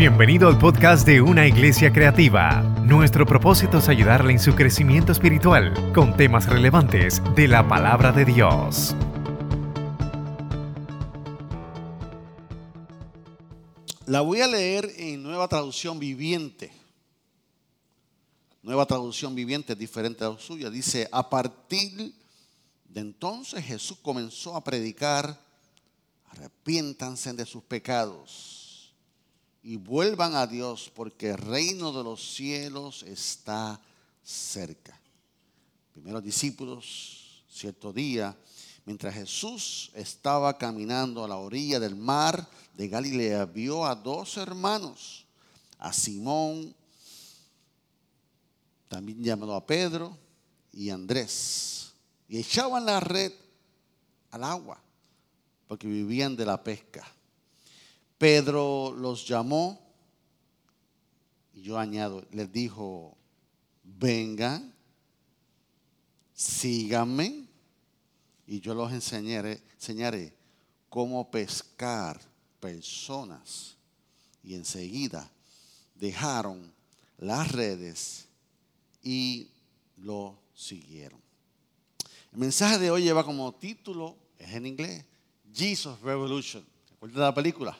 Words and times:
Bienvenido 0.00 0.48
al 0.48 0.56
podcast 0.56 1.06
de 1.06 1.20
Una 1.20 1.46
Iglesia 1.46 1.92
Creativa. 1.92 2.62
Nuestro 2.86 3.26
propósito 3.26 3.76
es 3.76 3.88
ayudarle 3.90 4.32
en 4.32 4.38
su 4.38 4.54
crecimiento 4.54 5.12
espiritual 5.12 5.92
con 5.92 6.16
temas 6.16 6.46
relevantes 6.46 7.20
de 7.36 7.46
la 7.46 7.68
palabra 7.68 8.10
de 8.10 8.24
Dios. 8.24 8.96
La 14.06 14.22
voy 14.22 14.40
a 14.40 14.48
leer 14.48 14.90
en 14.96 15.22
nueva 15.22 15.46
traducción 15.48 15.98
viviente. 15.98 16.72
Nueva 18.62 18.86
traducción 18.86 19.34
viviente, 19.34 19.76
diferente 19.76 20.24
a 20.24 20.30
la 20.30 20.38
suya. 20.38 20.70
Dice, 20.70 21.10
a 21.12 21.28
partir 21.28 22.14
de 22.88 23.00
entonces 23.02 23.62
Jesús 23.62 23.98
comenzó 24.00 24.56
a 24.56 24.64
predicar, 24.64 25.38
arrepiéntanse 26.30 27.34
de 27.34 27.44
sus 27.44 27.62
pecados 27.64 28.59
y 29.62 29.76
vuelvan 29.76 30.34
a 30.34 30.46
Dios 30.46 30.90
porque 30.94 31.30
el 31.30 31.38
reino 31.38 31.92
de 31.92 32.02
los 32.02 32.34
cielos 32.34 33.02
está 33.02 33.80
cerca. 34.22 34.98
Primeros 35.92 36.22
discípulos, 36.22 37.44
cierto 37.50 37.92
día, 37.92 38.36
mientras 38.86 39.14
Jesús 39.14 39.90
estaba 39.94 40.56
caminando 40.56 41.24
a 41.24 41.28
la 41.28 41.36
orilla 41.36 41.78
del 41.78 41.94
mar 41.94 42.48
de 42.74 42.88
Galilea, 42.88 43.44
vio 43.44 43.84
a 43.84 43.94
dos 43.94 44.36
hermanos, 44.36 45.26
a 45.78 45.92
Simón, 45.92 46.74
también 48.88 49.22
llamado 49.22 49.54
a 49.54 49.66
Pedro, 49.66 50.16
y 50.72 50.90
Andrés, 50.90 51.92
y 52.28 52.38
echaban 52.38 52.86
la 52.86 53.00
red 53.00 53.32
al 54.30 54.44
agua, 54.44 54.80
porque 55.66 55.86
vivían 55.86 56.36
de 56.36 56.46
la 56.46 56.62
pesca. 56.62 57.06
Pedro 58.20 58.92
los 58.94 59.26
llamó 59.26 59.80
y 61.54 61.62
yo 61.62 61.78
añado, 61.78 62.22
les 62.32 62.52
dijo, 62.52 63.16
vengan, 63.82 64.74
síganme 66.34 67.46
y 68.46 68.60
yo 68.60 68.74
los 68.74 68.92
enseñaré, 68.92 70.36
cómo 70.90 71.30
pescar 71.30 72.20
personas. 72.60 73.78
Y 74.42 74.54
enseguida 74.54 75.30
dejaron 75.94 76.70
las 77.16 77.50
redes 77.50 78.28
y 79.02 79.48
lo 79.96 80.38
siguieron. 80.54 81.22
El 82.34 82.38
mensaje 82.38 82.78
de 82.78 82.90
hoy 82.90 83.02
lleva 83.02 83.24
como 83.24 83.54
título, 83.54 84.14
es 84.38 84.52
en 84.52 84.66
inglés, 84.66 85.06
Jesus 85.50 85.98
Revolution. 86.02 86.62
¿Se 87.00 87.06
de 87.08 87.18
la 87.18 87.32
película? 87.32 87.78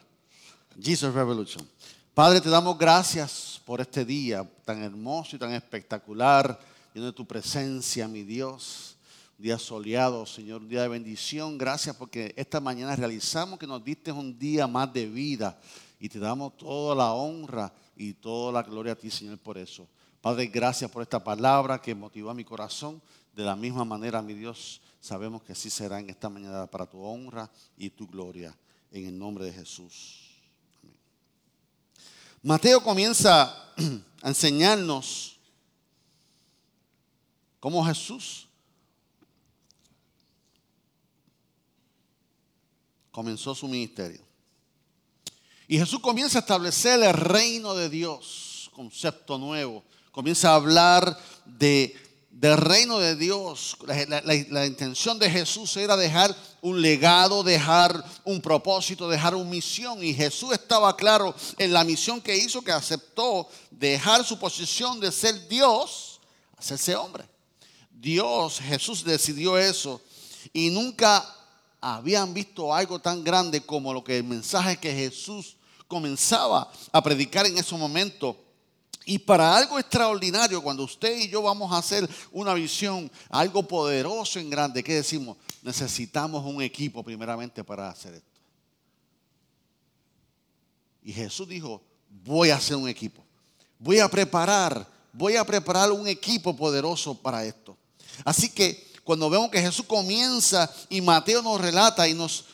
Jesus 0.82 1.12
Revolution. 1.12 1.68
Padre, 2.14 2.40
te 2.40 2.48
damos 2.48 2.78
gracias 2.78 3.60
por 3.64 3.80
este 3.80 4.04
día 4.04 4.48
tan 4.64 4.82
hermoso 4.82 5.36
y 5.36 5.38
tan 5.38 5.52
espectacular, 5.52 6.58
lleno 6.94 7.06
de 7.06 7.12
tu 7.12 7.26
presencia, 7.26 8.08
mi 8.08 8.22
Dios. 8.22 8.96
Un 9.38 9.44
día 9.44 9.58
soleado, 9.58 10.24
Señor, 10.24 10.62
un 10.62 10.68
día 10.68 10.82
de 10.82 10.88
bendición. 10.88 11.58
Gracias 11.58 11.94
porque 11.96 12.32
esta 12.36 12.60
mañana 12.60 12.96
realizamos 12.96 13.58
que 13.58 13.66
nos 13.66 13.84
diste 13.84 14.10
un 14.10 14.38
día 14.38 14.66
más 14.66 14.92
de 14.92 15.06
vida 15.06 15.58
y 15.98 16.08
te 16.08 16.18
damos 16.18 16.56
toda 16.56 16.94
la 16.94 17.12
honra 17.12 17.72
y 17.96 18.14
toda 18.14 18.52
la 18.52 18.62
gloria 18.62 18.92
a 18.92 18.96
ti, 18.96 19.10
Señor, 19.10 19.38
por 19.38 19.58
eso. 19.58 19.86
Padre, 20.20 20.46
gracias 20.46 20.90
por 20.90 21.02
esta 21.02 21.22
palabra 21.22 21.80
que 21.80 21.94
motivó 21.94 22.30
a 22.30 22.34
mi 22.34 22.44
corazón. 22.44 23.02
De 23.34 23.44
la 23.44 23.54
misma 23.54 23.84
manera, 23.84 24.22
mi 24.22 24.34
Dios, 24.34 24.80
sabemos 25.00 25.42
que 25.42 25.52
así 25.52 25.68
será 25.68 26.00
en 26.00 26.10
esta 26.10 26.28
mañana 26.28 26.66
para 26.66 26.86
tu 26.86 27.02
honra 27.02 27.50
y 27.76 27.90
tu 27.90 28.06
gloria. 28.06 28.54
En 28.90 29.06
el 29.06 29.18
nombre 29.18 29.44
de 29.44 29.52
Jesús. 29.52 30.29
Mateo 32.42 32.82
comienza 32.82 33.54
a 34.22 34.28
enseñarnos 34.28 35.38
cómo 37.58 37.84
Jesús 37.84 38.48
comenzó 43.10 43.54
su 43.54 43.68
ministerio. 43.68 44.22
Y 45.68 45.78
Jesús 45.78 46.00
comienza 46.00 46.38
a 46.38 46.40
establecer 46.40 47.00
el 47.02 47.12
reino 47.12 47.74
de 47.74 47.88
Dios, 47.88 48.70
concepto 48.74 49.38
nuevo. 49.38 49.84
Comienza 50.10 50.50
a 50.50 50.56
hablar 50.56 51.16
de 51.44 51.94
del 52.40 52.56
reino 52.56 52.98
de 52.98 53.16
Dios. 53.16 53.76
La, 54.08 54.64
intención 54.64 55.18
de 55.18 55.30
Jesús 55.30 55.76
era 55.76 55.94
dejar 55.94 56.34
un 56.62 56.80
legado, 56.80 57.42
dejar 57.42 58.02
un 58.24 58.40
propósito, 58.40 59.10
dejar 59.10 59.34
una 59.34 59.50
misión. 59.50 60.02
Y 60.02 60.14
Jesús 60.14 60.54
estaba 60.54 60.96
claro 60.96 61.34
en 61.58 61.70
la 61.70 61.84
misión 61.84 62.18
que 62.22 62.34
hizo, 62.34 62.62
que 62.62 62.72
aceptó 62.72 63.46
dejar 63.70 64.24
su 64.24 64.38
posición 64.38 64.98
de 65.00 65.12
ser 65.12 65.48
Dios, 65.48 66.18
hacerse 66.56 66.96
hombre. 66.96 67.28
Dios, 67.90 68.58
Jesús 68.58 69.04
decidió 69.04 69.58
eso. 69.58 70.00
Y 70.54 70.70
nunca 70.70 71.36
habían 71.78 72.32
visto 72.32 72.74
algo 72.74 72.98
tan 72.98 73.22
grande 73.22 73.60
como 73.60 73.92
lo 73.92 74.02
que 74.02 74.16
el 74.16 74.24
mensaje 74.24 74.78
que 74.78 74.94
Jesús 74.94 75.56
comenzaba 75.86 76.72
a 76.90 77.02
predicar 77.02 77.44
en 77.44 77.58
ese 77.58 77.74
momento 77.74 78.34
y 79.10 79.18
para 79.18 79.56
algo 79.56 79.76
extraordinario, 79.76 80.62
cuando 80.62 80.84
usted 80.84 81.18
y 81.18 81.28
yo 81.28 81.42
vamos 81.42 81.72
a 81.72 81.78
hacer 81.78 82.08
una 82.30 82.54
visión, 82.54 83.10
algo 83.28 83.66
poderoso 83.66 84.38
en 84.38 84.48
grande, 84.48 84.84
¿qué 84.84 84.94
decimos? 84.94 85.36
Necesitamos 85.62 86.46
un 86.46 86.62
equipo 86.62 87.02
primeramente 87.02 87.64
para 87.64 87.88
hacer 87.88 88.14
esto. 88.14 88.40
Y 91.02 91.12
Jesús 91.12 91.48
dijo, 91.48 91.82
voy 92.08 92.50
a 92.50 92.54
hacer 92.54 92.76
un 92.76 92.88
equipo. 92.88 93.24
Voy 93.80 93.98
a 93.98 94.08
preparar, 94.08 94.86
voy 95.12 95.34
a 95.34 95.44
preparar 95.44 95.90
un 95.90 96.06
equipo 96.06 96.54
poderoso 96.54 97.12
para 97.20 97.44
esto. 97.44 97.76
Así 98.24 98.48
que 98.48 98.89
cuando 99.10 99.28
vemos 99.28 99.50
que 99.50 99.60
Jesús 99.60 99.84
comienza 99.86 100.72
y 100.88 101.00
Mateo 101.00 101.42
nos 101.42 101.60
relata 101.60 102.06
y 102.06 102.14
nos, 102.14 102.44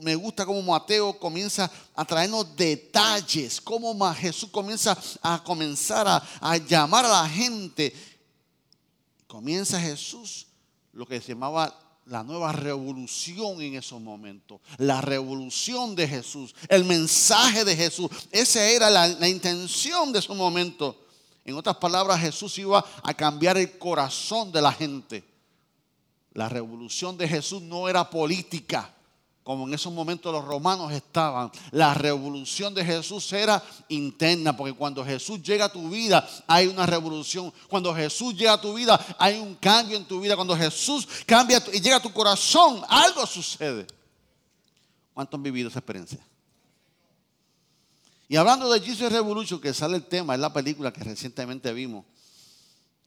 me 0.00 0.14
gusta 0.14 0.46
cómo 0.46 0.62
Mateo 0.62 1.18
comienza 1.18 1.70
a 1.94 2.06
traernos 2.06 2.56
detalles, 2.56 3.60
cómo 3.60 3.94
Jesús 4.14 4.48
comienza 4.48 4.96
a 5.20 5.44
comenzar 5.44 6.08
a, 6.08 6.26
a 6.40 6.56
llamar 6.56 7.04
a 7.04 7.22
la 7.22 7.28
gente. 7.28 7.92
Comienza 9.26 9.78
Jesús 9.78 10.46
lo 10.94 11.04
que 11.04 11.20
se 11.20 11.34
llamaba 11.34 11.78
la 12.06 12.22
nueva 12.22 12.50
revolución 12.52 13.60
en 13.60 13.74
esos 13.74 14.00
momentos. 14.00 14.58
La 14.78 15.02
revolución 15.02 15.94
de 15.94 16.08
Jesús, 16.08 16.54
el 16.70 16.86
mensaje 16.86 17.62
de 17.62 17.76
Jesús. 17.76 18.08
Esa 18.30 18.66
era 18.66 18.88
la, 18.88 19.06
la, 19.06 19.28
intención 19.28 20.14
de 20.14 20.22
su 20.22 20.34
momento. 20.34 20.98
En 21.44 21.56
otras 21.56 21.76
palabras, 21.76 22.18
Jesús 22.18 22.56
iba 22.56 22.82
a 23.02 23.12
cambiar 23.12 23.58
el 23.58 23.76
corazón 23.76 24.50
de 24.50 24.62
la 24.62 24.72
gente. 24.72 25.29
La 26.32 26.48
revolución 26.48 27.16
de 27.16 27.26
Jesús 27.26 27.60
no 27.62 27.88
era 27.88 28.08
política, 28.08 28.94
como 29.42 29.66
en 29.66 29.74
esos 29.74 29.92
momentos 29.92 30.32
los 30.32 30.44
romanos 30.44 30.92
estaban. 30.92 31.50
La 31.72 31.92
revolución 31.92 32.72
de 32.72 32.84
Jesús 32.84 33.32
era 33.32 33.62
interna, 33.88 34.56
porque 34.56 34.72
cuando 34.72 35.04
Jesús 35.04 35.42
llega 35.42 35.64
a 35.64 35.72
tu 35.72 35.90
vida 35.90 36.28
hay 36.46 36.68
una 36.68 36.86
revolución. 36.86 37.52
Cuando 37.68 37.92
Jesús 37.94 38.36
llega 38.36 38.52
a 38.52 38.60
tu 38.60 38.74
vida 38.74 38.98
hay 39.18 39.40
un 39.40 39.56
cambio 39.56 39.96
en 39.96 40.04
tu 40.04 40.20
vida. 40.20 40.36
Cuando 40.36 40.56
Jesús 40.56 41.08
cambia 41.26 41.62
y 41.72 41.80
llega 41.80 41.96
a 41.96 42.02
tu 42.02 42.12
corazón, 42.12 42.82
algo 42.88 43.26
sucede. 43.26 43.86
¿Cuántos 45.12 45.36
han 45.36 45.42
vivido 45.42 45.68
esa 45.68 45.80
experiencia? 45.80 46.24
Y 48.28 48.36
hablando 48.36 48.70
de 48.70 48.78
Jesus 48.80 49.10
Revolution, 49.10 49.60
que 49.60 49.74
sale 49.74 49.96
el 49.96 50.04
tema, 50.04 50.34
es 50.34 50.40
la 50.40 50.52
película 50.52 50.92
que 50.92 51.02
recientemente 51.02 51.72
vimos 51.72 52.04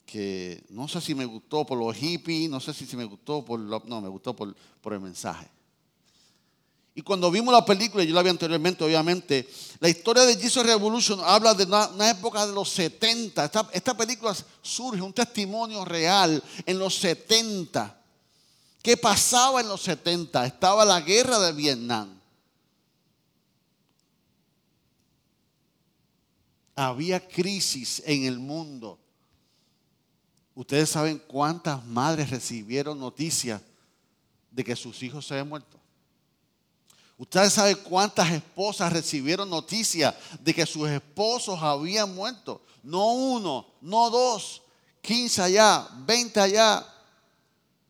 que 0.06 0.64
no 0.70 0.88
sé 0.88 1.02
si 1.02 1.16
me 1.16 1.26
gustó 1.26 1.66
por 1.66 1.78
los 1.78 1.96
hippies, 1.96 2.50
no 2.50 2.60
sé 2.60 2.74
si, 2.74 2.96
me 2.96 3.06
gustó 3.06 3.44
por, 3.44 3.60
no, 3.60 4.02
me 4.02 4.10
gustó 4.10 4.36
por, 4.36 4.56
por 4.82 4.94
el 4.94 5.00
mensaje. 5.00 5.50
Y 6.96 7.02
cuando 7.02 7.32
vimos 7.32 7.52
la 7.52 7.66
película, 7.66 8.04
yo 8.04 8.14
la 8.14 8.22
vi 8.22 8.30
anteriormente, 8.30 8.84
obviamente, 8.84 9.50
la 9.80 9.90
historia 9.90 10.24
de 10.26 10.38
Jesus 10.38 10.64
Revolution 10.64 11.20
habla 11.24 11.56
de 11.56 11.64
una, 11.64 12.10
época 12.12 12.46
de 12.46 12.54
los 12.54 12.70
70. 12.70 13.46
Esta, 13.46 13.68
esta, 13.74 13.98
película 13.98 14.36
surge, 14.62 15.02
un 15.02 15.14
testimonio 15.14 15.84
real 15.86 16.44
en 16.66 16.78
los 16.78 16.96
70. 16.96 18.00
¿Qué 18.84 18.96
pasaba 18.96 19.62
en 19.62 19.70
los 19.70 19.82
70? 19.82 20.46
Estaba 20.46 20.86
la 20.86 21.02
guerra 21.02 21.40
de 21.40 21.54
Vietnam. 21.54 22.20
Había 26.76 27.28
crisis 27.28 28.04
en 28.06 28.26
el 28.26 28.38
mundo. 28.38 29.00
Ustedes 30.56 30.90
saben 30.90 31.18
cuántas 31.28 31.84
madres 31.86 32.30
recibieron 32.30 33.00
noticias 33.00 33.62
de 34.52 34.64
que 34.64 34.76
sus 34.76 35.02
hijos 35.02 35.26
se 35.26 35.34
habían 35.34 35.50
muerto. 35.50 35.80
Ustedes 37.18 37.54
saben 37.54 37.78
cuántas 37.84 38.32
esposas 38.32 38.92
recibieron 38.92 39.50
noticias 39.50 40.14
de 40.40 40.54
que 40.54 40.66
sus 40.66 40.90
esposos 40.90 41.62
habían 41.62 42.14
muerto. 42.14 42.62
No 42.84 43.14
uno, 43.14 43.66
no 43.82 44.10
dos, 44.10 44.62
quince 45.02 45.42
allá, 45.42 45.88
veinte 46.06 46.40
allá. 46.40 46.86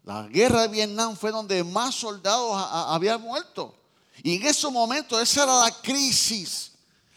La 0.04 0.28
guerra 0.28 0.64
de 0.64 0.68
Vietnam 0.68 1.16
fue 1.16 1.32
donde 1.32 1.64
más 1.64 1.96
soldados 1.96 2.52
habían 2.54 3.22
muerto. 3.22 3.74
Y 4.22 4.36
en 4.36 4.46
ese 4.46 4.70
momento 4.70 5.20
esa 5.20 5.44
era 5.44 5.60
la 5.62 5.72
crisis. 5.82 6.73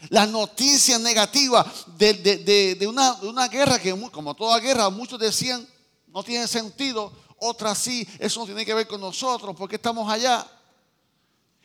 Las 0.09 0.29
noticias 0.29 1.01
negativas 1.01 1.65
de, 1.97 2.85
una, 2.87 3.13
de 3.13 3.27
una 3.27 3.47
guerra 3.47 3.79
que, 3.79 3.99
como 4.11 4.35
toda 4.35 4.59
guerra, 4.59 4.89
muchos 4.89 5.19
decían, 5.19 5.67
no 6.07 6.23
tiene 6.23 6.47
sentido, 6.47 7.11
otras 7.39 7.77
sí, 7.77 8.07
eso 8.19 8.39
no 8.39 8.45
tiene 8.45 8.65
que 8.65 8.73
ver 8.73 8.87
con 8.87 9.01
nosotros, 9.01 9.55
porque 9.55 9.75
estamos 9.75 10.09
allá. 10.11 10.45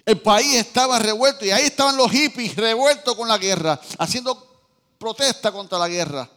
El 0.04 0.20
país 0.20 0.54
estaba 0.54 0.98
revuelto 0.98 1.44
y 1.44 1.50
ahí 1.50 1.64
estaban 1.64 1.96
los 1.96 2.10
hippies 2.10 2.56
revueltos 2.56 3.14
con 3.14 3.28
la 3.28 3.38
guerra, 3.38 3.80
haciendo 3.98 4.64
protesta 4.98 5.52
contra 5.52 5.78
la 5.78 5.88
guerra. 5.88 6.28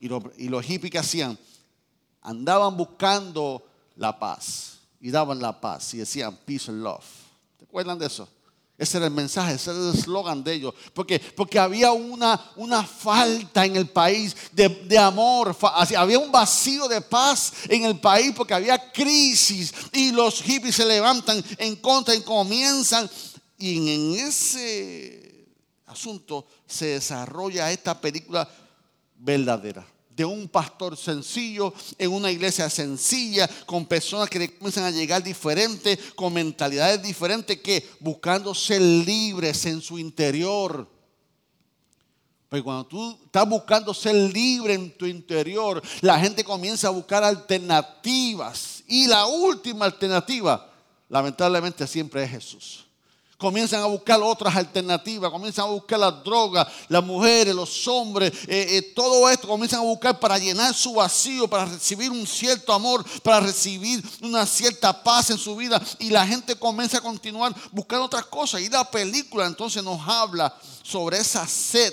Y, 0.00 0.06
y 0.44 0.48
los 0.48 0.64
hippies 0.64 0.90
que 0.90 0.98
hacían, 0.98 1.38
andaban 2.20 2.76
buscando 2.76 3.64
la 3.96 4.18
paz 4.18 4.78
y 5.00 5.10
daban 5.10 5.40
la 5.40 5.60
paz 5.60 5.94
y 5.94 5.98
decían 5.98 6.36
peace 6.44 6.70
and 6.70 6.82
love. 6.82 7.04
¿Te 7.58 7.64
acuerdan 7.64 7.98
de 7.98 8.06
eso? 8.06 8.28
Ese 8.82 8.96
era 8.96 9.06
el 9.06 9.12
mensaje, 9.12 9.54
ese 9.54 9.70
era 9.70 9.78
el 9.78 9.94
eslogan 9.94 10.42
de 10.42 10.54
ellos. 10.54 10.74
Porque, 10.92 11.20
porque 11.20 11.56
había 11.56 11.92
una, 11.92 12.50
una 12.56 12.82
falta 12.82 13.64
en 13.64 13.76
el 13.76 13.88
país 13.88 14.34
de, 14.50 14.68
de, 14.68 14.98
amor. 14.98 15.56
Había 15.96 16.18
un 16.18 16.32
vacío 16.32 16.88
de 16.88 17.00
paz 17.00 17.52
en 17.68 17.84
el 17.84 18.00
país 18.00 18.32
porque 18.36 18.54
había 18.54 18.90
crisis. 18.90 19.72
Y 19.92 20.10
los 20.10 20.42
hippies 20.42 20.74
se 20.74 20.84
levantan 20.84 21.44
en 21.58 21.76
contra 21.76 22.12
y 22.12 22.22
comienzan. 22.22 23.08
Y 23.56 23.76
en 23.94 24.26
ese 24.26 25.46
asunto 25.86 26.44
se 26.66 26.86
desarrolla 26.86 27.70
esta 27.70 28.00
película 28.00 28.48
verdadera 29.16 29.86
de 30.14 30.24
un 30.24 30.48
pastor 30.48 30.96
sencillo, 30.96 31.72
en 31.98 32.12
una 32.12 32.30
iglesia 32.30 32.68
sencilla, 32.68 33.48
con 33.66 33.86
personas 33.86 34.28
que 34.28 34.56
comienzan 34.56 34.84
a 34.84 34.90
llegar 34.90 35.22
diferentes, 35.22 35.98
con 36.14 36.32
mentalidades 36.32 37.02
diferentes, 37.02 37.60
que 37.60 37.88
buscando 38.00 38.54
ser 38.54 38.80
libres 38.80 39.64
en 39.66 39.80
su 39.80 39.98
interior. 39.98 40.88
Pero 42.48 42.64
cuando 42.64 42.84
tú 42.84 43.18
estás 43.24 43.48
buscando 43.48 43.94
ser 43.94 44.14
libre 44.14 44.74
en 44.74 44.96
tu 44.96 45.06
interior, 45.06 45.82
la 46.02 46.20
gente 46.20 46.44
comienza 46.44 46.88
a 46.88 46.90
buscar 46.90 47.24
alternativas. 47.24 48.84
Y 48.86 49.06
la 49.06 49.24
última 49.24 49.86
alternativa, 49.86 50.70
lamentablemente, 51.08 51.86
siempre 51.86 52.24
es 52.24 52.30
Jesús 52.30 52.91
comienzan 53.42 53.82
a 53.82 53.86
buscar 53.86 54.20
otras 54.22 54.54
alternativas, 54.54 55.28
comienzan 55.28 55.64
a 55.64 55.70
buscar 55.70 55.98
las 55.98 56.22
drogas, 56.22 56.64
las 56.88 57.02
mujeres, 57.02 57.52
los 57.52 57.88
hombres, 57.88 58.32
eh, 58.46 58.76
eh, 58.76 58.92
todo 58.94 59.28
esto 59.28 59.48
comienzan 59.48 59.80
a 59.80 59.82
buscar 59.82 60.20
para 60.20 60.38
llenar 60.38 60.72
su 60.72 60.94
vacío, 60.94 61.48
para 61.48 61.64
recibir 61.64 62.12
un 62.12 62.24
cierto 62.24 62.72
amor, 62.72 63.04
para 63.20 63.40
recibir 63.40 64.00
una 64.22 64.46
cierta 64.46 65.02
paz 65.02 65.30
en 65.30 65.38
su 65.38 65.56
vida. 65.56 65.82
Y 65.98 66.10
la 66.10 66.24
gente 66.24 66.54
comienza 66.54 66.98
a 66.98 67.00
continuar 67.00 67.52
buscando 67.72 68.04
otras 68.04 68.26
cosas. 68.26 68.60
Y 68.60 68.68
la 68.68 68.88
película 68.88 69.44
entonces 69.44 69.82
nos 69.82 70.00
habla 70.06 70.56
sobre 70.84 71.18
esa 71.18 71.44
sed. 71.44 71.92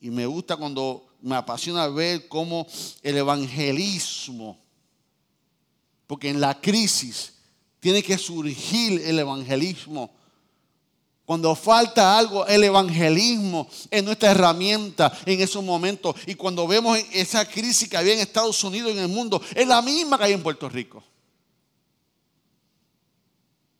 Y 0.00 0.10
me 0.10 0.26
gusta 0.26 0.56
cuando 0.56 1.06
me 1.20 1.36
apasiona 1.36 1.86
ver 1.86 2.26
cómo 2.26 2.66
el 3.02 3.18
evangelismo, 3.18 4.58
porque 6.08 6.28
en 6.28 6.40
la 6.40 6.60
crisis, 6.60 7.34
tiene 7.82 8.00
que 8.00 8.16
surgir 8.16 9.02
el 9.04 9.18
evangelismo. 9.18 10.08
Cuando 11.24 11.52
falta 11.56 12.16
algo, 12.16 12.46
el 12.46 12.62
evangelismo 12.62 13.68
es 13.90 14.04
nuestra 14.04 14.30
herramienta 14.30 15.12
en 15.26 15.40
esos 15.40 15.64
momentos. 15.64 16.14
Y 16.28 16.36
cuando 16.36 16.68
vemos 16.68 16.96
esa 17.12 17.44
crisis 17.44 17.88
que 17.88 17.96
había 17.96 18.14
en 18.14 18.20
Estados 18.20 18.62
Unidos 18.62 18.92
y 18.92 18.98
en 18.98 19.02
el 19.02 19.08
mundo, 19.08 19.42
es 19.52 19.66
la 19.66 19.82
misma 19.82 20.16
que 20.16 20.24
hay 20.24 20.32
en 20.32 20.44
Puerto 20.44 20.68
Rico. 20.68 21.02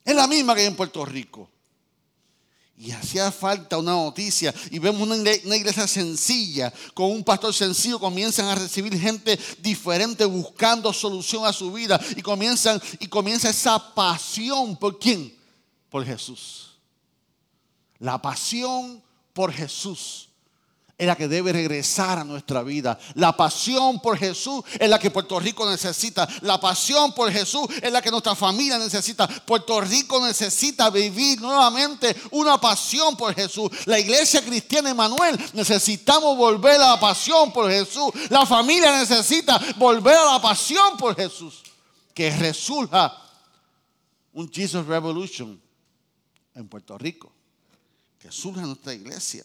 Es 0.04 0.16
la 0.16 0.26
misma 0.26 0.56
que 0.56 0.62
hay 0.62 0.66
en 0.66 0.74
Puerto 0.74 1.04
Rico. 1.04 1.48
Y 2.82 2.90
hacía 2.90 3.30
falta 3.30 3.78
una 3.78 3.92
noticia. 3.92 4.52
Y 4.72 4.80
vemos 4.80 5.02
una 5.02 5.56
iglesia 5.56 5.86
sencilla, 5.86 6.72
con 6.94 7.12
un 7.12 7.22
pastor 7.22 7.54
sencillo. 7.54 8.00
Comienzan 8.00 8.46
a 8.46 8.56
recibir 8.56 8.98
gente 8.98 9.38
diferente 9.60 10.24
buscando 10.24 10.92
solución 10.92 11.46
a 11.46 11.52
su 11.52 11.70
vida. 11.72 12.00
Y 12.16 12.22
comienzan, 12.22 12.82
y 12.98 13.06
comienza 13.06 13.50
esa 13.50 13.94
pasión. 13.94 14.76
¿Por 14.76 14.98
quién? 14.98 15.32
Por 15.90 16.04
Jesús. 16.04 16.72
La 18.00 18.20
pasión 18.20 19.00
por 19.32 19.52
Jesús 19.52 20.31
es 20.98 21.06
la 21.06 21.16
que 21.16 21.26
debe 21.26 21.52
regresar 21.52 22.18
a 22.18 22.24
nuestra 22.24 22.62
vida. 22.62 22.98
La 23.14 23.36
pasión 23.36 24.00
por 24.00 24.16
Jesús 24.16 24.62
es 24.78 24.88
la 24.88 24.98
que 24.98 25.10
Puerto 25.10 25.40
Rico 25.40 25.68
necesita. 25.68 26.28
La 26.42 26.60
pasión 26.60 27.12
por 27.12 27.32
Jesús 27.32 27.66
es 27.82 27.90
la 27.90 28.00
que 28.00 28.10
nuestra 28.10 28.36
familia 28.36 28.78
necesita. 28.78 29.26
Puerto 29.26 29.80
Rico 29.80 30.24
necesita 30.24 30.90
vivir 30.90 31.40
nuevamente 31.40 32.14
una 32.30 32.60
pasión 32.60 33.16
por 33.16 33.34
Jesús. 33.34 33.70
La 33.86 33.98
iglesia 33.98 34.44
cristiana 34.44 34.90
Emanuel 34.90 35.38
necesitamos 35.54 36.36
volver 36.36 36.80
a 36.80 36.90
la 36.90 37.00
pasión 37.00 37.52
por 37.52 37.70
Jesús. 37.70 38.12
La 38.28 38.46
familia 38.46 38.96
necesita 38.98 39.60
volver 39.76 40.14
a 40.14 40.34
la 40.34 40.42
pasión 40.42 40.96
por 40.98 41.16
Jesús. 41.16 41.62
Que 42.14 42.30
resurja 42.36 43.18
un 44.34 44.48
Jesus 44.52 44.86
Revolution 44.86 45.60
en 46.54 46.68
Puerto 46.68 46.96
Rico. 46.96 47.32
Que 48.20 48.30
surja 48.30 48.60
nuestra 48.60 48.94
iglesia. 48.94 49.44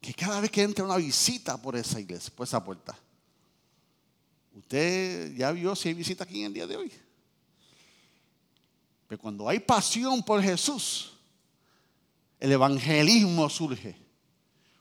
Que 0.00 0.14
cada 0.14 0.40
vez 0.40 0.50
que 0.50 0.62
entra 0.62 0.84
una 0.84 0.96
visita 0.96 1.60
por 1.60 1.76
esa 1.76 2.00
iglesia, 2.00 2.32
por 2.34 2.46
esa 2.46 2.62
puerta, 2.64 2.96
usted 4.54 5.34
ya 5.36 5.52
vio 5.52 5.76
si 5.76 5.88
hay 5.88 5.94
visita 5.94 6.24
aquí 6.24 6.40
en 6.40 6.46
el 6.46 6.54
día 6.54 6.66
de 6.66 6.76
hoy. 6.76 6.92
Pero 9.06 9.20
cuando 9.20 9.48
hay 9.48 9.58
pasión 9.58 10.22
por 10.22 10.42
Jesús, 10.42 11.12
el 12.38 12.52
evangelismo 12.52 13.50
surge. 13.50 13.96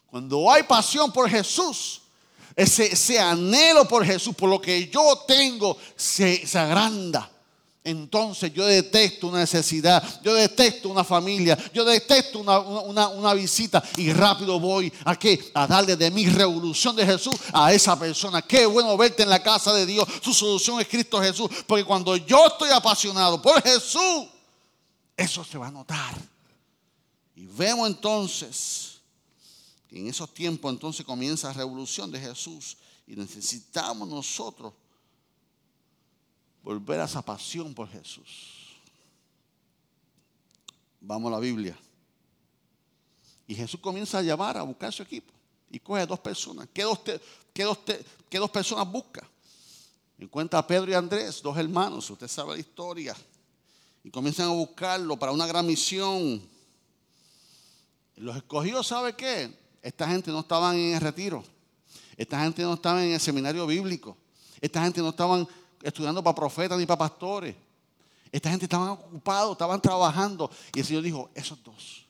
Cuando 0.05 0.51
hay 0.51 0.63
pasión 0.63 1.11
por 1.11 1.29
Jesús, 1.29 2.03
ese, 2.55 2.93
ese 2.93 3.19
anhelo 3.19 3.87
por 3.87 4.05
Jesús, 4.05 4.35
por 4.35 4.49
lo 4.49 4.61
que 4.61 4.87
yo 4.87 5.23
tengo, 5.27 5.77
se, 5.95 6.45
se 6.47 6.57
agranda 6.57 7.29
entonces 7.83 8.53
yo 8.53 8.65
detesto 8.65 9.27
una 9.27 9.39
necesidad, 9.39 10.21
yo 10.21 10.33
detesto 10.33 10.89
una 10.89 11.03
familia, 11.03 11.57
yo 11.73 11.85
detesto 11.85 12.39
una, 12.39 13.33
visita 13.33 13.81
y 13.95 14.11
rápido 14.11 14.59
voy 14.59 14.91
a 15.05 15.17
qué? 15.17 15.51
A 15.53 15.65
darle 15.65 15.95
de 15.95 16.11
mi 16.11 16.25
revolución 16.25 16.95
de 16.95 17.05
Jesús 17.05 17.35
a 17.53 17.73
esa 17.73 17.97
persona. 17.97 18.41
Qué 18.41 18.65
bueno 18.65 18.97
verte 18.97 19.23
en 19.23 19.29
la 19.29 19.41
casa 19.41 19.73
de 19.73 19.85
Dios. 19.85 20.07
Su 20.21 20.33
solución 20.33 20.81
es 20.81 20.87
Cristo 20.87 21.21
Jesús. 21.21 21.49
Porque 21.65 21.85
cuando 21.85 22.17
yo 22.17 22.47
estoy 22.47 22.69
apasionado 22.69 23.41
por 23.41 23.61
Jesús, 23.61 24.27
eso 25.15 25.43
se 25.45 25.57
va 25.57 25.67
a 25.67 25.71
notar. 25.71 26.15
Y 27.35 27.45
vemos 27.45 27.87
entonces 27.87 28.99
que 29.87 29.97
en 29.99 30.07
esos 30.07 30.33
tiempos 30.33 30.71
entonces 30.71 31.05
comienza 31.05 31.47
la 31.47 31.53
revolución 31.53 32.11
de 32.11 32.19
Jesús 32.19 32.75
y 33.07 33.15
necesitamos 33.15 34.07
nosotros 34.07 34.73
volver 36.63 36.99
a 36.99 37.05
esa 37.05 37.21
pasión 37.21 37.73
por 37.73 37.89
Jesús. 37.89 38.77
Vamos 41.01 41.31
a 41.31 41.35
la 41.35 41.39
Biblia. 41.39 41.77
Y 43.47 43.55
Jesús 43.55 43.79
comienza 43.79 44.19
a 44.19 44.21
llamar 44.21 44.57
a 44.57 44.63
buscar 44.63 44.93
su 44.93 45.01
equipo. 45.01 45.33
Y 45.71 45.79
coge 45.79 46.05
dos 46.05 46.19
personas. 46.19 46.67
¿Qué 46.73 46.83
dos, 46.83 46.99
qué 48.29 48.37
dos 48.37 48.49
personas 48.51 48.89
busca? 48.91 49.27
Encuentra 50.19 50.59
a 50.59 50.67
Pedro 50.67 50.91
y 50.91 50.93
Andrés, 50.93 51.41
dos 51.41 51.57
hermanos. 51.57 52.09
Usted 52.09 52.27
sabe 52.27 52.53
la 52.53 52.59
historia. 52.59 53.15
Y 54.03 54.11
comienzan 54.11 54.47
a 54.47 54.51
buscarlo 54.51 55.17
para 55.17 55.31
una 55.31 55.47
gran 55.47 55.65
misión. 55.65 56.41
Los 58.17 58.35
escogidos, 58.35 58.87
¿sabe 58.87 59.15
qué? 59.15 59.57
Esta 59.81 60.07
gente 60.07 60.29
no 60.31 60.41
estaban 60.41 60.75
en 60.75 60.95
el 60.95 61.01
retiro. 61.01 61.43
Esta 62.17 62.41
gente 62.41 62.61
no 62.63 62.73
estaba 62.73 63.03
en 63.03 63.13
el 63.13 63.19
seminario 63.19 63.65
bíblico. 63.65 64.17
Esta 64.59 64.83
gente 64.83 65.01
no 65.01 65.09
estaban 65.09 65.47
estudiando 65.81 66.23
para 66.23 66.35
profetas 66.35 66.77
ni 66.77 66.85
para 66.85 66.99
pastores. 66.99 67.55
Esta 68.31 68.49
gente 68.49 68.65
estaban 68.65 68.89
ocupados, 68.89 69.53
estaban 69.53 69.81
trabajando. 69.81 70.49
Y 70.73 70.79
el 70.79 70.85
Señor 70.85 71.03
dijo, 71.03 71.29
esos 71.33 71.61
dos. 71.63 72.05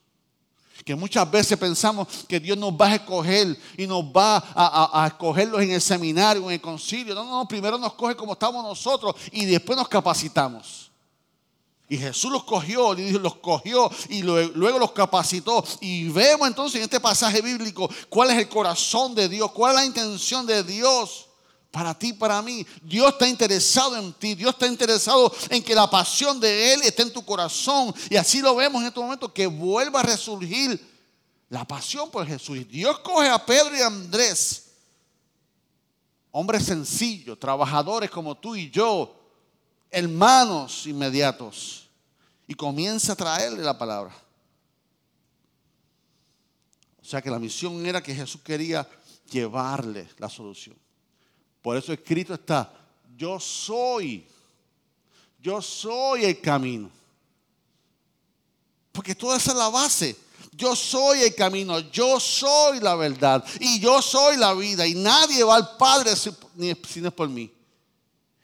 Que 0.85 0.95
muchas 0.95 1.29
veces 1.29 1.57
pensamos 1.57 2.07
que 2.27 2.39
Dios 2.39 2.57
nos 2.57 2.71
va 2.71 2.87
a 2.87 2.95
escoger 2.95 3.57
y 3.77 3.85
nos 3.85 4.03
va 4.03 4.43
a, 4.55 5.07
escogerlos 5.07 5.61
en 5.61 5.71
el 5.71 5.81
seminario, 5.81 6.43
en 6.45 6.51
el 6.51 6.61
concilio. 6.61 7.13
No, 7.13 7.25
no, 7.25 7.31
no, 7.31 7.47
primero 7.47 7.77
nos 7.77 7.93
coge 7.93 8.15
como 8.15 8.33
estamos 8.33 8.63
nosotros 8.63 9.15
y 9.31 9.45
después 9.45 9.77
nos 9.77 9.87
capacitamos. 9.87 10.89
Y 11.89 11.97
Jesús 11.97 12.31
los 12.31 12.43
cogió, 12.43 12.93
los 12.93 13.35
cogió 13.35 13.89
y 14.09 14.21
luego 14.21 14.79
los 14.79 14.91
capacitó. 14.91 15.63
Y 15.81 16.07
vemos 16.09 16.47
entonces 16.47 16.75
en 16.77 16.83
este 16.83 16.99
pasaje 16.99 17.41
bíblico 17.41 17.89
cuál 18.09 18.29
es 18.29 18.37
el 18.37 18.47
corazón 18.47 19.15
de 19.15 19.27
Dios, 19.27 19.51
cuál 19.51 19.71
es 19.71 19.81
la 19.81 19.85
intención 19.85 20.45
de 20.45 20.63
Dios 20.63 21.28
para 21.71 21.97
ti, 21.97 22.13
para 22.13 22.41
mí. 22.41 22.65
Dios 22.81 23.09
está 23.09 23.27
interesado 23.27 23.95
en 23.97 24.13
ti. 24.13 24.35
Dios 24.35 24.53
está 24.53 24.67
interesado 24.67 25.31
en 25.49 25.63
que 25.63 25.75
la 25.75 25.89
pasión 25.89 26.39
de 26.39 26.73
Él 26.73 26.81
esté 26.83 27.03
en 27.03 27.13
tu 27.13 27.23
corazón. 27.23 27.93
Y 28.09 28.15
así 28.15 28.41
lo 28.41 28.55
vemos 28.55 28.81
en 28.81 28.87
este 28.87 28.99
momento, 28.99 29.33
que 29.33 29.47
vuelva 29.47 29.99
a 29.99 30.03
resurgir 30.03 30.79
la 31.49 31.65
pasión 31.65 32.09
por 32.09 32.25
Jesús. 32.25 32.67
Dios 32.67 32.99
coge 32.99 33.29
a 33.29 33.43
Pedro 33.45 33.75
y 33.75 33.81
a 33.81 33.87
Andrés, 33.87 34.71
hombres 36.31 36.65
sencillos, 36.65 37.39
trabajadores 37.39 38.09
como 38.09 38.35
tú 38.37 38.55
y 38.55 38.69
yo, 38.69 39.15
hermanos 39.91 40.85
inmediatos 40.85 41.89
y 42.47 42.53
comienza 42.53 43.13
a 43.13 43.15
traerle 43.15 43.63
la 43.63 43.77
palabra. 43.77 44.15
O 47.01 47.05
sea 47.05 47.21
que 47.21 47.29
la 47.29 47.39
misión 47.39 47.83
era 47.85 48.01
que 48.01 48.13
Jesús 48.13 48.41
quería 48.41 48.87
llevarle 49.31 50.07
la 50.17 50.29
solución. 50.29 50.75
Por 51.61 51.77
eso 51.77 51.91
escrito 51.91 52.33
está, 52.33 52.71
yo 53.17 53.39
soy, 53.39 54.25
yo 55.39 55.61
soy 55.61 56.25
el 56.25 56.39
camino. 56.39 56.89
Porque 58.91 59.15
toda 59.15 59.37
esa 59.37 59.51
es 59.51 59.57
la 59.57 59.69
base. 59.69 60.15
Yo 60.51 60.75
soy 60.75 61.21
el 61.21 61.35
camino, 61.35 61.79
yo 61.79 62.19
soy 62.19 62.81
la 62.81 62.95
verdad 62.95 63.45
y 63.61 63.79
yo 63.79 64.01
soy 64.01 64.35
la 64.35 64.53
vida 64.53 64.85
y 64.85 64.93
nadie 64.93 65.41
va 65.41 65.55
al 65.55 65.77
Padre 65.77 66.13
si 66.17 66.31
no 66.99 67.07
es 67.07 67.13
por 67.13 67.29
mí. 67.29 67.49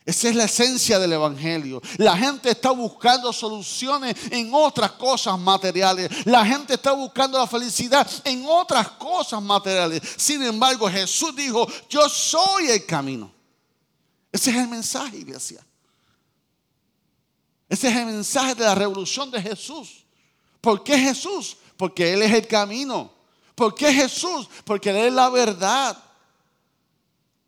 Esa 0.06 0.30
es 0.30 0.36
la 0.36 0.44
esencia 0.44 1.00
del 1.00 1.14
Evangelio. 1.14 1.82
La 1.98 2.16
gente 2.16 2.52
está 2.52 2.70
buscando 2.70 3.34
soluciones 3.34 4.16
en 4.30 4.54
otras 4.54 4.92
cosas 4.92 5.40
materiales. 5.40 6.28
La 6.28 6.46
gente 6.46 6.76
está 6.76 6.92
buscando 6.92 7.40
la 7.40 7.48
felicidad 7.48 8.08
en 8.24 8.46
otras 8.48 8.92
cosas 8.92 9.42
materiales. 9.42 10.04
Sin 10.16 10.44
embargo, 10.44 10.88
Jesús 10.88 11.36
dijo, 11.36 11.68
yo 11.90 12.08
soy 12.08 12.70
el 12.70 12.86
camino. 12.86 13.32
Ese 14.32 14.52
es 14.52 14.58
el 14.58 14.68
mensaje, 14.68 15.18
iglesia. 15.18 15.66
Ese 17.68 17.88
es 17.88 17.96
el 17.96 18.06
mensaje 18.06 18.54
de 18.54 18.64
la 18.64 18.76
revolución 18.76 19.32
de 19.32 19.42
Jesús. 19.42 20.06
¿Por 20.62 20.84
qué 20.84 21.00
Jesús? 21.00 21.58
Porque 21.78 22.14
Él 22.14 22.22
es 22.22 22.32
el 22.32 22.46
camino. 22.46 23.12
¿Por 23.56 23.74
qué 23.74 23.92
Jesús? 23.92 24.48
Porque 24.66 24.92
Él 24.92 24.98
es 24.98 25.14
la 25.14 25.30
verdad. 25.30 25.98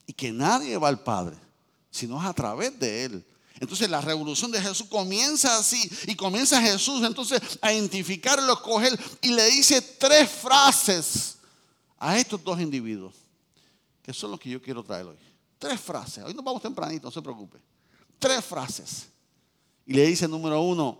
Y 0.07 0.13
que 0.13 0.31
nadie 0.31 0.75
va 0.77 0.87
al 0.87 1.03
Padre 1.03 1.46
sino 1.91 2.19
es 2.19 2.25
a 2.25 2.33
través 2.33 2.77
de 2.79 3.05
Él. 3.05 3.25
Entonces 3.59 3.89
la 3.89 4.01
revolución 4.01 4.51
de 4.51 4.61
Jesús 4.61 4.87
comienza 4.87 5.57
así 5.57 5.89
y 6.05 6.15
comienza 6.15 6.61
Jesús 6.61 7.03
entonces 7.03 7.41
a 7.61 7.73
identificarlo, 7.73 8.51
a 8.51 8.55
escoger 8.55 8.99
y 9.21 9.29
le 9.29 9.49
dice 9.49 9.81
tres 9.81 10.29
frases 10.29 11.37
a 11.97 12.17
estos 12.17 12.43
dos 12.43 12.59
individuos, 12.59 13.15
que 14.03 14.13
son 14.13 14.31
los 14.31 14.39
que 14.39 14.49
yo 14.49 14.61
quiero 14.61 14.83
traer 14.83 15.07
hoy. 15.07 15.17
Tres 15.57 15.79
frases. 15.79 16.23
Hoy 16.23 16.33
nos 16.35 16.45
vamos 16.45 16.61
tempranito, 16.61 17.07
no 17.07 17.11
se 17.11 17.21
preocupe. 17.21 17.57
Tres 18.19 18.45
frases. 18.45 19.07
Y 19.85 19.93
le 19.93 20.05
dice 20.05 20.27
número 20.27 20.61
uno, 20.61 20.99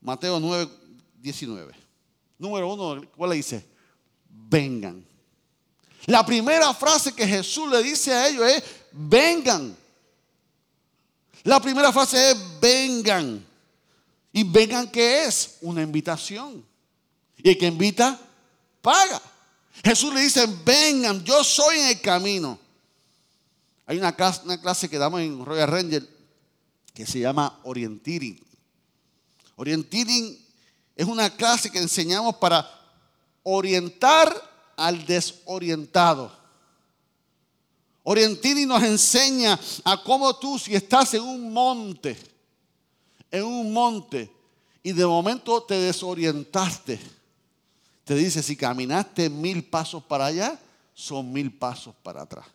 Mateo 0.00 0.38
9, 0.38 0.70
19. 1.20 1.74
Número 2.38 2.72
uno, 2.72 3.02
¿cuál 3.16 3.30
le 3.30 3.36
dice? 3.36 3.66
Vengan. 4.28 5.04
La 6.06 6.24
primera 6.24 6.72
frase 6.74 7.12
que 7.12 7.26
Jesús 7.26 7.70
le 7.70 7.82
dice 7.82 8.12
a 8.12 8.28
ellos 8.28 8.46
es, 8.46 8.62
vengan. 8.98 9.76
La 11.44 11.60
primera 11.60 11.92
frase 11.92 12.32
es, 12.32 12.36
vengan. 12.60 13.44
¿Y 14.32 14.44
vengan 14.44 14.90
qué 14.90 15.24
es? 15.24 15.58
Una 15.60 15.82
invitación. 15.82 16.64
Y 17.36 17.50
el 17.50 17.58
que 17.58 17.66
invita, 17.66 18.18
paga. 18.82 19.22
Jesús 19.84 20.12
le 20.12 20.20
dice, 20.22 20.46
vengan, 20.64 21.22
yo 21.24 21.44
soy 21.44 21.78
en 21.78 21.86
el 21.86 22.00
camino. 22.00 22.58
Hay 23.86 23.96
una 23.96 24.14
clase, 24.14 24.42
una 24.44 24.60
clase 24.60 24.88
que 24.88 24.98
damos 24.98 25.20
en 25.20 25.44
Royal 25.44 25.68
Ranger 25.68 26.06
que 26.92 27.06
se 27.06 27.20
llama 27.20 27.60
Orienteering. 27.62 28.38
Orienteering 29.56 30.38
es 30.96 31.06
una 31.06 31.30
clase 31.30 31.70
que 31.70 31.78
enseñamos 31.78 32.36
para 32.36 32.68
orientar 33.44 34.34
al 34.76 35.06
desorientado. 35.06 36.37
Orientini 38.10 38.64
nos 38.64 38.82
enseña 38.84 39.60
a 39.84 40.02
cómo 40.02 40.34
tú 40.34 40.58
si 40.58 40.74
estás 40.74 41.12
en 41.12 41.20
un 41.20 41.52
monte, 41.52 42.16
en 43.30 43.44
un 43.44 43.70
monte, 43.70 44.32
y 44.82 44.92
de 44.92 45.04
momento 45.04 45.62
te 45.62 45.74
desorientaste, 45.74 46.98
te 48.04 48.14
dice, 48.14 48.42
si 48.42 48.56
caminaste 48.56 49.28
mil 49.28 49.62
pasos 49.62 50.02
para 50.02 50.24
allá, 50.24 50.58
son 50.94 51.30
mil 51.30 51.52
pasos 51.52 51.94
para 52.02 52.22
atrás. 52.22 52.46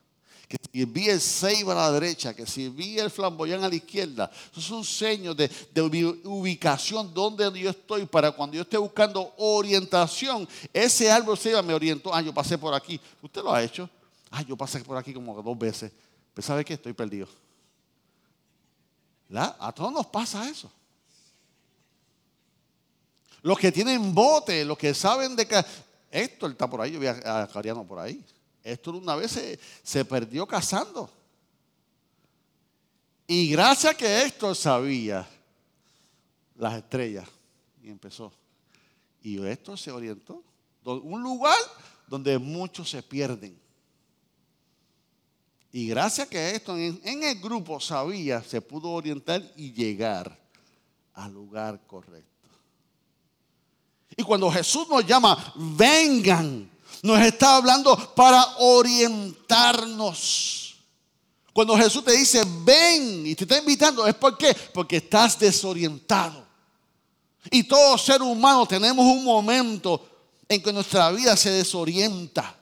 Que 0.48 0.58
si 0.72 0.86
vi 0.86 1.10
el 1.10 1.22
ceiba 1.22 1.74
a 1.74 1.76
la 1.76 1.92
derecha, 1.92 2.36
que 2.36 2.48
si 2.48 2.70
vi 2.70 2.98
el 2.98 3.12
flamboyán 3.12 3.64
a 3.64 3.70
la 3.70 3.76
izquierda, 3.76 4.32
esos 4.52 4.64
son 4.64 4.84
seños 4.84 5.38
de, 5.38 5.52
de 5.72 5.82
ubicación 6.24 7.14
donde 7.14 7.60
yo 7.60 7.70
estoy 7.70 8.08
para 8.08 8.32
cuando 8.32 8.56
yo 8.56 8.64
esté 8.64 8.80
buscando 8.80 9.32
orientación. 9.38 10.50
Ese 10.74 11.12
árbol 11.12 11.38
ceiba 11.38 11.62
me 11.62 11.76
orientó, 11.76 12.12
ah, 12.12 12.24
yo 12.24 12.34
pasé 12.34 12.58
por 12.58 12.74
aquí. 12.74 13.00
¿Usted 13.22 13.44
lo 13.44 13.54
ha 13.54 13.62
hecho? 13.62 13.88
Ay, 14.36 14.46
yo 14.46 14.58
pasé 14.58 14.80
por 14.80 14.98
aquí 14.98 15.14
como 15.14 15.40
dos 15.44 15.60
veces. 15.60 15.92
Pero 16.34 16.48
¿sabe 16.48 16.66
qué? 16.66 16.74
Estoy 16.74 16.94
perdido. 16.94 17.28
A 19.32 19.72
todos 19.72 19.94
nos 19.94 20.08
pasa 20.08 20.50
eso. 20.50 20.72
Los 23.44 23.60
que 23.60 23.72
tienen 23.72 24.12
bote, 24.12 24.66
los 24.66 24.76
que 24.76 24.96
saben 24.96 25.36
de 25.36 25.46
que 25.46 25.64
Héctor 26.10 26.50
está 26.50 26.68
por 26.68 26.82
ahí, 26.82 26.94
yo 26.94 27.00
vi 27.00 27.06
a 27.06 27.48
Cariano 27.54 27.86
por 27.86 28.00
ahí. 28.00 28.26
Héctor 28.64 28.96
una 28.96 29.16
vez 29.16 29.34
se, 29.34 29.60
se 29.84 30.04
perdió 30.04 30.48
cazando. 30.48 31.12
Y 33.28 33.52
gracias 33.52 33.94
a 33.94 33.98
que 33.98 34.24
Héctor 34.24 34.56
sabía 34.56 35.30
las 36.56 36.74
estrellas, 36.74 37.30
y 37.84 37.90
empezó. 37.90 38.34
Y 39.22 39.46
Héctor 39.46 39.78
se 39.78 39.92
orientó. 39.92 40.44
Un 40.86 41.22
lugar 41.22 41.58
donde 42.08 42.40
muchos 42.40 42.90
se 42.90 43.04
pierden. 43.04 43.62
Y 45.76 45.88
gracias 45.88 46.28
a 46.28 46.30
que 46.30 46.52
esto 46.52 46.78
en, 46.78 47.24
el 47.24 47.42
grupo 47.42 47.80
sabía, 47.80 48.44
se 48.44 48.62
pudo 48.62 48.92
orientar 48.92 49.42
y 49.56 49.74
llegar 49.74 50.40
al 51.16 51.34
lugar 51.34 51.82
correcto. 51.88 52.48
Y 54.16 54.22
cuando 54.22 54.52
Jesús 54.52 54.88
nos 54.88 55.04
llama, 55.04 55.52
vengan, 55.56 56.70
nos 57.02 57.20
está 57.20 57.56
hablando 57.56 58.14
para 58.14 58.58
orientarnos. 58.60 60.76
Cuando 61.52 61.76
Jesús 61.76 62.06
te 62.06 62.12
dice, 62.12 62.44
ven, 62.64 63.26
y 63.26 63.34
te 63.34 63.46
está 63.46 63.58
invitando, 63.58 64.06
¿es 64.06 64.14
por 64.14 64.38
qué? 64.38 64.56
Porque 64.72 64.98
estás 64.98 65.40
desorientado. 65.40 66.46
Y 67.50 67.64
todo 67.64 67.98
ser 67.98 68.22
humano 68.22 68.68
tenemos 68.68 69.04
un 69.04 69.24
momento 69.24 70.08
en 70.48 70.62
que 70.62 70.72
nuestra 70.72 71.10
vida 71.10 71.36
se 71.36 71.50
desorienta. 71.50 72.60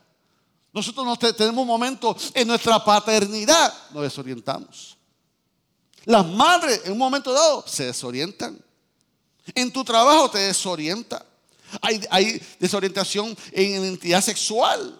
Nosotros 0.74 1.20
tenemos 1.36 1.66
momentos 1.66 2.32
en 2.34 2.48
nuestra 2.48 2.84
paternidad, 2.84 3.74
nos 3.92 4.04
desorientamos. 4.04 4.98
Las 6.06 6.25
madres 6.25 6.82
en 6.86 6.94
un 6.94 6.98
momento 6.98 7.34
dado 7.34 7.66
se 7.68 7.86
desorientan. 7.86 8.60
En 9.54 9.72
tu 9.72 9.84
trabajo 9.84 10.32
te 10.32 10.40
desorienta. 10.40 11.25
Hay, 11.82 12.42
desorientación 12.60 13.38
en 13.51 13.84
identidad 13.84 14.22
sexual. 14.22 15.00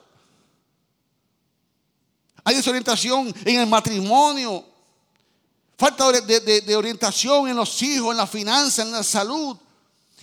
Hay 2.44 2.56
desorientación 2.56 3.34
en 3.46 3.60
el 3.62 3.68
matrimonio. 3.68 4.66
Falta 5.78 6.12
de, 6.12 6.62
de 6.62 6.76
orientación 6.76 7.48
en 7.48 7.56
los 7.56 7.82
hijos, 7.82 8.12
en 8.12 8.18
la 8.18 8.28
finanza, 8.28 8.84
en 8.84 8.92
la 8.92 9.04
salud. 9.04 9.58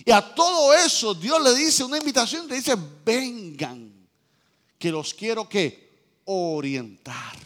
Y 0.05 0.11
a 0.11 0.33
todo 0.33 0.73
eso 0.73 1.13
Dios 1.13 1.41
le 1.41 1.53
dice 1.55 1.83
una 1.83 1.97
invitación, 1.97 2.47
le 2.47 2.55
dice, 2.55 2.77
vengan 3.03 3.88
que 4.79 4.91
los 4.91 5.13
quiero 5.13 5.47
que 5.47 5.89
orientar. 6.25 7.37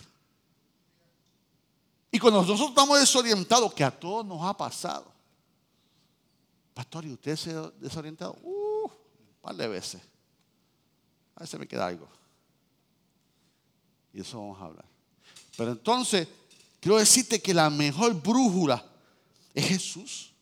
Y 2.12 2.20
cuando 2.20 2.42
nosotros 2.42 2.70
estamos 2.70 3.00
desorientados, 3.00 3.74
que 3.74 3.84
a 3.84 3.92
todos 3.92 4.24
nos 4.24 4.42
ha 4.46 4.56
pasado. 4.56 5.12
Pastor, 6.76 7.06
¿y 7.06 7.14
usted 7.14 7.36
se 7.36 7.52
ha 7.52 7.72
desorientado? 7.80 8.38
Uh, 8.44 8.86
un 8.86 9.42
par 9.42 9.56
de 9.56 9.68
veces. 9.68 10.00
A 11.36 11.42
veces 11.42 11.60
me 11.60 11.68
queda 11.68 11.88
algo. 11.88 12.08
Y 14.14 14.22
eso 14.22 14.40
vamos 14.40 14.62
a 14.62 14.66
hablar. 14.66 14.86
Pero 15.58 15.72
entonces, 15.72 16.28
quiero 16.80 17.00
decirte 17.00 17.42
que 17.42 17.54
la 17.54 17.72
mejor 17.72 18.14
brújula 18.14 18.86
es 19.56 19.68
Jesús. 19.68 20.34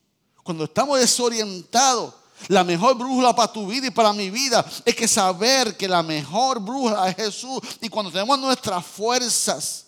Cuando 0.44 0.66
estamos 0.66 1.00
desorientados, 1.00 2.14
la 2.48 2.64
mejor 2.64 2.98
brújula 2.98 3.36
para 3.36 3.52
tu 3.52 3.68
vida 3.68 3.88
y 3.88 3.92
para 3.92 4.14
mi 4.14 4.30
vida 4.30 4.66
es 4.86 4.96
que 4.96 5.08
saber 5.08 5.78
que 5.78 5.88
la 5.88 6.04
mejor 6.04 6.60
brújula 6.60 7.10
es 7.10 7.16
Jesús. 7.16 7.60
Y 7.82 7.90
cuando 7.90 8.12
tenemos 8.12 8.40
nuestras 8.40 8.86
fuerzas 8.86 9.88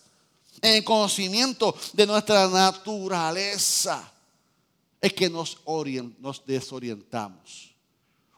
en 0.62 0.76
el 0.76 0.84
conocimiento 0.84 1.76
de 1.94 2.08
nuestra 2.08 2.48
naturaleza, 2.48 4.12
es 5.02 5.14
que 5.14 5.30
nos, 5.30 5.58
nos 6.20 6.46
desorientamos. 6.46 7.76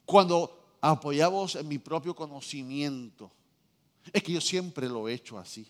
Cuando 0.05 0.77
apoyamos 0.81 1.55
en 1.55 1.67
mi 1.67 1.77
propio 1.77 2.15
conocimiento, 2.15 3.31
es 4.11 4.23
que 4.23 4.33
yo 4.33 4.41
siempre 4.41 4.87
lo 4.87 5.07
he 5.07 5.13
hecho 5.13 5.37
así. 5.37 5.67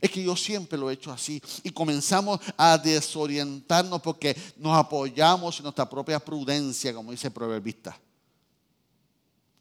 Es 0.00 0.10
que 0.10 0.22
yo 0.22 0.36
siempre 0.36 0.78
lo 0.78 0.90
he 0.90 0.94
hecho 0.94 1.12
así. 1.12 1.42
Y 1.62 1.70
comenzamos 1.70 2.40
a 2.56 2.76
desorientarnos 2.76 4.02
porque 4.02 4.36
nos 4.56 4.76
apoyamos 4.76 5.58
en 5.58 5.64
nuestra 5.64 5.88
propia 5.88 6.18
prudencia, 6.18 6.92
como 6.92 7.10
dice 7.10 7.28
el 7.28 7.32
proverbista. 7.32 7.98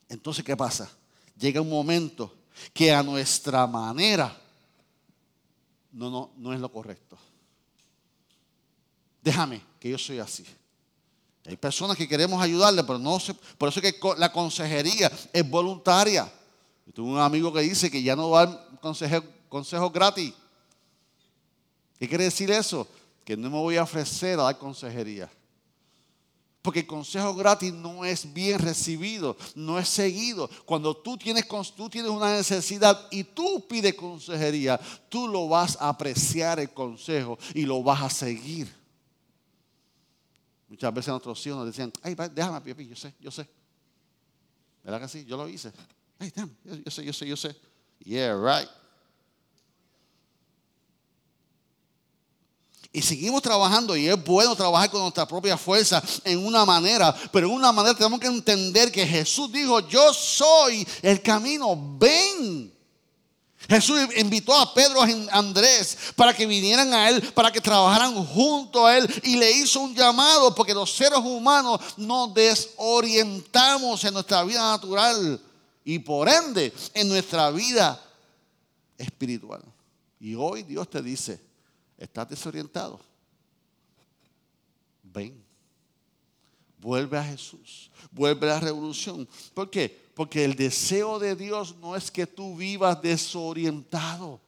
Entonces, 0.10 0.44
¿qué 0.44 0.56
pasa? 0.58 0.90
Llega 1.38 1.62
un 1.62 1.70
momento 1.70 2.34
que 2.74 2.92
a 2.92 3.02
nuestra 3.02 3.66
manera 3.66 4.38
no, 5.92 6.10
no, 6.10 6.32
no 6.38 6.54
es 6.54 6.60
lo 6.60 6.72
correcto. 6.72 7.18
Déjame, 9.22 9.62
que 9.80 9.90
yo 9.90 9.98
soy 9.98 10.20
así. 10.20 10.46
Hay 11.46 11.58
personas 11.58 11.98
que 11.98 12.08
queremos 12.08 12.42
ayudarle, 12.42 12.84
pero 12.84 13.00
no 13.00 13.20
se, 13.20 13.34
por 13.34 13.70
eso 13.70 13.80
es 13.82 13.94
que 13.94 14.00
la 14.18 14.32
consejería 14.32 15.12
es 15.32 15.50
voluntaria. 15.50 16.32
Yo 16.86 16.94
tuve 16.94 17.12
un 17.12 17.20
amigo 17.20 17.52
que 17.52 17.62
dice 17.62 17.92
que 17.92 18.02
ya 18.02 18.16
no 18.16 18.30
va 18.30 18.42
a 18.42 18.46
dar 18.46 18.70
consejos 19.54 19.94
gratis. 19.94 20.34
¿Qué 22.00 22.10
quiere 22.10 22.24
decir 22.24 22.50
eso? 22.50 22.88
Que 23.24 23.38
no 23.38 23.52
me 23.52 23.58
voy 23.58 23.78
a 23.78 23.84
ofrecer 23.84 24.40
a 24.40 24.44
dar 24.44 24.58
consejería. 24.58 25.30
Porque 26.64 26.80
el 26.80 26.88
consejo 26.88 27.36
gratis 27.36 27.72
no 27.72 28.04
es 28.04 28.34
bien 28.34 28.58
recibido, 28.58 29.38
no 29.54 29.78
es 29.78 29.88
seguido. 29.88 30.50
Cuando 30.66 30.98
tú 30.98 31.18
tienes, 31.18 31.46
tú 31.76 31.88
tienes 31.88 32.10
una 32.10 32.36
necesidad 32.36 33.08
y 33.12 33.24
tú 33.24 33.68
pides 33.68 33.94
consejería, 33.94 34.80
tú 35.08 35.28
lo 35.28 35.48
vas 35.48 35.78
a 35.80 35.90
apreciar 35.90 36.60
el 36.60 36.74
consejo 36.74 37.38
y 37.54 37.68
lo 37.68 37.84
vas 37.84 38.02
a 38.02 38.10
seguir. 38.10 38.74
Muchas 40.68 40.92
veces 40.92 41.10
nuestros 41.10 41.46
hijos 41.46 41.60
nos 41.60 41.68
decían, 41.68 41.94
ay, 42.02 42.16
déjame, 42.34 42.60
papi, 42.60 42.88
yo 42.88 42.96
sé, 42.96 43.14
yo 43.20 43.30
sé. 43.30 43.48
¿Verdad 44.84 45.02
que 45.02 45.08
sí? 45.10 45.26
Yo 45.26 45.38
lo 45.38 45.48
hice. 45.48 45.72
Ay, 46.18 46.32
déjame, 46.34 46.54
yo 46.64 46.90
sé, 46.90 47.06
yo 47.06 47.14
sé, 47.14 47.28
yo 47.28 47.38
sé. 47.38 47.56
Yeah, 48.00 48.34
right. 48.34 48.83
Y 52.96 53.02
seguimos 53.02 53.42
trabajando 53.42 53.98
y 53.98 54.08
es 54.08 54.24
bueno 54.24 54.56
trabajar 54.56 54.92
con 54.92 55.02
nuestra 55.02 55.28
propia 55.28 55.58
fuerza 55.58 56.02
en 56.24 56.46
una 56.46 56.64
manera, 56.64 57.14
pero 57.32 57.48
en 57.48 57.54
una 57.54 57.72
manera 57.72 57.96
tenemos 57.96 58.20
que 58.20 58.28
entender 58.28 58.92
que 58.92 59.08
Jesús 59.08 59.52
dijo, 59.52 59.80
yo 59.88 60.14
soy 60.14 60.88
el 61.02 61.20
camino, 61.24 61.76
ven. 61.98 62.72
Jesús 63.68 64.00
invitó 64.18 64.54
a 64.54 64.72
Pedro 64.76 65.08
y 65.08 65.28
Andrés 65.32 65.98
para 66.16 66.36
que 66.36 66.46
vinieran 66.46 66.94
a 66.94 67.10
Él, 67.10 67.20
para 67.34 67.52
que 67.52 67.62
trabajaran 67.62 68.14
junto 68.26 68.86
a 68.86 68.96
Él 68.96 69.22
y 69.24 69.38
le 69.38 69.52
hizo 69.52 69.80
un 69.80 69.96
llamado 69.96 70.54
porque 70.54 70.76
los 70.76 70.92
seres 70.92 71.18
humanos 71.18 71.82
nos 71.98 72.32
desorientamos 72.36 74.04
en 74.04 74.14
nuestra 74.14 74.44
vida 74.44 74.60
natural 74.70 75.42
y 75.84 75.98
por 75.98 76.30
ende 76.30 76.72
en 76.94 77.10
nuestra 77.10 77.50
vida 77.50 78.00
espiritual. 79.00 79.64
Y 80.20 80.36
hoy 80.36 80.62
Dios 80.62 80.88
te 80.90 81.02
dice, 81.02 81.53
¿Estás 82.04 82.28
desorientado? 82.28 83.00
Ven. 85.04 85.42
Vuelve 86.78 87.18
a 87.18 87.24
Jesús. 87.24 87.90
Vuelve 88.12 88.52
a 88.52 88.56
la 88.56 88.60
revolución. 88.60 89.26
¿Por 89.54 89.70
qué? 89.70 90.12
Porque 90.14 90.44
el 90.44 90.54
deseo 90.56 91.18
de 91.18 91.34
Dios 91.34 91.76
no 91.78 91.96
es 91.96 92.12
que 92.12 92.28
tú 92.28 92.58
vivas 92.58 93.02
desorientado. 93.02 94.42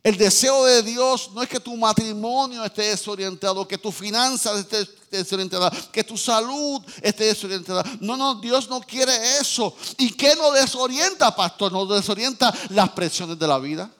El 0.00 0.16
deseo 0.16 0.64
de 0.64 0.84
Dios 0.84 1.32
no 1.34 1.42
es 1.42 1.48
que 1.48 1.58
tu 1.58 1.76
matrimonio 1.76 2.64
esté 2.64 2.82
desorientado, 2.82 3.66
que 3.66 3.78
tu 3.78 3.90
finanzas 3.90 4.60
esté 4.60 4.86
desorientada, 5.10 5.72
que 5.90 6.04
tu 6.04 6.16
salud 6.16 6.84
esté 7.02 7.24
desorientada. 7.24 7.82
No, 8.00 8.16
no, 8.16 8.36
Dios 8.36 8.68
no 8.68 8.80
quiere 8.80 9.38
eso. 9.40 9.76
¿Y 9.98 10.12
qué 10.12 10.36
nos 10.36 10.54
desorienta, 10.54 11.34
pastor? 11.34 11.72
Nos 11.72 11.88
desorienta 11.88 12.54
las 12.68 12.90
presiones 12.90 13.36
de 13.36 13.48
la 13.48 13.58
vida 13.58 13.90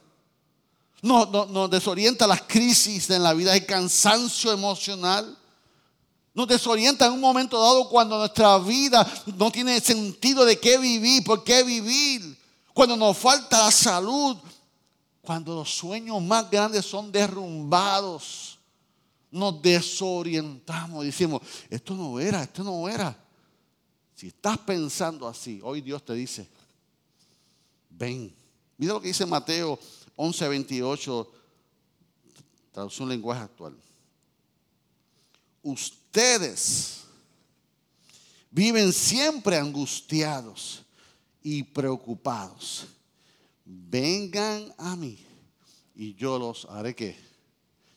nos, 1.05 1.71
desorienta 1.71 2.27
las 2.27 2.43
crisis 2.43 3.11
en 3.11 3.23
la 3.23 3.35
vida, 3.35 3.55
el 3.55 3.67
cansancio 3.67 4.51
emocional. 4.51 5.37
Nos 6.33 6.49
desorienta 6.49 7.07
en 7.07 7.13
un 7.13 7.21
momento 7.21 7.61
dado 7.61 7.89
cuando 7.91 8.17
nuestra 8.17 8.59
vida 8.59 9.07
no 9.37 9.51
tiene 9.53 9.81
sentido 9.81 10.47
de 10.47 10.59
qué 10.59 10.79
vivir, 10.79 11.23
por 11.23 11.45
qué 11.45 11.63
vivir. 11.63 12.39
Cuando 12.73 12.97
nos 12.97 13.19
falta 13.19 13.67
la 13.67 13.71
salud, 13.71 14.39
cuando 15.21 15.55
los 15.55 15.75
sueños 15.75 16.23
más 16.23 16.51
grandes 16.51 16.87
son 16.87 17.13
derrumbados, 17.13 18.59
nos 19.31 19.61
desorientamos. 19.61 21.05
Decimos, 21.05 21.43
esto 21.69 21.95
no 21.95 22.19
era, 22.19 22.43
esto 22.43 22.65
no 22.65 22.89
era. 22.89 23.15
Si 24.15 24.29
estás 24.29 24.57
pensando 24.57 25.29
así, 25.29 25.61
hoy 25.63 25.83
Dios 25.83 26.03
te 26.03 26.15
dice, 26.15 26.49
ven. 27.91 28.35
Mira 28.79 28.95
lo 28.95 29.01
que 29.03 29.09
dice 29.09 29.27
Mateo 29.27 29.79
11:28, 30.17 31.29
traducción 32.73 33.09
lenguaje 33.09 33.43
actual. 33.43 33.77
Ustedes 35.63 37.05
viven 38.51 38.93
siempre 38.93 39.57
angustiados 39.57 40.83
y 41.43 41.63
preocupados. 41.63 42.87
Vengan 43.65 44.75
a 44.79 44.95
mí 44.95 45.19
y 45.95 46.15
yo 46.15 46.39
los 46.39 46.67
haré 46.67 46.95
que 46.95 47.17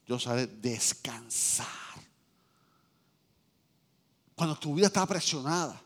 yo 0.07 0.15
los 0.15 0.27
haré 0.27 0.47
descansar. 0.47 1.67
Cuando 4.35 4.55
tu 4.55 4.75
vida 4.75 4.87
está 4.87 5.05
presionada, 5.05 5.81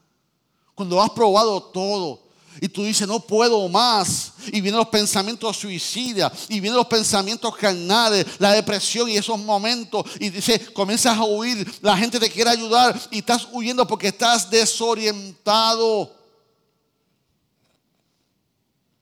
cuando 0.75 1.01
has 1.01 1.09
probado 1.11 1.63
todo, 1.63 2.30
y 2.59 2.67
tú 2.67 2.83
dices, 2.83 3.07
no 3.07 3.19
puedo 3.19 3.67
más. 3.69 4.33
Y 4.47 4.61
vienen 4.61 4.77
los 4.77 4.89
pensamientos 4.89 5.57
suicidas. 5.57 6.47
Y 6.49 6.59
vienen 6.59 6.77
los 6.77 6.87
pensamientos 6.87 7.55
carnales. 7.55 8.25
La 8.39 8.51
depresión 8.51 9.09
y 9.09 9.17
esos 9.17 9.39
momentos. 9.39 10.05
Y 10.19 10.29
dice, 10.29 10.71
comienzas 10.73 11.17
a 11.17 11.23
huir. 11.23 11.65
La 11.81 11.97
gente 11.97 12.19
te 12.19 12.29
quiere 12.29 12.49
ayudar. 12.49 12.99
Y 13.09 13.19
estás 13.19 13.47
huyendo 13.51 13.87
porque 13.87 14.09
estás 14.09 14.49
desorientado. 14.49 16.13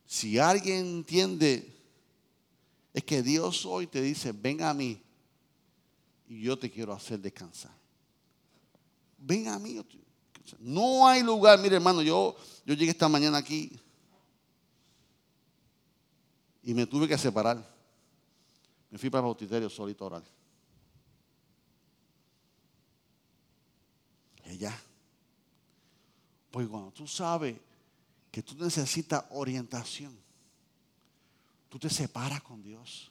Si 0.06 0.38
alguien 0.38 0.78
entiende, 0.78 1.76
es 2.94 3.04
que 3.04 3.22
Dios 3.22 3.66
hoy 3.66 3.88
te 3.88 4.02
dice, 4.02 4.32
ven 4.32 4.64
a 4.64 4.74
mí. 4.74 5.02
Y 6.28 6.42
yo 6.42 6.58
te 6.58 6.70
quiero 6.70 6.94
hacer 6.94 7.20
descansar. 7.20 7.72
Ven 9.18 9.48
a 9.48 9.60
mí. 9.60 9.82
No 10.60 11.08
hay 11.08 11.24
lugar, 11.24 11.60
mire 11.60 11.76
hermano, 11.76 12.02
yo, 12.02 12.36
yo 12.70 12.76
llegué 12.76 12.92
esta 12.92 13.10
mañana 13.10 13.40
aquí 13.40 13.72
y 16.62 16.72
me 16.76 16.86
tuve 16.86 17.08
que 17.08 17.18
separar. 17.18 17.68
Me 18.92 19.00
fui 19.00 19.10
para 19.10 19.22
el 19.22 19.26
bautisterio 19.26 19.68
solito 19.72 20.04
a 20.04 20.08
orar. 20.08 20.24
Ella. 24.44 24.80
Pues 26.52 26.68
cuando 26.68 26.92
tú 26.92 27.08
sabes 27.08 27.58
que 28.30 28.44
tú 28.44 28.54
necesitas 28.64 29.26
orientación, 29.32 30.16
tú 31.70 31.80
te 31.80 31.90
separas 31.90 32.44
con 32.44 32.62
Dios. 32.62 33.10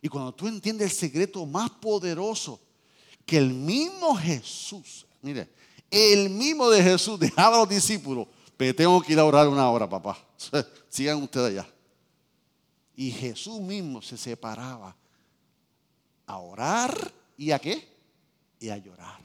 Y 0.00 0.08
cuando 0.08 0.32
tú 0.32 0.46
entiendes 0.46 0.92
el 0.92 0.96
secreto 0.96 1.44
más 1.46 1.68
poderoso 1.70 2.60
que 3.26 3.38
el 3.38 3.52
mismo 3.52 4.14
Jesús 4.14 5.04
Mire, 5.26 5.48
el 5.90 6.30
mismo 6.30 6.68
de 6.70 6.82
Jesús 6.82 7.18
dejaba 7.18 7.56
a 7.56 7.60
los 7.60 7.68
discípulos, 7.68 8.26
pero 8.56 8.74
tengo 8.74 9.00
que 9.02 9.12
ir 9.12 9.18
a 9.18 9.24
orar 9.24 9.48
una 9.48 9.70
hora, 9.70 9.88
papá. 9.88 10.18
Sigan 10.88 11.22
ustedes 11.22 11.50
allá. 11.50 11.68
Y 12.96 13.10
Jesús 13.10 13.60
mismo 13.60 14.00
se 14.00 14.16
separaba 14.16 14.96
a 16.26 16.38
orar 16.38 17.12
y 17.36 17.50
a 17.50 17.58
qué? 17.58 17.86
Y 18.58 18.70
a 18.70 18.76
llorar. 18.78 19.20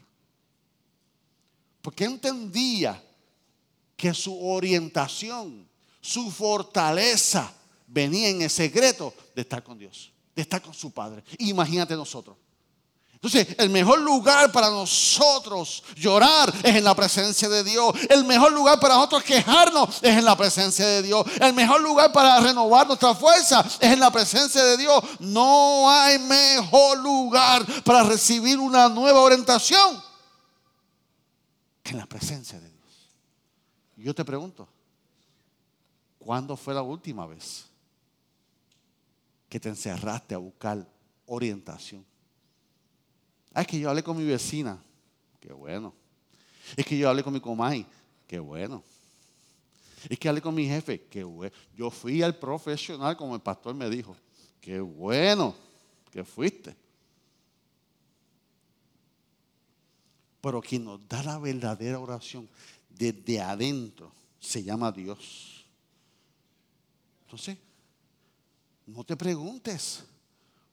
Porque 1.80 2.04
entendía 2.04 3.02
que 3.96 4.12
su 4.14 4.46
orientación, 4.46 5.66
su 6.00 6.30
fortaleza 6.30 7.52
venía 7.86 8.28
en 8.28 8.42
el 8.42 8.50
secreto 8.50 9.14
de 9.34 9.42
estar 9.42 9.62
con 9.62 9.78
Dios, 9.78 10.12
de 10.34 10.42
estar 10.42 10.60
con 10.60 10.74
su 10.74 10.92
Padre. 10.92 11.24
Imagínate 11.38 11.94
nosotros. 11.94 12.36
Entonces, 13.22 13.54
el 13.56 13.70
mejor 13.70 14.00
lugar 14.00 14.50
para 14.50 14.68
nosotros 14.68 15.84
llorar 15.94 16.52
es 16.64 16.74
en 16.74 16.82
la 16.82 16.92
presencia 16.92 17.48
de 17.48 17.62
Dios. 17.62 17.94
El 18.10 18.24
mejor 18.24 18.52
lugar 18.52 18.80
para 18.80 18.96
nosotros 18.96 19.22
quejarnos 19.22 20.02
es 20.02 20.18
en 20.18 20.24
la 20.24 20.36
presencia 20.36 20.84
de 20.84 21.02
Dios. 21.02 21.24
El 21.40 21.54
mejor 21.54 21.80
lugar 21.82 22.12
para 22.12 22.40
renovar 22.40 22.84
nuestra 22.88 23.14
fuerza 23.14 23.60
es 23.78 23.92
en 23.92 24.00
la 24.00 24.10
presencia 24.10 24.64
de 24.64 24.76
Dios. 24.76 25.04
No 25.20 25.88
hay 25.88 26.18
mejor 26.18 26.98
lugar 26.98 27.64
para 27.84 28.02
recibir 28.02 28.58
una 28.58 28.88
nueva 28.88 29.20
orientación 29.20 30.02
que 31.84 31.92
en 31.92 31.98
la 31.98 32.06
presencia 32.06 32.58
de 32.58 32.68
Dios. 32.68 33.08
Yo 33.98 34.12
te 34.16 34.24
pregunto, 34.24 34.68
¿cuándo 36.18 36.56
fue 36.56 36.74
la 36.74 36.82
última 36.82 37.24
vez 37.28 37.66
que 39.48 39.60
te 39.60 39.68
encerraste 39.68 40.34
a 40.34 40.38
buscar 40.38 40.84
orientación? 41.26 42.04
Ah, 43.54 43.62
es 43.62 43.66
que 43.66 43.78
yo 43.78 43.88
hablé 43.88 44.02
con 44.02 44.16
mi 44.16 44.24
vecina. 44.24 44.82
Qué 45.40 45.52
bueno. 45.52 45.94
Es 46.76 46.86
que 46.86 46.96
yo 46.96 47.08
hablé 47.08 47.22
con 47.22 47.32
mi 47.32 47.40
comay. 47.40 47.86
Qué 48.26 48.38
bueno. 48.38 48.82
Es 50.08 50.18
que 50.18 50.28
hablé 50.28 50.40
con 50.40 50.54
mi 50.54 50.66
jefe. 50.66 51.06
Qué 51.10 51.24
bueno. 51.24 51.54
Yo 51.76 51.90
fui 51.90 52.22
al 52.22 52.38
profesional 52.38 53.16
como 53.16 53.34
el 53.34 53.40
pastor 53.40 53.74
me 53.74 53.90
dijo. 53.90 54.16
Qué 54.60 54.80
bueno 54.80 55.54
que 56.10 56.24
fuiste. 56.24 56.74
Pero 60.40 60.60
quien 60.60 60.84
nos 60.84 61.06
da 61.08 61.22
la 61.22 61.38
verdadera 61.38 61.98
oración 61.98 62.48
desde 62.88 63.40
adentro 63.40 64.12
se 64.40 64.62
llama 64.62 64.90
Dios. 64.90 65.64
Entonces, 67.24 67.56
no 68.86 69.04
te 69.04 69.16
preguntes 69.16 70.04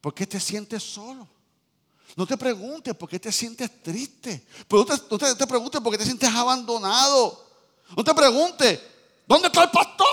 ¿Por 0.01 0.13
qué 0.13 0.25
te 0.25 0.39
sientes 0.39 0.81
solo? 0.83 1.27
No 2.15 2.25
te 2.25 2.37
preguntes 2.37 2.95
por 2.95 3.09
qué 3.09 3.19
te 3.19 3.31
sientes 3.31 3.81
triste. 3.81 4.45
No 4.69 4.85
te, 4.85 5.35
te 5.35 5.47
preguntes 5.47 5.81
por 5.81 5.91
qué 5.91 5.97
te 5.97 6.05
sientes 6.05 6.29
abandonado. 6.29 7.47
No 7.95 8.03
te 8.03 8.13
preguntes, 8.13 8.79
¿dónde 9.27 9.47
está 9.47 9.63
el 9.63 9.71
pastor? 9.71 10.07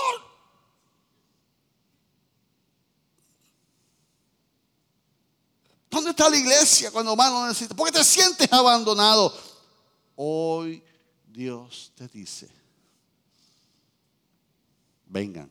¿Dónde 5.89 6.11
está 6.11 6.29
la 6.29 6.37
iglesia 6.37 6.91
cuando 6.91 7.15
más 7.15 7.31
lo 7.31 7.47
necesita? 7.47 7.75
¿Por 7.75 7.87
qué 7.87 7.97
te 7.97 8.03
sientes 8.03 8.51
abandonado? 8.51 9.33
Hoy 10.15 10.83
Dios 11.27 11.91
te 11.95 12.07
dice, 12.07 12.49
vengan, 15.05 15.49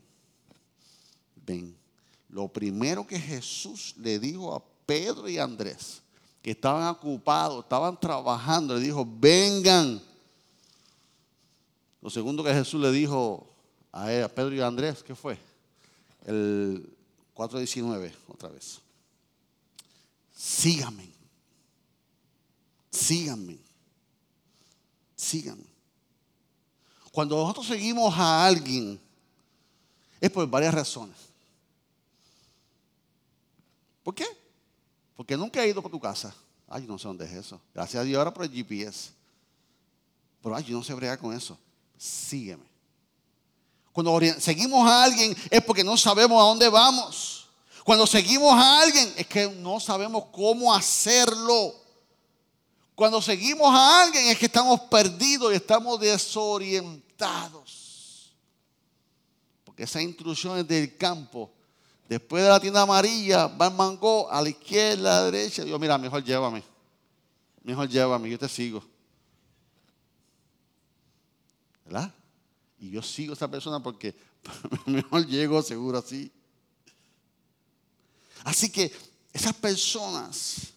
ven. 1.44 1.76
Lo 2.28 2.48
primero 2.48 3.06
que 3.06 3.18
Jesús 3.18 3.94
le 3.98 4.18
dijo 4.18 4.54
a 4.54 4.62
Pedro 4.84 5.28
y 5.28 5.38
Andrés, 5.38 6.02
que 6.46 6.52
estaban 6.52 6.86
ocupados, 6.86 7.64
estaban 7.64 7.98
trabajando, 7.98 8.76
le 8.76 8.80
dijo, 8.80 9.04
vengan. 9.04 10.00
Lo 12.00 12.08
segundo 12.08 12.44
que 12.44 12.54
Jesús 12.54 12.80
le 12.80 12.92
dijo 12.92 13.52
a, 13.90 14.06
Pedro 14.32 14.54
y 14.54 14.60
a 14.60 14.68
Andrés, 14.68 15.02
¿qué 15.02 15.16
fue? 15.16 15.36
El 16.24 16.88
4.19, 17.34 18.12
otra 18.28 18.48
vez. 18.50 18.78
Síganme. 20.32 21.10
Síganme. 22.92 23.58
Síganme. 25.16 25.66
Cuando 27.10 27.38
nosotros 27.38 27.66
seguimos 27.66 28.14
a 28.16 28.46
alguien, 28.46 29.00
es 30.20 30.30
por 30.30 30.48
varias 30.48 30.72
razones. 30.72 31.16
¿Por 34.04 34.14
qué? 34.14 34.45
Porque 35.16 35.36
nunca 35.36 35.64
he 35.64 35.68
ido 35.68 35.82
por 35.82 35.90
tu 35.90 35.98
casa. 35.98 36.32
Ay, 36.68 36.84
no 36.86 36.96
sé 36.98 37.08
dónde 37.08 37.24
es 37.24 37.32
eso. 37.32 37.60
Gracias 37.74 38.00
a 38.00 38.04
Dios 38.04 38.18
ahora 38.18 38.34
por 38.34 38.44
el 38.44 38.52
GPS. 38.52 39.10
Pero 40.42 40.54
ay, 40.54 40.64
yo 40.64 40.76
no 40.76 40.84
sé 40.84 40.92
bregar 40.94 41.18
con 41.18 41.34
eso. 41.34 41.58
Sígueme. 41.96 42.66
Cuando 43.92 44.20
seguimos 44.38 44.86
a 44.86 45.04
alguien 45.04 45.34
es 45.50 45.62
porque 45.62 45.82
no 45.82 45.96
sabemos 45.96 46.38
a 46.38 46.48
dónde 46.48 46.68
vamos. 46.68 47.48
Cuando 47.82 48.06
seguimos 48.06 48.52
a 48.52 48.82
alguien 48.82 49.14
es 49.16 49.26
que 49.26 49.48
no 49.48 49.80
sabemos 49.80 50.24
cómo 50.32 50.74
hacerlo. 50.74 51.74
Cuando 52.94 53.22
seguimos 53.22 53.68
a 53.72 54.02
alguien 54.02 54.28
es 54.28 54.38
que 54.38 54.46
estamos 54.46 54.80
perdidos 54.82 55.52
y 55.52 55.56
estamos 55.56 55.98
desorientados. 55.98 58.34
Porque 59.64 59.82
esas 59.84 60.02
instrucciones 60.02 60.68
del 60.68 60.94
campo 60.96 61.50
Después 62.08 62.42
de 62.42 62.48
la 62.48 62.60
tienda 62.60 62.82
amarilla, 62.82 63.48
va 63.48 63.66
el 63.66 63.74
mango 63.74 64.30
a 64.30 64.40
la 64.40 64.48
izquierda, 64.48 65.18
a 65.18 65.20
la 65.22 65.30
derecha. 65.30 65.64
Yo, 65.64 65.78
mira, 65.78 65.98
mejor 65.98 66.22
llévame. 66.22 66.62
Mejor 67.64 67.88
llévame, 67.88 68.30
yo 68.30 68.38
te 68.38 68.48
sigo. 68.48 68.84
¿Verdad? 71.84 72.12
Y 72.78 72.90
yo 72.90 73.02
sigo 73.02 73.32
a 73.32 73.34
esa 73.34 73.50
persona 73.50 73.82
porque 73.82 74.14
mejor 74.86 75.26
llego 75.26 75.60
seguro 75.62 75.98
así. 75.98 76.30
Así 78.44 78.70
que 78.70 78.92
esas 79.32 79.54
personas 79.54 80.72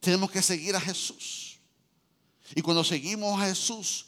tenemos 0.00 0.30
que 0.30 0.42
seguir 0.42 0.76
a 0.76 0.80
Jesús. 0.80 1.58
Y 2.54 2.60
cuando 2.60 2.84
seguimos 2.84 3.40
a 3.40 3.46
Jesús, 3.46 4.06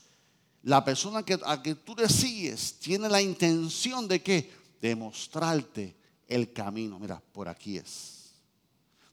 la 0.63 0.85
persona 0.85 1.25
a 1.47 1.63
que 1.63 1.75
tú 1.75 1.95
le 1.97 2.09
sigues 2.11 2.75
tiene 2.75 3.09
la 3.09 3.23
intención 3.23 4.07
de 4.07 4.23
que 4.23 4.53
demostrarte 4.83 6.00
el 6.31 6.53
camino. 6.53 6.99
Mira, 6.99 7.21
por 7.33 7.49
aquí 7.49 7.77
es. 7.77 8.31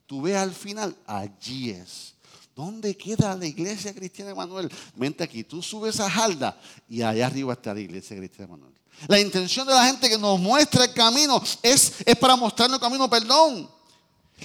Tú 0.06 0.21
ves 0.21 0.38
al 0.38 0.53
final, 0.53 0.95
allí 1.06 1.71
es. 1.71 2.13
¿Dónde 2.56 2.95
queda 2.95 3.36
la 3.36 3.45
iglesia 3.45 3.93
cristiana 3.93 4.34
Manuel? 4.34 4.71
Vente 4.95 5.23
aquí, 5.23 5.43
tú 5.43 5.62
subes 5.62 5.99
a 5.99 6.10
Jalda 6.10 6.60
y 6.89 7.01
allá 7.01 7.27
arriba 7.27 7.53
está 7.53 7.73
la 7.73 7.82
iglesia 7.82 8.15
cristiana 8.15 8.51
Manuel. 8.51 8.73
La 9.08 9.19
intención 9.19 9.67
de 9.67 9.73
la 9.73 9.86
gente 9.86 10.10
que 10.10 10.17
nos 10.17 10.39
muestra 10.39 10.86
el 10.86 10.93
camino 10.93 11.41
es, 11.62 11.93
es 12.03 12.15
para 12.15 12.36
mostrarnos 12.36 12.77
el 12.77 12.82
camino, 12.82 13.10
perdón. 13.10 13.69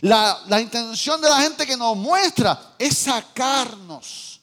La, 0.00 0.42
la 0.48 0.60
intención 0.60 1.20
de 1.20 1.28
la 1.28 1.40
gente 1.40 1.66
que 1.66 1.76
nos 1.76 1.96
muestra 1.96 2.74
es 2.78 2.98
sacarnos 2.98 4.40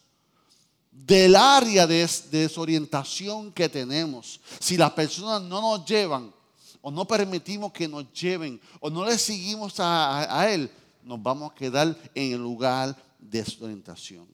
del 0.91 1.35
área 1.35 1.85
de 1.85 2.07
desorientación 2.31 3.51
que 3.51 3.67
tenemos. 3.67 4.39
Si 4.59 4.77
las 4.77 4.91
personas 4.91 5.41
no 5.41 5.61
nos 5.61 5.85
llevan 5.85 6.33
o 6.81 6.91
no 6.91 7.05
permitimos 7.05 7.71
que 7.71 7.87
nos 7.87 8.11
lleven 8.13 8.59
o 8.79 8.89
no 8.89 9.05
le 9.05 9.17
seguimos 9.17 9.75
a, 9.79 10.47
Él, 10.49 10.69
nos 11.03 11.21
vamos 11.21 11.51
a 11.51 11.55
quedar 11.55 11.97
en 12.15 12.33
el 12.33 12.39
lugar 12.39 12.95
de 13.19 13.39
desorientación. 13.39 14.27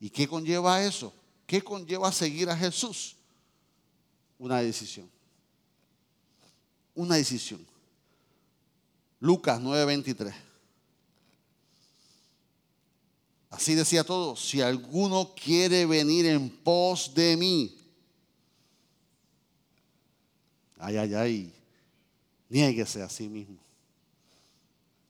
¿Y 0.00 0.10
qué 0.10 0.28
conlleva 0.28 0.82
eso? 0.82 1.12
¿Qué 1.46 1.62
conlleva 1.62 2.12
seguir 2.12 2.48
a 2.50 2.56
Jesús? 2.56 3.16
Una 4.38 4.58
decisión. 4.58 5.10
Una 6.94 7.16
decisión. 7.16 7.66
Lucas 9.18 9.60
9:23. 9.60 10.32
Así 13.50 13.74
decía 13.74 14.04
todo, 14.04 14.36
si 14.36 14.60
alguno 14.60 15.34
quiere 15.34 15.86
venir 15.86 16.26
en 16.26 16.50
pos 16.50 17.12
de 17.14 17.36
mí, 17.36 17.77
Ay, 20.78 20.96
ay, 20.96 21.14
ay. 21.14 21.54
Niéguese 22.48 23.02
a 23.02 23.08
sí 23.08 23.28
mismo. 23.28 23.58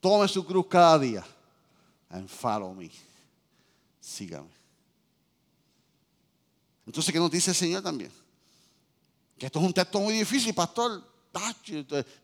Tome 0.01 0.27
su 0.29 0.45
cruz 0.45 0.67
cada 0.69 0.99
día. 0.99 1.25
And 2.11 2.29
follow 2.29 2.75
me. 2.75 2.91
Sígame. 4.01 4.49
Entonces, 6.87 7.13
¿qué 7.13 7.19
nos 7.19 7.31
dice 7.31 7.51
el 7.51 7.57
Señor 7.57 7.83
también? 7.83 8.11
Que 9.39 9.47
esto 9.47 9.59
es 9.59 9.65
un 9.65 9.75
texto 9.75 10.01
muy 10.01 10.15
difícil, 10.15 10.55
pastor. 10.55 11.05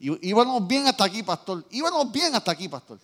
Íbamos 0.00 0.66
bien 0.66 0.86
hasta 0.86 1.04
aquí, 1.04 1.22
pastor. 1.22 1.66
Íbamos 1.70 2.10
bien 2.10 2.34
hasta 2.34 2.50
aquí, 2.50 2.68
pastor. 2.68 2.98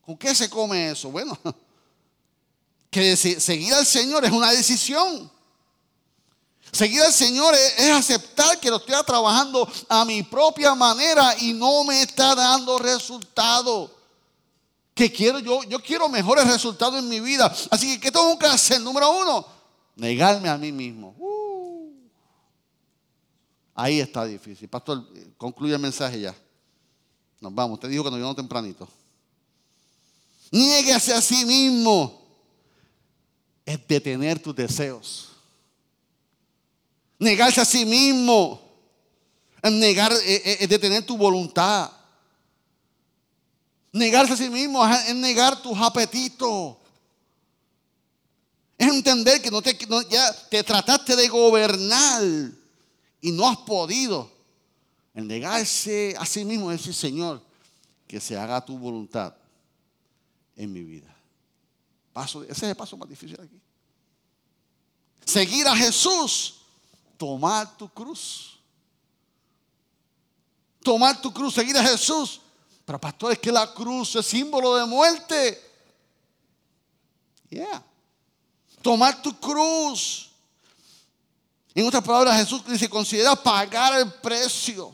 ¿Con 0.00 0.16
qué 0.16 0.34
se 0.34 0.48
come 0.48 0.90
eso? 0.90 1.10
Bueno, 1.10 1.38
que 2.90 3.16
seguir 3.16 3.72
al 3.74 3.86
Señor 3.86 4.24
es 4.24 4.32
una 4.32 4.50
decisión. 4.50 5.30
Seguir 6.72 7.02
al 7.02 7.12
Señor 7.12 7.54
es, 7.54 7.90
aceptar 7.90 8.58
que 8.58 8.70
lo 8.70 8.76
estoy 8.76 8.94
trabajando 9.04 9.70
a 9.90 10.06
mi 10.06 10.22
propia 10.22 10.74
manera 10.74 11.36
y 11.38 11.52
no 11.52 11.84
me 11.84 12.00
está 12.00 12.34
dando 12.34 12.78
resultado. 12.78 13.94
Que 14.94 15.12
quiero 15.12 15.38
yo, 15.38 15.62
yo 15.64 15.82
quiero 15.82 16.08
mejores 16.08 16.46
resultados 16.50 16.98
en 16.98 17.10
mi 17.10 17.20
vida. 17.20 17.54
Así 17.70 17.92
que, 17.92 18.00
¿qué 18.00 18.10
tengo 18.10 18.38
que 18.38 18.46
hacer? 18.46 18.80
Número 18.80 19.10
uno, 19.10 19.46
negarme 19.96 20.48
a 20.48 20.56
mí 20.56 20.72
mismo. 20.72 21.14
Uh. 21.18 21.92
Ahí 23.74 24.00
está 24.00 24.24
difícil. 24.24 24.66
Pastor, 24.66 25.06
concluye 25.36 25.74
el 25.74 25.78
mensaje 25.78 26.20
ya. 26.20 26.34
Nos 27.38 27.54
vamos. 27.54 27.74
Usted 27.74 27.90
dijo 27.90 28.04
que 28.04 28.10
nos 28.10 28.18
vino 28.18 28.34
tempranito. 28.34 28.88
Niéguese 30.50 31.12
a 31.12 31.20
sí 31.20 31.44
mismo. 31.44 32.22
Es 33.66 33.86
detener 33.86 34.42
tus 34.42 34.56
deseos 34.56 35.31
negarse 37.22 37.60
a 37.60 37.64
sí 37.64 37.84
mismo, 37.84 38.60
negar, 39.62 40.12
es 40.12 40.68
detener 40.68 41.06
tu 41.06 41.16
voluntad. 41.16 41.90
Negarse 43.92 44.32
a 44.32 44.36
sí 44.36 44.48
mismo 44.48 44.84
es 44.86 45.14
negar 45.14 45.62
tus 45.62 45.78
apetitos. 45.78 46.76
Es 48.76 48.88
entender 48.88 49.40
que 49.40 49.50
no 49.50 49.62
te, 49.62 49.78
ya 50.10 50.32
te 50.48 50.64
trataste 50.64 51.14
de 51.14 51.28
gobernar 51.28 52.22
y 53.20 53.30
no 53.30 53.48
has 53.48 53.58
podido. 53.58 54.30
El 55.14 55.28
negarse 55.28 56.16
a 56.18 56.26
sí 56.26 56.44
mismo 56.44 56.72
es 56.72 56.78
decir, 56.78 56.94
Señor, 56.94 57.40
que 58.08 58.18
se 58.18 58.36
haga 58.36 58.64
tu 58.64 58.76
voluntad 58.78 59.34
en 60.56 60.72
mi 60.72 60.82
vida. 60.82 61.14
Paso, 62.12 62.42
ese 62.42 62.52
es 62.52 62.62
el 62.62 62.76
paso 62.76 62.96
más 62.96 63.08
difícil 63.08 63.38
aquí. 63.40 63.60
Seguir 65.24 65.68
a 65.68 65.76
Jesús 65.76 66.61
tomar 67.22 67.76
tu 67.76 67.88
cruz. 67.88 68.58
Tomar 70.82 71.22
tu 71.22 71.32
cruz, 71.32 71.54
seguir 71.54 71.76
a 71.78 71.84
Jesús. 71.84 72.40
Pero 72.84 73.00
pastor, 73.00 73.30
es 73.30 73.38
que 73.38 73.52
la 73.52 73.72
cruz 73.72 74.16
es 74.16 74.26
símbolo 74.26 74.74
de 74.74 74.84
muerte. 74.86 75.70
Yeah. 77.48 77.80
Tomar 78.82 79.22
tu 79.22 79.38
cruz. 79.38 80.30
En 81.72 81.86
otras 81.86 82.02
palabras, 82.02 82.40
Jesús 82.40 82.64
dice, 82.66 82.88
considera 82.88 83.36
pagar 83.36 84.00
el 84.00 84.12
precio. 84.14 84.92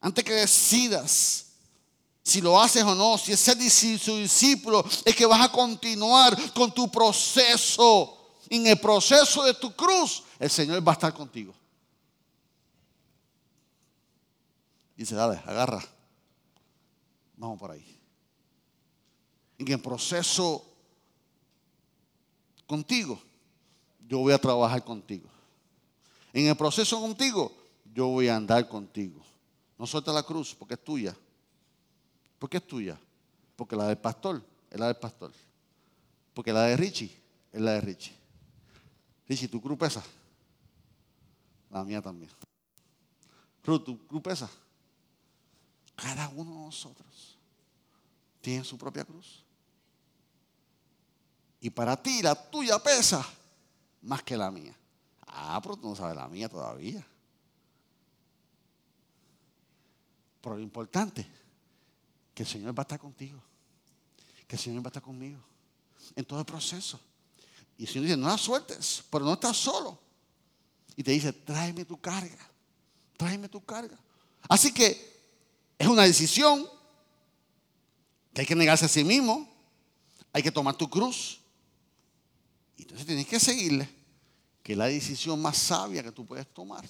Antes 0.00 0.22
que 0.22 0.34
decidas 0.34 1.46
si 2.22 2.40
lo 2.40 2.60
haces 2.60 2.84
o 2.84 2.94
no, 2.94 3.18
si 3.18 3.32
es 3.32 3.40
ser 3.40 3.58
su 3.70 4.18
discípulo, 4.18 4.84
es 5.04 5.16
que 5.16 5.26
vas 5.26 5.40
a 5.40 5.50
continuar 5.50 6.36
con 6.52 6.72
tu 6.72 6.88
proceso. 6.88 8.12
En 8.48 8.68
el 8.68 8.78
proceso 8.78 9.42
de 9.42 9.54
tu 9.54 9.74
cruz, 9.74 10.22
el 10.38 10.50
Señor 10.50 10.86
va 10.86 10.92
a 10.92 10.94
estar 10.94 11.14
contigo. 11.14 11.54
Dice, 14.96 15.14
dale, 15.14 15.38
agarra. 15.44 15.82
Vamos 17.36 17.58
por 17.58 17.70
ahí. 17.70 17.98
En 19.58 19.68
el 19.68 19.80
proceso 19.80 20.64
contigo, 22.66 23.20
yo 24.08 24.18
voy 24.18 24.32
a 24.32 24.38
trabajar 24.38 24.82
contigo. 24.84 25.28
En 26.32 26.46
el 26.46 26.56
proceso 26.56 27.00
contigo, 27.00 27.52
yo 27.94 28.08
voy 28.08 28.28
a 28.28 28.36
andar 28.36 28.68
contigo. 28.68 29.22
No 29.78 29.86
suelta 29.86 30.12
la 30.12 30.22
cruz 30.22 30.54
porque 30.54 30.74
es 30.74 30.84
tuya. 30.84 31.16
¿Por 32.38 32.48
qué 32.48 32.58
es 32.58 32.66
tuya? 32.66 32.98
Porque 33.54 33.76
la 33.76 33.88
del 33.88 33.98
pastor 33.98 34.42
es 34.70 34.78
la 34.78 34.86
del 34.86 34.96
pastor. 34.96 35.32
Porque 36.34 36.52
la 36.52 36.64
de 36.64 36.76
Richie 36.76 37.14
es 37.52 37.60
la 37.60 37.72
de 37.72 37.80
Richie. 37.80 38.14
Richie, 39.28 39.48
¿tu 39.48 39.60
cruz 39.60 39.78
pesa? 39.78 40.02
La 41.76 41.84
mía 41.84 42.00
también. 42.00 42.30
Ruth, 43.62 43.84
¿tu 43.84 44.06
cruz 44.06 44.22
pesa? 44.22 44.50
Cada 45.94 46.26
uno 46.30 46.52
de 46.52 46.60
nosotros 46.64 47.36
tiene 48.40 48.64
su 48.64 48.78
propia 48.78 49.04
cruz. 49.04 49.44
Y 51.60 51.68
para 51.68 52.02
ti 52.02 52.22
la 52.22 52.34
tuya 52.34 52.82
pesa 52.82 53.22
más 54.00 54.22
que 54.22 54.38
la 54.38 54.50
mía. 54.50 54.74
Ah, 55.26 55.60
pero 55.62 55.76
tú 55.76 55.90
no 55.90 55.94
sabes 55.94 56.16
la 56.16 56.26
mía 56.28 56.48
todavía. 56.48 57.06
Pero 60.40 60.56
lo 60.56 60.62
importante, 60.62 61.30
que 62.32 62.42
el 62.42 62.48
Señor 62.48 62.72
va 62.72 62.80
a 62.80 62.84
estar 62.84 62.98
contigo. 62.98 63.42
Que 64.48 64.56
el 64.56 64.62
Señor 64.62 64.82
va 64.82 64.86
a 64.86 64.88
estar 64.88 65.02
conmigo. 65.02 65.44
En 66.14 66.24
todo 66.24 66.40
el 66.40 66.46
proceso. 66.46 66.98
Y 67.76 67.82
el 67.82 67.88
Señor 67.90 68.04
dice, 68.04 68.16
no 68.16 68.28
la 68.28 68.38
sueltes, 68.38 69.04
pero 69.10 69.26
no 69.26 69.34
estás 69.34 69.58
solo. 69.58 70.05
Y 70.96 71.02
te 71.02 71.10
dice, 71.10 71.32
tráeme 71.32 71.84
tu 71.84 72.00
carga. 72.00 72.50
Tráeme 73.16 73.48
tu 73.48 73.64
carga. 73.64 73.98
Así 74.48 74.72
que 74.72 75.16
es 75.78 75.86
una 75.86 76.02
decisión 76.02 76.66
que 78.32 78.42
hay 78.42 78.46
que 78.46 78.54
negarse 78.54 78.86
a 78.86 78.88
sí 78.88 79.04
mismo. 79.04 79.48
Hay 80.32 80.42
que 80.42 80.50
tomar 80.50 80.76
tu 80.76 80.88
cruz. 80.88 81.40
Y 82.76 82.82
entonces 82.82 83.06
tienes 83.06 83.26
que 83.26 83.40
seguirle, 83.40 83.88
que 84.62 84.72
es 84.72 84.78
la 84.78 84.86
decisión 84.86 85.40
más 85.40 85.56
sabia 85.56 86.02
que 86.02 86.12
tú 86.12 86.26
puedes 86.26 86.46
tomar. 86.52 86.84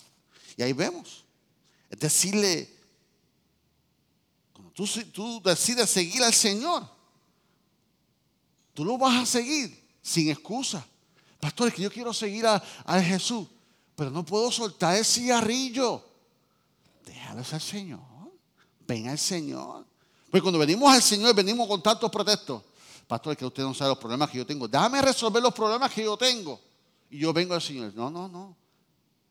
Y 0.57 0.63
ahí 0.63 0.73
vemos. 0.73 1.25
Es 1.89 1.99
decirle, 2.01 2.69
tú, 4.75 4.87
tú 5.13 5.41
decides 5.45 5.89
seguir 5.89 6.23
al 6.23 6.35
Señor, 6.35 6.89
tú 8.75 8.85
lo 8.85 8.99
vas 8.99 9.23
a 9.23 9.27
seguir 9.27 9.87
sin 10.03 10.31
excusa. 10.31 10.85
Pastor, 11.41 11.69
es 11.69 11.75
que 11.75 11.83
yo 11.83 11.91
quiero 11.91 12.13
seguir 12.13 12.47
a, 12.47 12.61
Jesús, 13.03 13.47
pero 13.97 14.11
no 14.11 14.25
puedo 14.25 14.53
soltar 14.53 14.97
el 14.97 15.05
cigarrillo. 15.05 16.05
Déjalo 17.05 17.43
al 17.51 17.61
Señor. 17.61 18.01
Ven 18.87 19.09
al 19.09 19.19
Señor. 19.19 19.87
Porque 20.31 20.43
cuando 20.43 20.59
venimos 20.59 20.93
al 20.93 21.03
Señor, 21.03 21.35
venimos 21.35 21.67
con 21.67 21.83
tantos 21.83 22.11
protestos. 22.11 22.63
Pastor, 23.09 23.33
es 23.33 23.39
que 23.39 23.47
usted 23.47 23.63
no 23.63 23.73
sabe 23.73 23.91
los 23.91 23.99
problemas 23.99 24.29
que 24.31 24.39
yo 24.39 24.47
tengo. 24.47 24.69
Déjame 24.69 25.01
resolver 25.01 25.43
los 25.43 25.55
problemas 25.55 25.91
que 25.91 26.05
yo 26.05 26.17
tengo. 26.17 26.61
Y 27.09 27.19
yo 27.19 27.33
vengo 27.33 27.55
al 27.55 27.63
Señor. 27.63 27.95
No, 27.95 28.11
no, 28.11 28.29
no. 28.29 28.55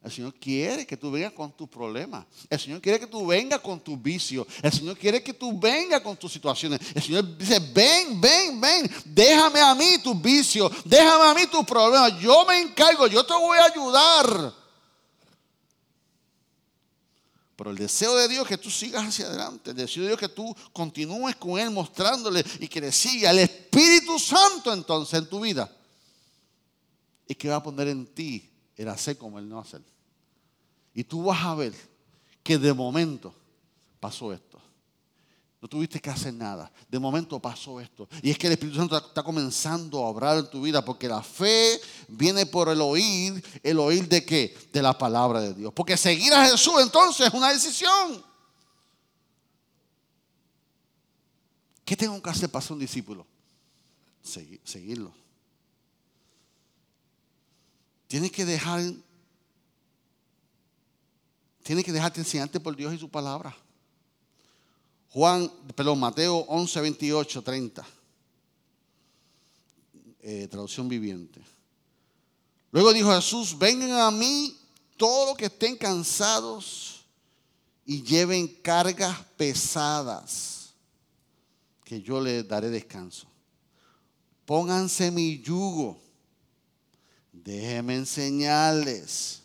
El 0.06 0.12
Señor 0.12 0.36
quiere 0.36 0.86
que 0.86 0.98
tú 0.98 1.10
vengas 1.10 1.34
con 1.34 1.52
tus 1.54 1.68
problemas. 1.68 2.28
El 2.48 2.60
Señor 2.60 2.80
quiere 2.80 3.00
que 3.00 3.08
tú 3.08 3.26
vengas 3.26 3.60
con 3.60 3.80
tus 3.80 4.00
vicios. 4.00 4.46
El 4.62 4.72
Señor 4.72 4.96
quiere 5.00 5.24
que 5.24 5.34
tú 5.34 5.60
vengas 5.60 6.00
con 6.02 6.16
tus 6.16 6.32
situaciones. 6.32 6.80
El 6.94 7.02
Señor 7.02 7.36
dice, 7.36 7.60
ven, 7.74 8.22
ven, 8.22 8.62
ven. 8.62 8.92
Déjame 9.04 9.60
a 9.62 9.74
mí 9.74 9.98
tus 10.04 10.22
vicios. 10.22 10.72
Déjame 10.86 11.24
a 11.24 11.34
mí 11.34 11.48
tus 11.48 11.66
problemas. 11.66 12.20
Yo 12.20 12.46
me 12.46 12.62
encargo. 12.62 13.08
Yo 13.08 13.26
te 13.26 13.34
voy 13.34 13.58
a 13.58 13.66
ayudar. 13.66 14.54
Pero 17.56 17.72
el 17.72 17.76
deseo 17.76 18.16
de 18.16 18.28
Dios 18.28 18.44
es 18.44 18.48
que 18.48 18.58
tú 18.60 18.70
sigas 18.70 19.08
hacia 19.08 19.26
adelante. 19.26 19.72
El 19.72 19.76
deseo 19.76 20.04
de 20.04 20.10
Dios 20.10 20.22
es 20.22 20.30
que 20.30 20.36
tú 20.36 20.56
continúes 20.72 21.36
con 21.38 21.58
Él 21.58 21.72
mostrándole 21.72 22.46
y 22.60 22.68
que 22.68 22.80
le 22.80 22.92
siga 22.92 23.32
el 23.32 23.40
Espíritu 23.40 24.20
Santo 24.20 24.72
entonces 24.72 25.18
en 25.18 25.28
tu 25.28 25.40
vida. 25.40 25.76
Y 27.28 27.34
que 27.34 27.50
va 27.50 27.56
a 27.56 27.64
poner 27.64 27.88
en 27.88 28.06
ti 28.06 28.52
el 28.76 28.88
hacer 28.88 29.18
como 29.18 29.40
Él 29.40 29.50
no 29.50 29.58
hacer. 29.58 29.82
Y 30.96 31.04
tú 31.04 31.26
vas 31.26 31.44
a 31.44 31.54
ver 31.54 31.74
que 32.42 32.58
de 32.58 32.74
momento 32.74 33.36
pasó 34.00 34.32
esto. 34.34 34.60
No 35.62 35.68
tuviste 35.68 36.00
que 36.00 36.10
hacer 36.10 36.34
nada. 36.34 36.72
De 36.88 36.98
momento 36.98 37.40
pasó 37.40 37.82
esto. 37.82 38.08
Y 38.22 38.30
es 38.30 38.38
que 38.38 38.48
el 38.48 38.54
Espíritu 38.54 38.78
Santo 38.78 38.98
está 38.98 39.22
comenzando 39.24 39.98
a 40.04 40.10
obrar 40.10 40.38
en 40.38 40.50
tu 40.50 40.62
vida 40.62 40.86
porque 40.86 41.08
la 41.08 41.22
fe 41.22 41.82
viene 42.08 42.46
por 42.46 42.70
el 42.70 42.80
oír. 42.80 43.44
¿El 43.62 43.80
oír 43.80 44.08
de 44.08 44.24
qué? 44.24 44.56
De 44.72 44.82
la 44.82 44.98
palabra 44.98 45.42
de 45.42 45.54
Dios. 45.54 45.74
Porque 45.74 45.98
seguir 45.98 46.34
a 46.34 46.48
Jesús 46.48 46.76
entonces 46.82 47.28
es 47.28 47.34
una 47.34 47.52
decisión. 47.52 48.24
¿Qué 51.84 51.98
tengo 51.98 52.22
que 52.22 52.30
hacer 52.30 52.50
para 52.50 52.64
ser 52.64 52.74
un 52.74 52.80
discípulo? 52.80 53.28
seguirlo. 54.64 55.14
Tienes 58.08 58.32
que 58.32 58.46
dejar 58.46 58.82
Tienes 61.66 61.84
que 61.84 61.92
dejarte 61.92 62.20
enseñarte 62.20 62.60
por 62.60 62.76
Dios 62.76 62.94
y 62.94 63.00
su 63.00 63.10
palabra. 63.10 63.58
Juan, 65.10 65.52
perdón, 65.76 66.00
Mateo 66.00 66.46
11, 66.48 66.80
28, 66.80 67.42
30. 67.42 67.88
traducción 70.52 70.88
viviente. 70.88 71.42
Luego 72.72 72.94
dijo 72.94 73.12
Jesús, 73.16 73.58
vengan 73.58 73.94
a 73.94 74.12
mí 74.12 74.56
todos 74.96 75.30
los 75.30 75.38
que 75.38 75.46
estén 75.46 75.76
cansados 75.76 77.04
y 77.84 78.04
lleven 78.04 78.48
cargas 78.48 79.18
pesadas, 79.36 80.72
que 81.84 82.00
yo 82.00 82.22
les 82.22 82.48
daré 82.48 82.70
descanso. 82.70 83.26
Pónganse 84.46 85.10
mi 85.10 85.42
yugo. 85.42 86.00
Déjenme 87.34 87.96
enseñarles. 87.96 89.42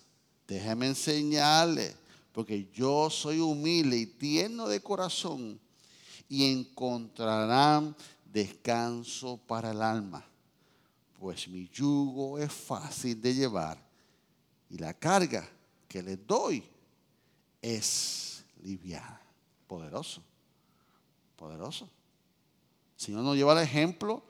Déjenme 0.47 0.89
enseñarles 0.89 2.00
porque 2.33 2.69
yo 2.73 3.11
soy 3.11 3.41
humilde 3.41 3.97
y 3.97 4.07
tierno 4.07 4.69
de 4.69 4.81
corazón 4.81 5.61
y 6.29 6.51
encontrarán 6.53 7.97
descanso 8.25 9.39
para 9.47 9.73
el 9.73 9.83
alma, 9.83 10.25
pues 11.19 11.49
mi 11.49 11.69
yugo 11.69 12.39
es 12.39 12.53
fácil 12.53 13.21
de 13.21 13.35
llevar 13.35 13.79
y 14.71 14.79
la 14.79 14.95
carga 14.95 15.49
que 15.89 16.03
les 16.03 16.25
doy 16.27 16.63
es 17.61 18.45
liviana. 18.63 19.21
Poderoso, 19.67 20.23
poderoso. 21.37 21.89
Si 22.97 23.13
no 23.13 23.23
nos 23.23 23.37
lleva 23.37 23.53
el 23.53 23.65
ejemplo 23.67 24.23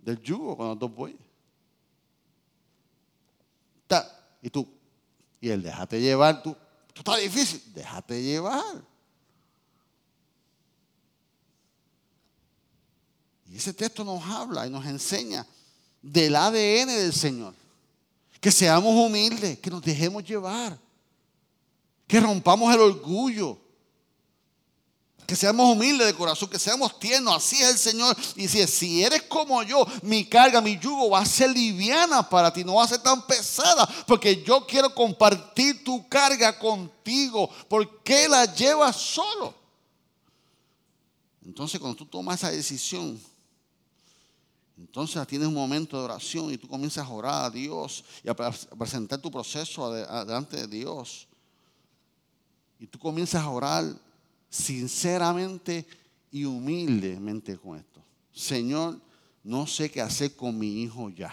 del 0.00 0.20
yugo 0.20 0.56
cuando 0.56 0.78
tú 0.78 0.88
voy. 0.88 1.16
Y 4.40 4.50
tú, 4.50 4.66
y 5.40 5.50
el 5.50 5.62
déjate 5.62 6.00
llevar, 6.00 6.42
tú, 6.42 6.56
esto 6.94 7.00
está 7.00 7.16
difícil, 7.16 7.62
déjate 7.74 8.22
llevar. 8.22 8.84
Y 13.46 13.56
ese 13.56 13.72
texto 13.72 14.04
nos 14.04 14.22
habla 14.24 14.66
y 14.66 14.70
nos 14.70 14.84
enseña 14.84 15.46
del 16.02 16.36
ADN 16.36 16.88
del 16.88 17.14
Señor. 17.14 17.54
Que 18.42 18.52
seamos 18.52 18.94
humildes, 18.94 19.58
que 19.58 19.70
nos 19.70 19.80
dejemos 19.80 20.22
llevar, 20.22 20.78
que 22.06 22.20
rompamos 22.20 22.74
el 22.74 22.80
orgullo, 22.80 23.58
que 25.32 25.36
seamos 25.36 25.74
humildes 25.74 26.06
de 26.06 26.12
corazón, 26.12 26.50
que 26.50 26.58
seamos 26.58 26.98
tiernos. 26.98 27.34
Así 27.34 27.56
es 27.56 27.70
el 27.70 27.78
Señor. 27.78 28.14
Y 28.36 28.48
si, 28.48 28.66
si 28.66 29.02
eres 29.02 29.22
como 29.22 29.62
yo, 29.62 29.86
mi 30.02 30.26
carga, 30.26 30.60
mi 30.60 30.78
yugo 30.78 31.08
va 31.08 31.20
a 31.20 31.24
ser 31.24 31.48
liviana 31.48 32.28
para 32.28 32.52
ti, 32.52 32.62
no 32.62 32.74
va 32.74 32.84
a 32.84 32.88
ser 32.88 32.98
tan 32.98 33.26
pesada, 33.26 33.88
porque 34.06 34.42
yo 34.42 34.66
quiero 34.66 34.94
compartir 34.94 35.82
tu 35.82 36.06
carga 36.06 36.58
contigo. 36.58 37.48
¿Por 37.66 38.02
qué 38.02 38.28
la 38.28 38.44
llevas 38.44 38.94
solo? 38.94 39.54
Entonces, 41.46 41.80
cuando 41.80 41.96
tú 41.96 42.04
tomas 42.04 42.36
esa 42.36 42.50
decisión, 42.50 43.18
entonces 44.76 45.26
tienes 45.26 45.48
un 45.48 45.54
momento 45.54 45.96
de 45.96 46.04
oración 46.04 46.52
y 46.52 46.58
tú 46.58 46.68
comienzas 46.68 47.06
a 47.06 47.10
orar 47.10 47.46
a 47.46 47.50
Dios 47.50 48.04
y 48.22 48.28
a 48.28 48.34
presentar 48.34 49.18
tu 49.18 49.30
proceso 49.30 49.90
delante 49.94 50.58
de 50.58 50.66
Dios. 50.66 51.26
Y 52.78 52.86
tú 52.86 52.98
comienzas 52.98 53.42
a 53.42 53.48
orar 53.48 54.11
sinceramente 54.52 55.86
y 56.30 56.44
humildemente 56.44 57.56
con 57.56 57.78
esto. 57.78 58.04
Señor, 58.32 59.00
no 59.42 59.66
sé 59.66 59.90
qué 59.90 60.02
hacer 60.02 60.36
con 60.36 60.58
mi 60.58 60.82
hijo 60.82 61.08
ya. 61.08 61.32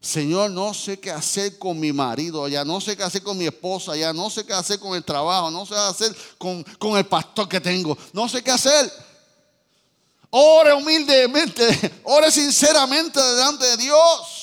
Señor, 0.00 0.52
no 0.52 0.72
sé 0.72 1.00
qué 1.00 1.10
hacer 1.10 1.58
con 1.58 1.78
mi 1.78 1.92
marido 1.92 2.46
ya, 2.46 2.64
no 2.64 2.80
sé 2.80 2.96
qué 2.96 3.02
hacer 3.02 3.22
con 3.22 3.36
mi 3.36 3.46
esposa 3.46 3.96
ya, 3.96 4.12
no 4.12 4.30
sé 4.30 4.46
qué 4.46 4.52
hacer 4.52 4.78
con 4.78 4.94
el 4.94 5.04
trabajo, 5.04 5.50
no 5.50 5.66
sé 5.66 5.74
qué 5.74 5.80
hacer 5.80 6.16
con, 6.38 6.62
con 6.78 6.96
el 6.96 7.04
pastor 7.04 7.48
que 7.48 7.60
tengo, 7.60 7.98
no 8.12 8.28
sé 8.28 8.42
qué 8.42 8.52
hacer. 8.52 8.90
Ore 10.30 10.72
humildemente, 10.74 11.92
ore 12.04 12.30
sinceramente 12.30 13.20
delante 13.20 13.64
de 13.66 13.76
Dios. 13.78 14.37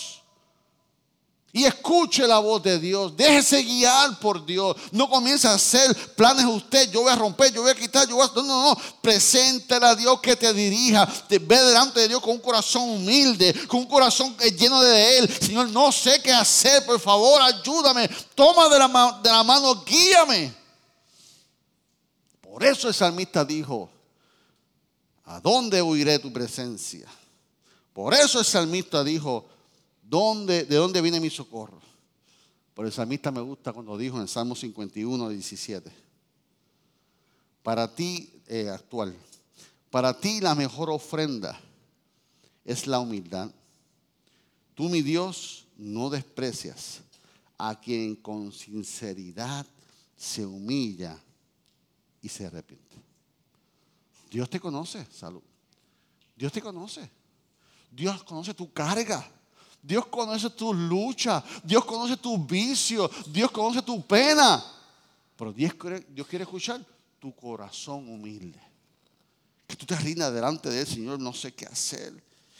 Y 1.55 1.63
escuche 1.63 2.27
la 2.27 2.39
voz 2.39 2.61
de 2.61 2.77
Dios. 2.77 3.15
Déjese 3.15 3.63
guiar 3.63 4.19
por 4.19 4.45
Dios. 4.45 4.75
No 4.91 5.09
comience 5.09 5.47
a 5.47 5.53
hacer 5.53 5.95
planes 6.13 6.43
usted. 6.43 6.91
Yo 6.91 7.03
voy 7.03 7.13
a 7.13 7.15
romper, 7.15 7.53
yo 7.53 7.61
voy 7.61 7.71
a 7.71 7.75
quitar, 7.75 8.05
yo 8.09 8.17
voy 8.17 8.27
a... 8.27 8.35
No, 8.35 8.43
no, 8.43 8.63
no. 8.71 8.81
Preséntele 9.01 9.85
a 9.85 9.95
Dios 9.95 10.19
que 10.19 10.35
te 10.35 10.53
dirija. 10.53 11.07
Te 11.29 11.39
ve 11.39 11.57
delante 11.57 12.01
de 12.01 12.09
Dios 12.09 12.19
con 12.19 12.31
un 12.31 12.39
corazón 12.39 12.89
humilde, 12.89 13.53
con 13.67 13.79
un 13.79 13.85
corazón 13.85 14.35
lleno 14.59 14.81
de 14.81 15.17
Él. 15.17 15.29
Señor, 15.29 15.69
no 15.69 15.93
sé 15.93 16.21
qué 16.21 16.33
hacer. 16.33 16.85
Por 16.85 16.99
favor, 16.99 17.41
ayúdame. 17.41 18.09
Toma 18.35 18.67
de 18.67 18.77
la, 18.77 19.19
de 19.23 19.29
la 19.29 19.43
mano, 19.45 19.81
guíame. 19.85 20.53
Por 22.41 22.65
eso 22.65 22.89
el 22.89 22.93
salmista 22.93 23.45
dijo, 23.45 23.89
¿a 25.23 25.39
dónde 25.39 25.81
huiré 25.81 26.19
tu 26.19 26.33
presencia? 26.33 27.07
Por 27.93 28.13
eso 28.13 28.39
el 28.39 28.45
salmista 28.45 29.05
dijo, 29.05 29.45
¿Dónde, 30.07 30.65
¿De 30.65 30.75
dónde 30.75 31.01
viene 31.01 31.19
mi 31.19 31.29
socorro? 31.29 31.81
Por 32.73 32.85
el 32.85 32.91
salmista 32.91 33.31
me 33.31 33.41
gusta 33.41 33.73
cuando 33.73 33.97
dijo 33.97 34.19
en 34.19 34.27
Salmo 34.27 34.55
51, 34.55 35.29
17. 35.29 35.91
Para 37.63 37.93
ti, 37.93 38.29
eh, 38.47 38.69
actual, 38.69 39.15
para 39.89 40.19
ti 40.19 40.41
la 40.41 40.53
mejor 40.53 40.89
ofrenda 40.89 41.59
es 42.63 42.85
la 42.85 42.99
humildad. 42.99 43.49
Tú, 44.75 44.89
mi 44.89 45.01
Dios, 45.01 45.65
no 45.77 46.09
desprecias 46.09 47.01
a 47.57 47.79
quien 47.79 48.15
con 48.15 48.51
sinceridad 48.51 49.65
se 50.15 50.45
humilla 50.45 51.17
y 52.21 52.29
se 52.29 52.45
arrepiente. 52.45 52.95
Dios 54.29 54.49
te 54.49 54.59
conoce, 54.59 55.05
salud. 55.11 55.41
Dios 56.35 56.51
te 56.51 56.61
conoce. 56.61 57.09
Dios 57.89 58.23
conoce 58.23 58.53
tu 58.53 58.71
carga. 58.73 59.25
Dios 59.85 60.07
conoce 60.07 60.49
tus 60.49 60.75
luchas, 60.75 61.43
Dios 61.63 61.85
conoce 61.85 62.17
tus 62.17 62.43
vicios, 62.47 63.09
Dios 63.27 63.51
conoce 63.51 63.83
tu 63.83 64.03
pena. 64.05 64.63
Pero 65.37 65.53
Dios 65.53 65.75
quiere, 65.75 66.43
escuchar 66.43 66.83
tu 67.19 67.35
corazón 67.35 68.09
humilde. 68.09 68.59
Que 69.67 69.75
tú 69.75 69.85
te 69.85 69.95
rindas 69.95 70.33
delante 70.33 70.69
de 70.69 70.79
Él, 70.81 70.87
Señor, 70.87 71.19
no 71.19 71.33
sé 71.33 71.53
qué 71.53 71.65
hacer. 71.65 72.13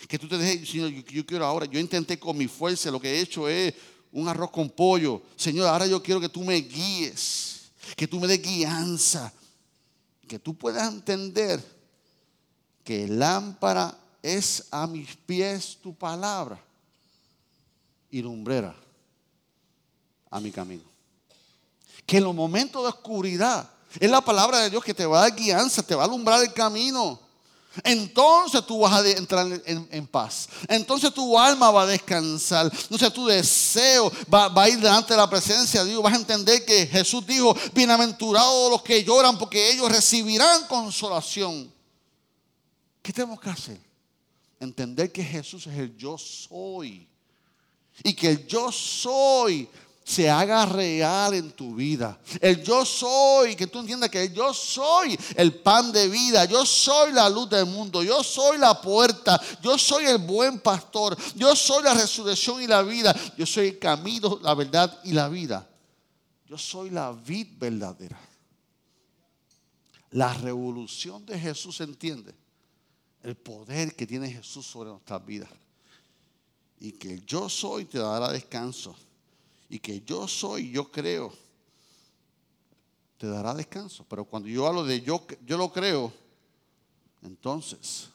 Que 0.07 0.19
tú 0.19 0.27
te 0.27 0.37
dejes, 0.37 0.69
Señor, 0.69 0.91
yo, 0.91 1.25
quiero 1.25 1.45
ahora, 1.45 1.65
yo 1.65 1.79
intenté 1.79 2.19
con 2.19 2.37
mi 2.37 2.47
fuerza, 2.47 2.91
lo 2.91 2.99
que 2.99 3.09
he 3.09 3.21
hecho 3.21 3.49
es 3.49 3.73
un 4.11 4.27
arroz 4.27 4.51
con 4.51 4.69
pollo. 4.69 5.23
Señor, 5.35 5.67
ahora 5.67 5.87
yo 5.87 6.03
quiero 6.03 6.21
que 6.21 6.29
tú 6.29 6.43
me 6.43 6.55
guíes, 6.55 7.71
que 7.95 8.07
tú 8.07 8.19
me 8.19 8.27
des 8.27 8.41
guianza, 8.41 9.33
que 10.27 10.37
tú 10.37 10.55
puedas 10.55 10.93
entender 10.93 11.63
que 12.83 13.07
lámpara 13.07 13.97
es 14.21 14.67
a 14.69 14.85
mis 14.85 15.15
pies 15.15 15.79
tu 15.81 15.95
palabra 15.95 16.64
y 18.09 18.21
lumbrera 18.21 18.75
a 20.29 20.39
mi 20.39 20.51
camino. 20.51 20.83
Que 22.05 22.17
en 22.17 22.23
los 22.23 22.35
momentos 22.35 22.83
de 22.83 22.89
oscuridad 22.89 23.69
es 23.99 24.09
la 24.09 24.21
palabra 24.21 24.59
de 24.59 24.69
Dios 24.69 24.83
que 24.83 24.93
te 24.93 25.05
va 25.05 25.19
a 25.19 25.29
dar 25.29 25.35
guianza, 25.35 25.81
te 25.81 25.95
va 25.95 26.03
a 26.03 26.05
alumbrar 26.05 26.41
el 26.41 26.53
camino. 26.53 27.19
Entonces 27.83 28.65
tú 28.65 28.79
vas 28.79 28.93
a 28.93 29.09
entrar 29.09 29.47
en, 29.65 30.07
paz. 30.07 30.47
Entonces 30.67 31.13
tu 31.13 31.37
alma 31.37 31.71
va 31.71 31.83
a 31.83 31.87
descansar. 31.87 32.71
Entonces 32.71 33.11
tu 33.11 33.25
deseo 33.25 34.11
va, 34.33 34.47
va, 34.47 34.63
a 34.63 34.69
ir 34.69 34.79
delante 34.79 35.13
de 35.13 35.17
la 35.17 35.29
presencia 35.29 35.83
de 35.83 35.89
Dios. 35.89 36.01
Vas 36.01 36.13
a 36.13 36.17
entender 36.17 36.63
que 36.63 36.87
Jesús 36.87 37.25
dijo, 37.25 37.55
bienaventurados 37.73 38.71
los 38.71 38.81
que 38.81 39.03
lloran 39.03 39.37
porque 39.37 39.71
ellos 39.71 39.91
recibirán 39.91 40.67
consolación. 40.67 41.71
¿Qué 43.01 43.11
tenemos 43.11 43.39
que 43.39 43.49
hacer? 43.49 43.79
Entender 44.59 45.11
que 45.11 45.23
Jesús 45.23 45.67
es 45.67 45.77
el 45.77 45.95
yo 45.97 46.17
soy. 46.17 47.07
Y 48.03 48.13
que 48.13 48.29
el 48.29 48.47
yo 48.47 48.71
soy 48.71 49.69
se 50.05 50.29
haga 50.29 50.67
real 50.67 51.33
en 51.33 51.51
tu 51.51 51.73
vida. 51.73 52.19
El 52.39 52.63
yo 52.63 52.85
soy, 52.85 53.55
que 53.55 53.65
tú 53.65 53.79
entiendas 53.79 54.11
que 54.11 54.31
yo 54.31 54.53
soy 54.53 55.17
el 55.35 55.55
pan 55.55 55.91
de 55.91 56.07
vida, 56.07 56.45
yo 56.45 56.63
soy 56.63 57.11
la 57.11 57.27
luz 57.27 57.49
del 57.49 57.65
mundo, 57.65 58.03
yo 58.03 58.23
soy 58.23 58.59
la 58.59 58.79
puerta, 58.79 59.41
yo 59.63 59.79
soy 59.79 60.05
el 60.05 60.19
buen 60.19 60.59
pastor, 60.59 61.17
yo 61.35 61.55
soy 61.55 61.83
la 61.83 61.95
resurrección 61.95 62.61
y 62.61 62.67
la 62.67 62.83
vida, 62.83 63.15
yo 63.35 63.47
soy 63.47 63.69
el 63.69 63.79
camino, 63.79 64.39
la 64.43 64.53
verdad 64.53 64.99
y 65.03 65.11
la 65.11 65.27
vida. 65.27 65.67
Yo 66.47 66.59
soy 66.59 66.91
la 66.91 67.11
vid 67.11 67.47
verdadera. 67.57 68.19
La 70.11 70.31
revolución 70.35 71.25
de 71.25 71.39
Jesús 71.39 71.81
entiende 71.81 72.35
el 73.23 73.35
poder 73.35 73.95
que 73.95 74.05
tiene 74.05 74.31
Jesús 74.31 74.67
sobre 74.67 74.91
nuestras 74.91 75.25
vidas 75.25 75.49
y 76.79 76.91
que 76.93 77.21
yo 77.21 77.49
soy 77.49 77.85
te 77.85 77.99
dará 77.99 78.31
descanso. 78.31 78.95
Y 79.69 79.79
que 79.79 80.01
yo 80.01 80.27
soy, 80.27 80.71
yo 80.71 80.91
creo, 80.91 81.33
te 83.17 83.27
dará 83.27 83.53
descanso. 83.53 84.05
Pero 84.07 84.25
cuando 84.25 84.47
yo 84.49 84.67
hablo 84.67 84.83
de 84.83 85.01
yo, 85.01 85.25
yo 85.45 85.57
lo 85.57 85.71
creo, 85.71 86.13
entonces 87.21 88.09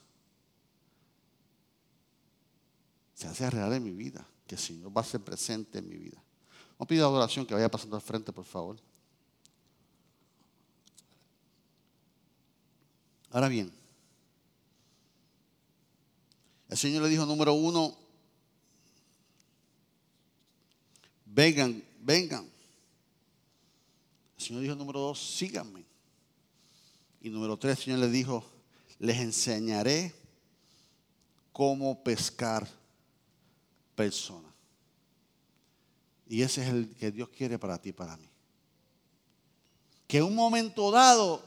se 3.14 3.26
hace 3.26 3.50
real 3.50 3.72
en 3.72 3.84
mi 3.84 3.90
vida, 3.90 4.26
que 4.46 4.54
el 4.54 4.60
Señor 4.60 4.96
va 4.96 5.02
a 5.02 5.04
ser 5.04 5.20
presente 5.20 5.78
en 5.78 5.88
mi 5.88 5.96
vida. 5.96 6.22
Vamos 6.78 6.80
a 6.80 6.86
pedir 6.86 7.02
adoración 7.02 7.44
que 7.44 7.54
vaya 7.54 7.70
pasando 7.70 7.96
al 7.96 8.02
frente, 8.02 8.32
por 8.32 8.44
favor. 8.44 8.78
Ahora 13.30 13.48
bien, 13.48 13.70
el 16.68 16.78
Señor 16.78 17.02
le 17.02 17.08
dijo, 17.08 17.26
número 17.26 17.52
uno, 17.52 17.99
vengan, 21.32 21.82
vengan. 22.00 22.48
El 24.38 24.44
Señor 24.44 24.62
dijo 24.62 24.74
número 24.74 25.00
dos, 25.00 25.18
síganme. 25.18 25.84
Y 27.20 27.30
número 27.30 27.56
tres, 27.56 27.78
el 27.78 27.84
Señor 27.84 27.98
le 28.00 28.08
dijo, 28.08 28.44
les 28.98 29.18
enseñaré 29.18 30.14
cómo 31.52 32.02
pescar 32.02 32.66
personas. 33.94 34.50
Y 36.28 36.42
ese 36.42 36.62
es 36.62 36.68
el 36.68 36.94
que 36.94 37.10
Dios 37.10 37.28
quiere 37.28 37.58
para 37.58 37.76
ti 37.80 37.90
y 37.90 37.92
para 37.92 38.16
mí. 38.16 38.28
Que 40.06 40.18
en 40.18 40.24
un 40.24 40.34
momento 40.34 40.90
dado 40.90 41.42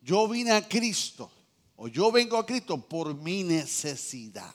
yo 0.00 0.28
vine 0.28 0.52
a 0.52 0.66
Cristo 0.68 1.30
o 1.76 1.88
yo 1.88 2.12
vengo 2.12 2.36
a 2.36 2.46
Cristo 2.46 2.78
por 2.78 3.14
mi 3.14 3.42
necesidad. 3.42 4.54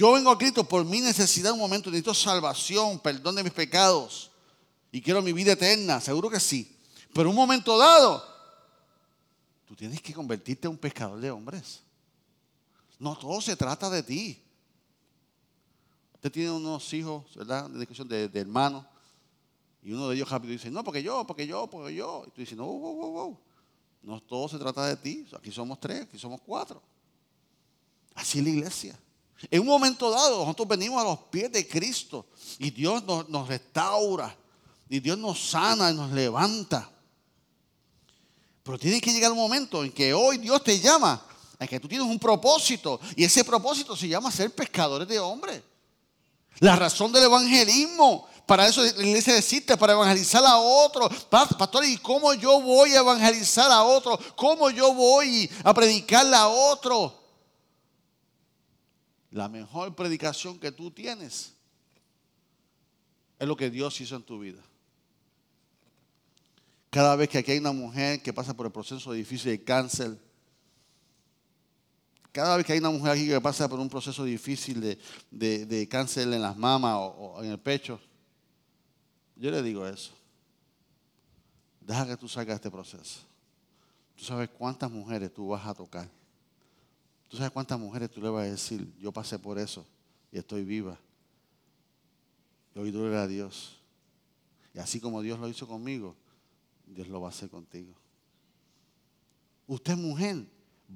Yo 0.00 0.12
vengo 0.12 0.30
a 0.30 0.38
Cristo 0.38 0.64
por 0.64 0.82
mi 0.82 1.02
necesidad 1.02 1.52
un 1.52 1.58
momento, 1.58 1.90
necesito 1.90 2.14
salvación, 2.14 2.98
perdón 3.00 3.34
de 3.34 3.42
mis 3.44 3.52
pecados 3.52 4.30
y 4.90 5.02
quiero 5.02 5.20
mi 5.20 5.34
vida 5.34 5.52
eterna, 5.52 6.00
seguro 6.00 6.30
que 6.30 6.40
sí. 6.40 6.74
Pero 7.12 7.28
un 7.28 7.36
momento 7.36 7.76
dado, 7.76 8.24
tú 9.66 9.76
tienes 9.76 10.00
que 10.00 10.14
convertirte 10.14 10.66
en 10.66 10.70
un 10.70 10.78
pescador 10.78 11.20
de 11.20 11.30
hombres. 11.30 11.82
No 12.98 13.14
todo 13.14 13.42
se 13.42 13.54
trata 13.56 13.90
de 13.90 14.02
ti. 14.02 14.42
Usted 16.14 16.32
tiene 16.32 16.50
unos 16.50 16.90
hijos, 16.94 17.26
¿verdad? 17.34 17.68
De 17.68 17.80
discusión 17.80 18.08
de, 18.08 18.30
hermanos. 18.32 18.86
Y 19.82 19.92
uno 19.92 20.08
de 20.08 20.16
ellos 20.16 20.30
rápido 20.30 20.52
dice, 20.52 20.70
no, 20.70 20.82
porque 20.82 21.02
yo, 21.02 21.26
porque 21.26 21.46
yo, 21.46 21.66
porque 21.66 21.94
yo. 21.94 22.24
Y 22.26 22.30
tú 22.30 22.40
dices, 22.40 22.56
no, 22.56 22.64
wow, 22.64 22.94
wow, 22.94 23.12
wow. 23.12 23.38
No 24.00 24.18
todo 24.22 24.48
se 24.48 24.56
trata 24.58 24.86
de 24.86 24.96
ti. 24.96 25.26
Aquí 25.36 25.52
somos 25.52 25.78
tres, 25.78 26.04
aquí 26.04 26.18
somos 26.18 26.40
cuatro. 26.40 26.80
Así 28.14 28.38
es 28.38 28.44
la 28.44 28.50
iglesia. 28.50 28.98
En 29.48 29.60
un 29.60 29.66
momento 29.66 30.10
dado, 30.10 30.40
nosotros 30.40 30.68
venimos 30.68 31.00
a 31.00 31.04
los 31.04 31.18
pies 31.30 31.50
de 31.50 31.66
Cristo 31.66 32.26
y 32.58 32.70
Dios 32.70 33.02
nos, 33.04 33.48
restaura 33.48 34.36
y 34.88 35.00
Dios 35.00 35.16
nos 35.16 35.40
sana 35.50 35.90
y 35.90 35.94
nos 35.94 36.10
levanta. 36.10 36.90
Pero 38.62 38.78
tiene 38.78 39.00
que 39.00 39.12
llegar 39.12 39.32
un 39.32 39.38
momento 39.38 39.82
en 39.82 39.92
que 39.92 40.12
hoy 40.12 40.38
Dios 40.38 40.62
te 40.62 40.78
llama 40.78 41.24
a 41.58 41.66
que 41.66 41.80
tú 41.80 41.88
tienes 41.88 42.06
un 42.06 42.18
propósito 42.18 43.00
y 43.16 43.24
ese 43.24 43.44
propósito 43.44 43.96
se 43.96 44.08
llama 44.08 44.30
ser 44.30 44.54
pescadores 44.54 45.08
de 45.08 45.18
hombres. 45.18 45.62
La 46.58 46.76
razón 46.76 47.10
del 47.10 47.24
evangelismo, 47.24 48.28
para 48.44 48.66
eso 48.66 48.82
la 48.82 49.06
iglesia 49.06 49.38
existe, 49.38 49.76
para 49.78 49.94
evangelizar 49.94 50.44
a 50.44 50.58
otros. 50.58 51.24
Pastor, 51.30 51.84
¿y 51.86 51.96
cómo 51.96 52.34
yo 52.34 52.60
voy 52.60 52.94
a 52.94 52.98
evangelizar 52.98 53.70
a 53.70 53.84
otros? 53.84 54.18
¿Cómo 54.36 54.68
yo 54.70 54.92
voy 54.92 55.50
a 55.64 55.72
predicarle 55.72 56.36
a 56.36 56.48
otros? 56.48 57.19
La 59.30 59.48
mejor 59.48 59.94
predicación 59.94 60.58
que 60.58 60.72
tú 60.72 60.90
tienes 60.90 61.54
es 63.38 63.48
lo 63.48 63.56
que 63.56 63.70
Dios 63.70 64.00
hizo 64.00 64.16
en 64.16 64.22
tu 64.22 64.38
vida. 64.40 64.60
Cada 66.90 67.14
vez 67.14 67.28
que 67.28 67.38
aquí 67.38 67.52
hay 67.52 67.58
una 67.58 67.72
mujer 67.72 68.20
que 68.20 68.32
pasa 68.32 68.54
por 68.54 68.66
el 68.66 68.72
proceso 68.72 69.12
difícil 69.12 69.52
de 69.52 69.62
cáncer, 69.62 70.18
cada 72.32 72.56
vez 72.56 72.66
que 72.66 72.72
hay 72.72 72.80
una 72.80 72.90
mujer 72.90 73.12
aquí 73.12 73.28
que 73.28 73.40
pasa 73.40 73.68
por 73.68 73.78
un 73.78 73.88
proceso 73.88 74.24
difícil 74.24 74.98
de, 75.30 75.88
cáncer 75.88 76.24
en 76.32 76.42
las 76.42 76.56
mamas 76.56 76.96
o, 76.96 77.42
en 77.42 77.50
el 77.50 77.58
pecho, 77.58 78.00
yo 79.36 79.50
le 79.50 79.62
digo 79.62 79.86
eso. 79.86 80.12
Deja 81.80 82.06
que 82.06 82.16
tú 82.16 82.28
salgas 82.28 82.54
de 82.54 82.56
este 82.56 82.70
proceso. 82.70 83.20
Tú 84.16 84.24
sabes 84.24 84.50
cuántas 84.50 84.90
mujeres 84.90 85.32
tú 85.32 85.48
vas 85.48 85.66
a 85.66 85.74
tocar 85.74 86.08
¿Tú 87.30 87.36
sabes 87.36 87.52
cuántas 87.52 87.78
mujeres 87.78 88.10
tú 88.10 88.20
le 88.20 88.28
vas 88.28 88.42
a 88.42 88.50
decir, 88.50 88.92
yo 88.98 89.12
pasé 89.12 89.38
por 89.38 89.56
eso 89.56 89.86
y 90.32 90.38
estoy 90.38 90.64
viva? 90.64 90.98
Y 92.74 92.80
hoy 92.80 92.90
duele 92.90 93.16
a 93.16 93.28
Dios. 93.28 93.78
Y 94.74 94.80
así 94.80 94.98
como 94.98 95.22
Dios 95.22 95.38
lo 95.38 95.48
hizo 95.48 95.68
conmigo, 95.68 96.16
Dios 96.86 97.06
lo 97.06 97.20
va 97.20 97.28
a 97.28 97.30
hacer 97.30 97.48
contigo. 97.48 97.94
Usted 99.68 99.96
mujer 99.96 100.44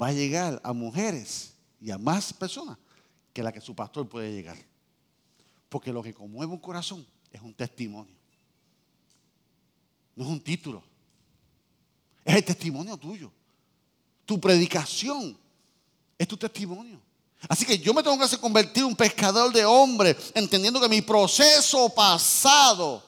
va 0.00 0.08
a 0.08 0.12
llegar 0.12 0.60
a 0.64 0.72
mujeres 0.72 1.54
y 1.80 1.92
a 1.92 1.98
más 1.98 2.32
personas 2.32 2.78
que 3.32 3.40
la 3.40 3.52
que 3.52 3.60
su 3.60 3.72
pastor 3.72 4.08
puede 4.08 4.32
llegar. 4.32 4.56
Porque 5.68 5.92
lo 5.92 6.02
que 6.02 6.12
conmueve 6.12 6.52
un 6.52 6.58
corazón 6.58 7.06
es 7.30 7.40
un 7.42 7.54
testimonio. 7.54 8.16
No 10.16 10.24
es 10.24 10.30
un 10.30 10.40
título. 10.40 10.82
Es 12.24 12.34
el 12.34 12.44
testimonio 12.44 12.96
tuyo. 12.96 13.30
Tu 14.26 14.40
predicación 14.40 15.43
es 16.18 16.28
tu 16.28 16.36
testimonio. 16.36 17.00
Así 17.48 17.66
que 17.66 17.78
yo 17.78 17.92
me 17.92 18.02
tengo 18.02 18.16
que 18.16 18.24
hacer 18.24 18.38
convertir 18.38 18.82
en 18.82 18.88
un 18.88 18.96
pescador 18.96 19.52
de 19.52 19.64
hombres, 19.64 20.16
entendiendo 20.34 20.80
que 20.80 20.88
mi 20.88 21.02
proceso 21.02 21.88
pasado 21.90 23.02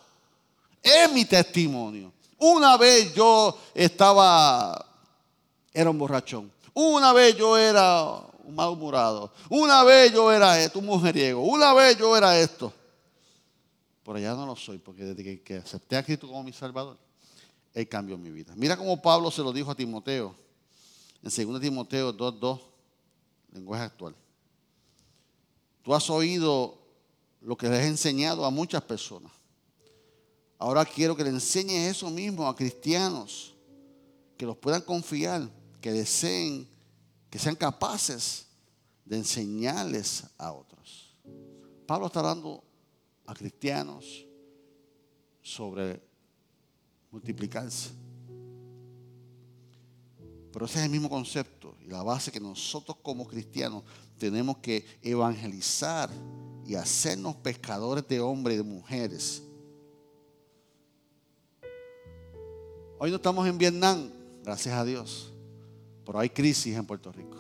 es 0.82 1.10
mi 1.12 1.24
testimonio. 1.24 2.12
Una 2.38 2.76
vez 2.76 3.14
yo 3.14 3.58
estaba, 3.74 4.86
era 5.72 5.90
un 5.90 5.98
borrachón. 5.98 6.52
Una 6.74 7.12
vez 7.14 7.34
yo 7.36 7.56
era 7.56 8.22
un 8.44 8.54
malhumorado. 8.54 9.32
Una 9.48 9.82
vez 9.82 10.12
yo 10.12 10.30
era 10.30 10.60
esto, 10.62 10.78
un 10.78 10.86
mujeriego. 10.86 11.40
Una 11.42 11.72
vez 11.72 11.96
yo 11.96 12.14
era 12.16 12.38
esto. 12.38 12.72
Por 14.02 14.16
allá 14.16 14.34
no 14.34 14.46
lo 14.46 14.54
soy, 14.54 14.78
porque 14.78 15.04
desde 15.04 15.42
que, 15.42 15.56
acepté 15.56 15.96
a 15.96 16.02
Cristo 16.02 16.28
como 16.28 16.44
mi 16.44 16.52
Salvador, 16.52 16.96
Él 17.74 17.88
cambió 17.88 18.18
mi 18.18 18.30
vida. 18.30 18.52
Mira 18.54 18.76
cómo 18.76 19.00
Pablo 19.00 19.30
se 19.30 19.42
lo 19.42 19.52
dijo 19.52 19.70
a 19.70 19.74
Timoteo. 19.74 20.34
En 21.22 21.48
2 21.48 21.60
Timoteo 21.60 22.16
2.2, 22.16 22.60
lenguaje 23.52 23.84
actual. 23.84 24.14
Tú 25.82 25.94
has 25.94 26.08
oído 26.10 26.78
lo 27.40 27.56
que 27.56 27.68
les 27.68 27.84
he 27.84 27.88
enseñado 27.88 28.44
a 28.44 28.50
muchas 28.50 28.82
personas. 28.82 29.32
Ahora 30.58 30.84
quiero 30.84 31.14
que 31.14 31.22
le 31.22 31.30
enseñes 31.30 31.96
eso 31.96 32.10
mismo 32.10 32.48
a 32.48 32.56
cristianos, 32.56 33.54
que 34.36 34.46
los 34.46 34.56
puedan 34.56 34.82
confiar, 34.82 35.48
que 35.80 35.92
deseen, 35.92 36.68
que 37.30 37.38
sean 37.38 37.54
capaces 37.54 38.46
de 39.04 39.16
enseñarles 39.18 40.24
a 40.38 40.52
otros. 40.52 41.14
Pablo 41.86 42.06
está 42.06 42.22
dando 42.22 42.64
a 43.26 43.34
cristianos 43.34 44.26
sobre 45.42 46.02
multiplicarse. 47.10 47.90
Pero 50.56 50.64
ese 50.64 50.78
es 50.78 50.86
el 50.86 50.90
mismo 50.90 51.10
concepto 51.10 51.74
y 51.84 51.90
la 51.90 52.02
base 52.02 52.32
que 52.32 52.40
nosotros 52.40 52.96
como 53.02 53.26
cristianos 53.26 53.82
tenemos 54.16 54.56
que 54.56 54.86
evangelizar 55.02 56.08
y 56.64 56.74
hacernos 56.74 57.36
pescadores 57.36 58.08
de 58.08 58.20
hombres 58.20 58.54
y 58.54 58.56
de 58.56 58.62
mujeres. 58.62 59.42
Hoy 62.98 63.10
no 63.10 63.16
estamos 63.16 63.46
en 63.46 63.58
Vietnam, 63.58 64.10
gracias 64.42 64.74
a 64.74 64.82
Dios, 64.82 65.30
pero 66.06 66.20
hay 66.20 66.30
crisis 66.30 66.74
en 66.74 66.86
Puerto 66.86 67.12
Rico. 67.12 67.36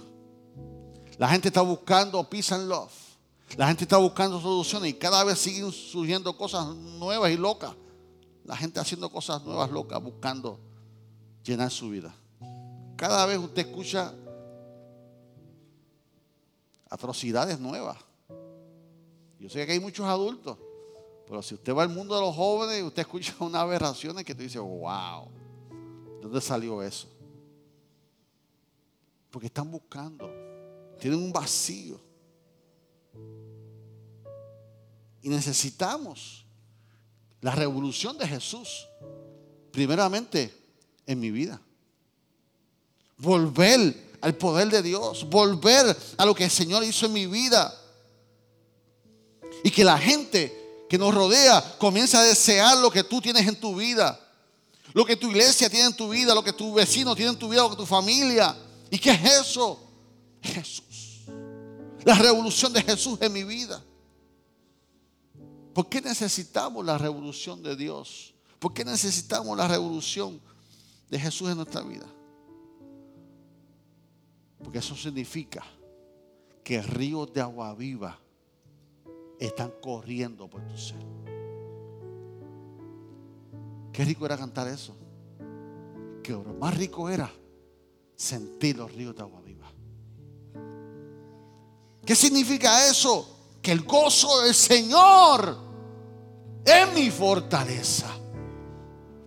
La 1.16 1.30
gente 1.30 1.48
está 1.48 1.62
buscando 1.62 2.22
peace 2.28 2.54
and 2.54 2.68
love. 2.68 2.92
La 3.56 3.66
gente 3.68 3.84
está 3.84 3.96
buscando 3.96 4.38
soluciones 4.42 4.90
y 4.90 4.92
cada 4.92 5.24
vez 5.24 5.38
siguen 5.38 5.72
surgiendo 5.72 6.36
cosas 6.36 6.66
nuevas 6.76 7.30
y 7.30 7.38
locas. 7.38 7.72
La 8.44 8.58
gente 8.58 8.78
haciendo 8.78 9.08
cosas 9.08 9.42
nuevas, 9.42 9.70
locas, 9.70 10.02
buscando 10.02 10.60
llenar 11.42 11.70
su 11.70 11.88
vida. 11.88 12.14
Cada 12.96 13.26
vez 13.26 13.38
usted 13.38 13.66
escucha 13.66 14.14
atrocidades 16.88 17.60
nuevas. 17.60 17.98
Yo 19.38 19.50
sé 19.50 19.66
que 19.66 19.72
hay 19.72 19.80
muchos 19.80 20.06
adultos, 20.06 20.56
pero 21.26 21.42
si 21.42 21.54
usted 21.54 21.74
va 21.74 21.82
al 21.82 21.90
mundo 21.90 22.14
de 22.14 22.22
los 22.22 22.34
jóvenes, 22.34 22.82
usted 22.82 23.02
escucha 23.02 23.34
unas 23.40 23.60
aberraciones 23.62 24.24
que 24.24 24.34
tú 24.34 24.42
dices, 24.42 24.60
wow, 24.60 25.28
¿de 26.16 26.22
dónde 26.22 26.40
salió 26.40 26.82
eso? 26.82 27.08
Porque 29.30 29.48
están 29.48 29.70
buscando, 29.70 30.30
tienen 30.98 31.22
un 31.22 31.32
vacío. 31.32 32.00
Y 35.20 35.28
necesitamos 35.28 36.46
la 37.42 37.50
revolución 37.50 38.16
de 38.16 38.26
Jesús, 38.26 38.88
primeramente 39.70 40.54
en 41.04 41.20
mi 41.20 41.30
vida. 41.30 41.60
Volver 43.18 44.18
al 44.20 44.34
poder 44.34 44.68
de 44.68 44.82
Dios, 44.82 45.28
volver 45.28 45.96
a 46.16 46.26
lo 46.26 46.34
que 46.34 46.44
el 46.44 46.50
Señor 46.50 46.84
hizo 46.84 47.06
en 47.06 47.12
mi 47.12 47.26
vida. 47.26 47.74
Y 49.64 49.70
que 49.70 49.84
la 49.84 49.98
gente 49.98 50.84
que 50.88 50.98
nos 50.98 51.14
rodea 51.14 51.76
comience 51.78 52.16
a 52.16 52.22
desear 52.22 52.78
lo 52.78 52.90
que 52.90 53.04
tú 53.04 53.20
tienes 53.20 53.46
en 53.46 53.58
tu 53.58 53.74
vida, 53.74 54.18
lo 54.92 55.04
que 55.04 55.16
tu 55.16 55.28
iglesia 55.28 55.68
tiene 55.68 55.86
en 55.86 55.96
tu 55.96 56.08
vida, 56.08 56.34
lo 56.34 56.42
que 56.42 56.52
tu 56.52 56.74
vecino 56.74 57.14
tiene 57.14 57.32
en 57.32 57.38
tu 57.38 57.48
vida, 57.48 57.62
lo 57.62 57.70
que 57.70 57.76
tu 57.76 57.86
familia. 57.86 58.56
¿Y 58.90 58.98
qué 58.98 59.10
es 59.10 59.24
eso? 59.40 59.80
Jesús. 60.40 61.22
La 62.04 62.14
revolución 62.14 62.72
de 62.72 62.82
Jesús 62.82 63.18
en 63.20 63.32
mi 63.32 63.44
vida. 63.44 63.82
¿Por 65.74 65.88
qué 65.88 66.00
necesitamos 66.00 66.84
la 66.84 66.96
revolución 66.96 67.62
de 67.62 67.76
Dios? 67.76 68.32
¿Por 68.58 68.72
qué 68.72 68.84
necesitamos 68.84 69.56
la 69.56 69.68
revolución 69.68 70.40
de 71.10 71.18
Jesús 71.18 71.50
en 71.50 71.56
nuestra 71.58 71.82
vida? 71.82 72.06
Porque 74.62 74.78
eso 74.78 74.94
significa 74.94 75.64
que 76.64 76.82
ríos 76.82 77.32
de 77.32 77.40
agua 77.40 77.74
viva 77.74 78.18
están 79.38 79.72
corriendo 79.80 80.48
por 80.48 80.62
tu 80.66 80.76
ser. 80.76 80.96
Qué 83.92 84.04
rico 84.04 84.26
era 84.26 84.36
cantar 84.36 84.68
eso. 84.68 84.96
Que 86.22 86.32
lo 86.32 86.54
más 86.54 86.76
rico 86.76 87.08
era 87.08 87.30
sentir 88.14 88.76
los 88.76 88.92
ríos 88.92 89.14
de 89.14 89.22
agua 89.22 89.40
viva. 89.40 89.72
¿Qué 92.04 92.14
significa 92.14 92.88
eso? 92.88 93.58
Que 93.62 93.72
el 93.72 93.82
gozo 93.82 94.42
del 94.42 94.54
Señor 94.54 95.56
es 96.64 96.94
mi 96.94 97.10
fortaleza. 97.10 98.15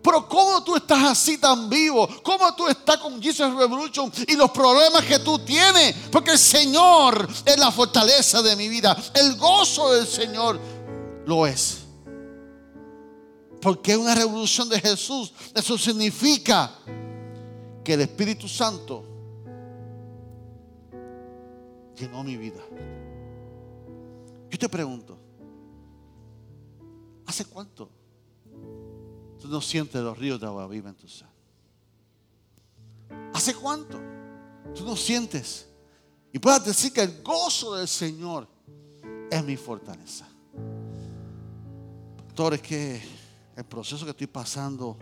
Pero 0.02 0.28
¿cómo 0.30 0.64
tú 0.64 0.76
estás 0.76 1.04
así 1.04 1.38
tan 1.38 1.70
vivo? 1.70 2.08
¿Cómo 2.24 2.54
tú 2.56 2.68
estás 2.68 2.98
con 2.98 3.22
Jesus 3.22 3.54
Revolution 3.54 4.12
y 4.28 4.36
los 4.36 4.50
problemas 4.52 5.04
que 5.04 5.20
tú 5.20 5.40
tienes? 5.40 5.94
Porque 6.12 6.32
el 6.32 6.40
Señor 6.40 7.28
es 7.46 7.58
la 7.58 7.72
fortaleza 7.72 8.42
de 8.42 8.56
mi 8.56 8.70
vida. 8.70 8.96
El 9.14 9.36
gozo 9.36 9.94
del 9.94 10.08
Señor 10.08 10.60
lo 11.26 11.46
es. 11.46 11.80
Porque 13.62 13.98
una 13.98 14.16
revolución 14.16 14.70
de 14.70 14.80
Jesús. 14.80 15.34
Eso 15.54 15.78
significa 15.78 16.72
que 17.84 17.94
el 17.94 18.02
Espíritu 18.02 18.48
Santo 18.48 19.04
llenó 21.98 22.24
mi 22.24 22.38
vida. 22.38 22.62
Yo 24.50 24.58
te 24.58 24.70
pregunto, 24.70 25.18
¿hace 27.26 27.44
cuánto 27.46 27.99
Tú 29.40 29.48
no 29.48 29.62
sientes 29.62 30.02
los 30.02 30.18
ríos 30.18 30.40
de 30.40 30.46
agua 30.46 30.68
viva 30.68 30.90
en 30.90 30.96
tu 30.96 31.08
ser. 31.08 31.28
¿Hace 33.34 33.56
cuánto? 33.56 34.00
Tú 34.76 34.84
no 34.84 34.96
sientes. 34.96 35.68
Y 36.32 36.40
puedas 36.40 36.66
decir 36.66 36.92
que 36.92 37.02
el 37.02 37.22
gozo 37.24 37.76
del 37.76 37.88
Señor 37.88 38.48
es 39.32 39.44
mi 39.44 39.56
fortaleza. 39.56 40.28
Pastor, 42.26 42.54
es 42.56 42.62
que 42.62 43.02
el 43.56 43.64
proceso 43.66 44.06
que 44.06 44.12
estoy 44.12 44.28
pasando, 44.28 44.98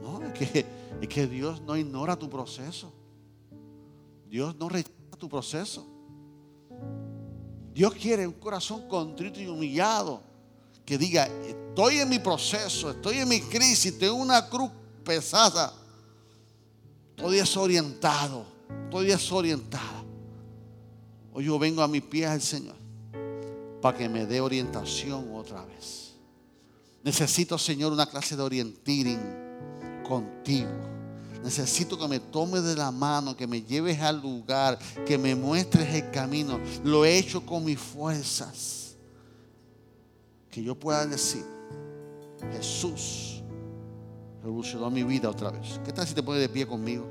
no, 0.00 0.22
es 0.22 0.32
que, 0.32 0.66
es 1.00 1.08
que 1.08 1.26
Dios 1.26 1.60
no 1.62 1.76
ignora 1.76 2.16
tu 2.16 2.30
proceso. 2.30 2.92
Dios 4.28 4.56
no 4.56 4.68
rechaza 4.68 5.16
tu 5.18 5.28
proceso. 5.28 5.86
Dios 7.74 7.94
quiere 7.94 8.26
un 8.26 8.34
corazón 8.34 8.88
contrito 8.88 9.40
y 9.40 9.46
humillado 9.46 10.31
que 10.84 10.98
diga, 10.98 11.26
estoy 11.46 11.98
en 11.98 12.08
mi 12.08 12.18
proceso, 12.18 12.90
estoy 12.90 13.18
en 13.18 13.28
mi 13.28 13.40
crisis, 13.40 13.98
tengo 13.98 14.14
una 14.14 14.48
cruz 14.48 14.70
pesada, 15.04 15.72
estoy 17.16 17.36
desorientado, 17.36 18.44
estoy 18.84 19.06
desorientada. 19.06 20.04
Hoy 21.32 21.44
yo 21.44 21.58
vengo 21.58 21.82
a 21.82 21.88
mis 21.88 22.02
pies 22.02 22.28
al 22.28 22.42
Señor 22.42 22.76
para 23.80 23.96
que 23.96 24.08
me 24.08 24.26
dé 24.26 24.40
orientación 24.40 25.34
otra 25.34 25.64
vez. 25.64 26.12
Necesito, 27.02 27.58
Señor, 27.58 27.92
una 27.92 28.06
clase 28.06 28.36
de 28.36 28.42
orienting 28.42 29.18
contigo. 30.06 30.70
Necesito 31.42 31.98
que 31.98 32.06
me 32.06 32.20
tomes 32.20 32.62
de 32.62 32.76
la 32.76 32.92
mano, 32.92 33.36
que 33.36 33.46
me 33.48 33.62
lleves 33.62 34.00
al 34.00 34.20
lugar, 34.20 34.78
que 35.06 35.18
me 35.18 35.34
muestres 35.34 35.92
el 35.94 36.10
camino. 36.12 36.60
Lo 36.84 37.04
he 37.04 37.18
hecho 37.18 37.44
con 37.44 37.64
mis 37.64 37.80
fuerzas 37.80 38.81
que 40.52 40.62
yo 40.62 40.78
pueda 40.78 41.06
decir, 41.06 41.44
Jesús 42.52 43.42
revolucionó 44.42 44.90
mi 44.90 45.02
vida 45.02 45.30
otra 45.30 45.50
vez. 45.50 45.80
¿Qué 45.82 45.94
tal 45.94 46.06
si 46.06 46.14
te 46.14 46.22
pones 46.22 46.42
de 46.42 46.48
pie 46.50 46.66
conmigo? 46.66 47.06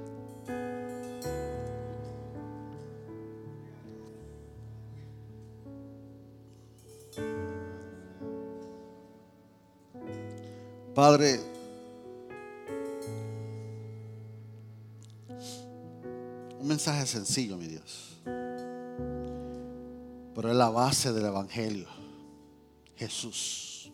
Padre, 10.93 11.39
un 16.59 16.67
mensaje 16.67 17.07
sencillo, 17.07 17.57
mi 17.57 17.65
Dios, 17.65 18.21
pero 20.35 20.51
es 20.51 20.55
la 20.55 20.69
base 20.69 21.11
del 21.11 21.25
Evangelio. 21.25 22.00
Jesús. 23.01 23.91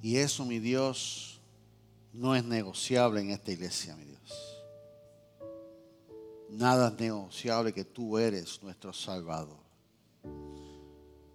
Y 0.00 0.16
eso, 0.16 0.44
mi 0.44 0.60
Dios, 0.60 1.40
no 2.12 2.36
es 2.36 2.44
negociable 2.44 3.20
en 3.20 3.30
esta 3.30 3.50
iglesia, 3.50 3.96
mi 3.96 4.04
Dios. 4.04 4.62
Nada 6.50 6.90
es 6.90 7.00
negociable 7.00 7.72
que 7.72 7.84
tú 7.84 8.16
eres 8.16 8.62
nuestro 8.62 8.92
Salvador. 8.92 9.58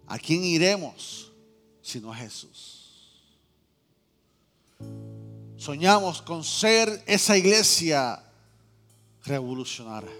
¿A 0.06 0.18
quién 0.18 0.44
iremos 0.44 1.30
sino 1.82 2.10
a 2.10 2.16
Jesús? 2.16 3.20
Soñamos 5.58 6.22
con 6.22 6.42
ser 6.42 7.04
esa 7.06 7.36
iglesia 7.36 8.24
revolucionaria. 9.24 10.10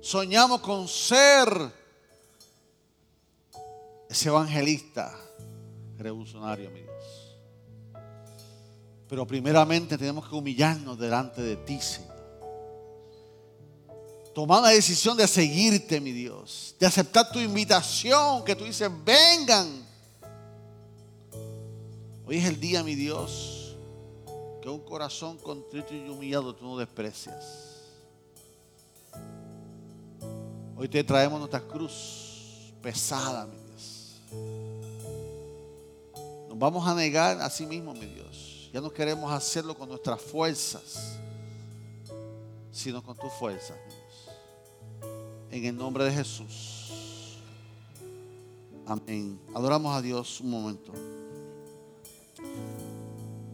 Soñamos 0.00 0.60
con 0.60 0.88
ser 0.88 1.85
ese 4.08 4.28
evangelista 4.28 5.16
revolucionario, 5.98 6.70
mi 6.70 6.80
Dios. 6.82 7.36
Pero 9.08 9.26
primeramente 9.26 9.96
tenemos 9.96 10.28
que 10.28 10.34
humillarnos 10.34 10.98
delante 10.98 11.40
de 11.40 11.56
ti, 11.56 11.80
Señor. 11.80 12.16
Tomar 14.34 14.62
la 14.62 14.68
decisión 14.68 15.16
de 15.16 15.26
seguirte, 15.26 16.00
mi 16.00 16.12
Dios. 16.12 16.74
De 16.78 16.86
aceptar 16.86 17.30
tu 17.32 17.38
invitación, 17.38 18.44
que 18.44 18.54
tú 18.54 18.64
dices, 18.64 18.90
vengan. 19.04 19.86
Hoy 22.26 22.36
es 22.38 22.44
el 22.44 22.60
día, 22.60 22.82
mi 22.82 22.94
Dios, 22.94 23.76
que 24.60 24.68
un 24.68 24.80
corazón 24.80 25.38
contrito 25.38 25.94
y 25.94 26.08
humillado 26.08 26.54
tú 26.54 26.64
no 26.64 26.76
desprecias. 26.76 27.76
Hoy 30.76 30.88
te 30.88 31.02
traemos 31.02 31.38
nuestra 31.38 31.60
cruz 31.60 32.74
pesada, 32.82 33.46
mi 33.46 33.56
Dios. 33.56 33.65
Nos 36.48 36.58
vamos 36.58 36.86
a 36.86 36.94
negar 36.94 37.40
a 37.40 37.50
sí 37.50 37.66
mismo, 37.66 37.92
mi 37.94 38.06
Dios. 38.06 38.70
Ya 38.72 38.80
no 38.80 38.90
queremos 38.90 39.32
hacerlo 39.32 39.76
con 39.76 39.88
nuestras 39.88 40.20
fuerzas, 40.20 41.18
sino 42.70 43.02
con 43.02 43.16
tus 43.16 43.32
fuerzas. 43.34 43.76
En 45.50 45.64
el 45.64 45.76
nombre 45.76 46.04
de 46.04 46.12
Jesús. 46.12 47.38
Amén. 48.86 49.40
Adoramos 49.54 49.94
a 49.96 50.02
Dios 50.02 50.40
un 50.40 50.50
momento. 50.50 50.92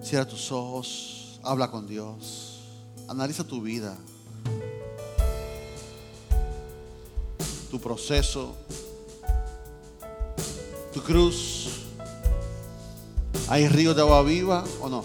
Cierra 0.03 0.27
tus 0.27 0.51
ojos, 0.51 1.41
habla 1.43 1.71
con 1.71 1.87
Dios, 1.87 2.61
analiza 3.09 3.45
tu 3.45 3.63
vida. 3.63 3.97
tu 7.73 7.81
proceso, 7.81 8.55
tu 10.93 11.03
cruz. 11.03 11.69
¿Hay 13.49 13.69
ríos 13.69 13.97
de 13.97 14.03
agua 14.03 14.23
viva 14.23 14.65
o 14.81 14.89
no? 14.89 15.05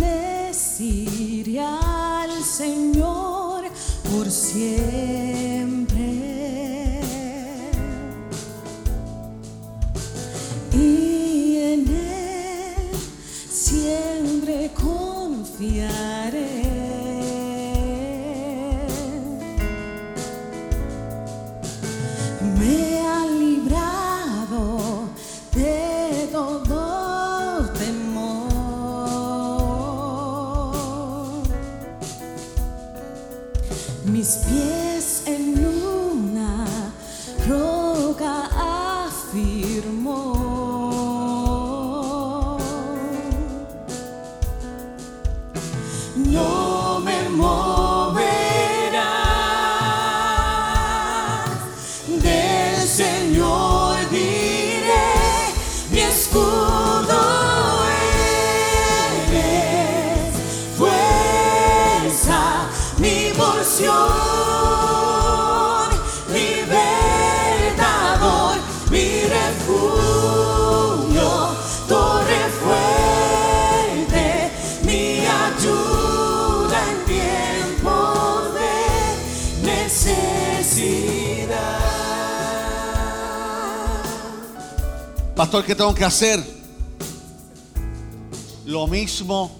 Bendeciré 0.00 1.60
al 1.60 2.42
Señor 2.42 3.64
por 4.10 4.30
siempre. 4.30 5.17
Que 85.98 86.04
hacer? 86.04 86.42
Lo 88.64 88.86
mismo 88.86 89.50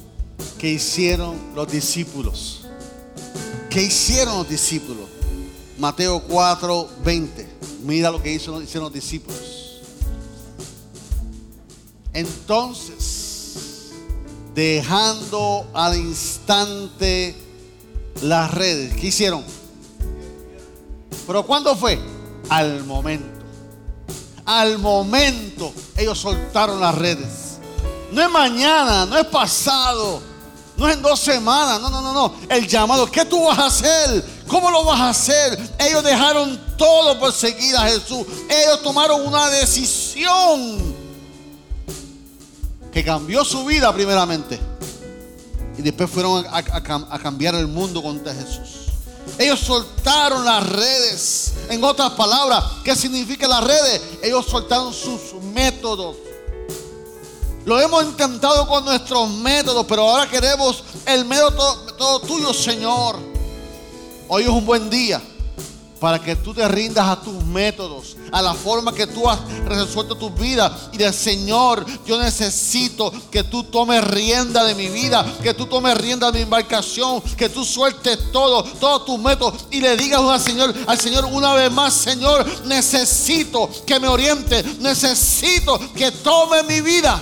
que 0.58 0.70
hicieron 0.70 1.36
los 1.54 1.70
discípulos. 1.70 2.66
¿Qué 3.70 3.82
hicieron 3.82 4.38
los 4.38 4.48
discípulos? 4.48 5.06
Mateo 5.78 6.20
4, 6.22 6.88
20. 7.04 7.48
Mira 7.84 8.10
lo 8.10 8.22
que 8.22 8.32
hizo- 8.32 8.60
hicieron 8.62 8.84
los 8.84 8.92
discípulos. 8.92 9.80
Entonces, 12.12 13.90
dejando 14.54 15.68
al 15.74 15.96
instante 15.96 17.36
las 18.22 18.52
redes, 18.52 18.94
¿qué 18.94 19.08
hicieron? 19.08 19.44
¿Pero 21.26 21.46
cuándo 21.46 21.76
fue? 21.76 21.98
Al 22.48 22.84
momento. 22.84 23.37
Al 24.48 24.78
momento 24.78 25.72
ellos 25.94 26.18
soltaron 26.18 26.80
las 26.80 26.94
redes. 26.94 27.58
No 28.10 28.22
es 28.22 28.30
mañana, 28.30 29.04
no 29.04 29.18
es 29.18 29.26
pasado, 29.26 30.22
no 30.78 30.88
es 30.88 30.94
en 30.96 31.02
dos 31.02 31.20
semanas, 31.20 31.78
no, 31.82 31.90
no, 31.90 32.00
no, 32.00 32.14
no. 32.14 32.34
El 32.48 32.66
llamado, 32.66 33.10
¿qué 33.10 33.26
tú 33.26 33.44
vas 33.44 33.58
a 33.58 33.66
hacer? 33.66 34.24
¿Cómo 34.48 34.70
lo 34.70 34.84
vas 34.84 35.00
a 35.00 35.08
hacer? 35.10 35.58
Ellos 35.78 36.02
dejaron 36.02 36.58
todo 36.78 37.18
por 37.20 37.30
seguir 37.32 37.76
a 37.76 37.82
Jesús. 37.82 38.26
Ellos 38.48 38.82
tomaron 38.82 39.26
una 39.26 39.50
decisión 39.50 40.94
que 42.90 43.04
cambió 43.04 43.44
su 43.44 43.66
vida 43.66 43.92
primeramente. 43.92 44.58
Y 45.76 45.82
después 45.82 46.08
fueron 46.10 46.46
a, 46.46 46.50
a- 46.50 46.58
a 46.58 46.82
cam- 46.82 47.06
a 47.10 47.18
cambiar 47.18 47.54
el 47.54 47.66
mundo 47.66 48.02
contra 48.02 48.32
Jesús. 48.32 48.87
Ellos 49.36 49.60
soltaron 49.60 50.44
las 50.44 50.66
redes. 50.66 51.52
En 51.68 51.84
otras 51.84 52.12
palabras, 52.12 52.64
¿qué 52.84 52.96
significa 52.96 53.46
las 53.46 53.64
redes? 53.64 54.00
Ellos 54.22 54.46
soltaron 54.46 54.92
sus 54.94 55.34
métodos. 55.52 56.16
Lo 57.64 57.78
hemos 57.80 58.04
intentado 58.04 58.66
con 58.66 58.84
nuestros 58.84 59.28
métodos, 59.28 59.84
pero 59.86 60.08
ahora 60.08 60.30
queremos 60.30 60.82
el 61.04 61.24
método 61.26 61.76
todo 61.98 62.20
tuyo, 62.20 62.54
Señor. 62.54 63.16
Hoy 64.28 64.44
es 64.44 64.48
un 64.48 64.64
buen 64.64 64.88
día 64.88 65.20
para 66.00 66.20
que 66.20 66.36
tú 66.36 66.54
te 66.54 66.66
rindas 66.68 67.08
a 67.08 67.20
tus 67.20 67.44
métodos, 67.44 68.16
a 68.30 68.40
la 68.40 68.54
forma 68.54 68.92
que 68.92 69.06
tú 69.06 69.28
has 69.28 69.38
resuelto 69.64 70.14
tu 70.14 70.30
vida. 70.30 70.90
Y 70.92 70.98
del 70.98 71.12
Señor, 71.12 71.84
yo 72.06 72.20
necesito 72.20 73.12
que 73.30 73.44
tú 73.44 73.64
tomes 73.64 74.04
rienda 74.04 74.64
de 74.64 74.74
mi 74.74 74.88
vida, 74.88 75.24
que 75.42 75.54
tú 75.54 75.66
tomes 75.66 75.96
rienda 75.96 76.30
de 76.30 76.38
mi 76.38 76.42
embarcación, 76.42 77.20
que 77.36 77.48
tú 77.48 77.64
sueltes 77.64 78.32
todo, 78.32 78.62
todos 78.62 79.04
tus 79.04 79.18
métodos 79.18 79.66
y 79.70 79.80
le 79.80 79.96
digas 79.96 80.20
al 80.20 80.40
Señor, 80.40 80.74
al 80.86 80.98
Señor 80.98 81.24
una 81.26 81.54
vez 81.54 81.70
más, 81.72 81.94
Señor, 81.94 82.46
necesito 82.66 83.68
que 83.86 83.98
me 83.98 84.08
oriente, 84.08 84.62
necesito 84.80 85.78
que 85.94 86.12
tome 86.12 86.62
mi 86.62 86.80
vida. 86.80 87.20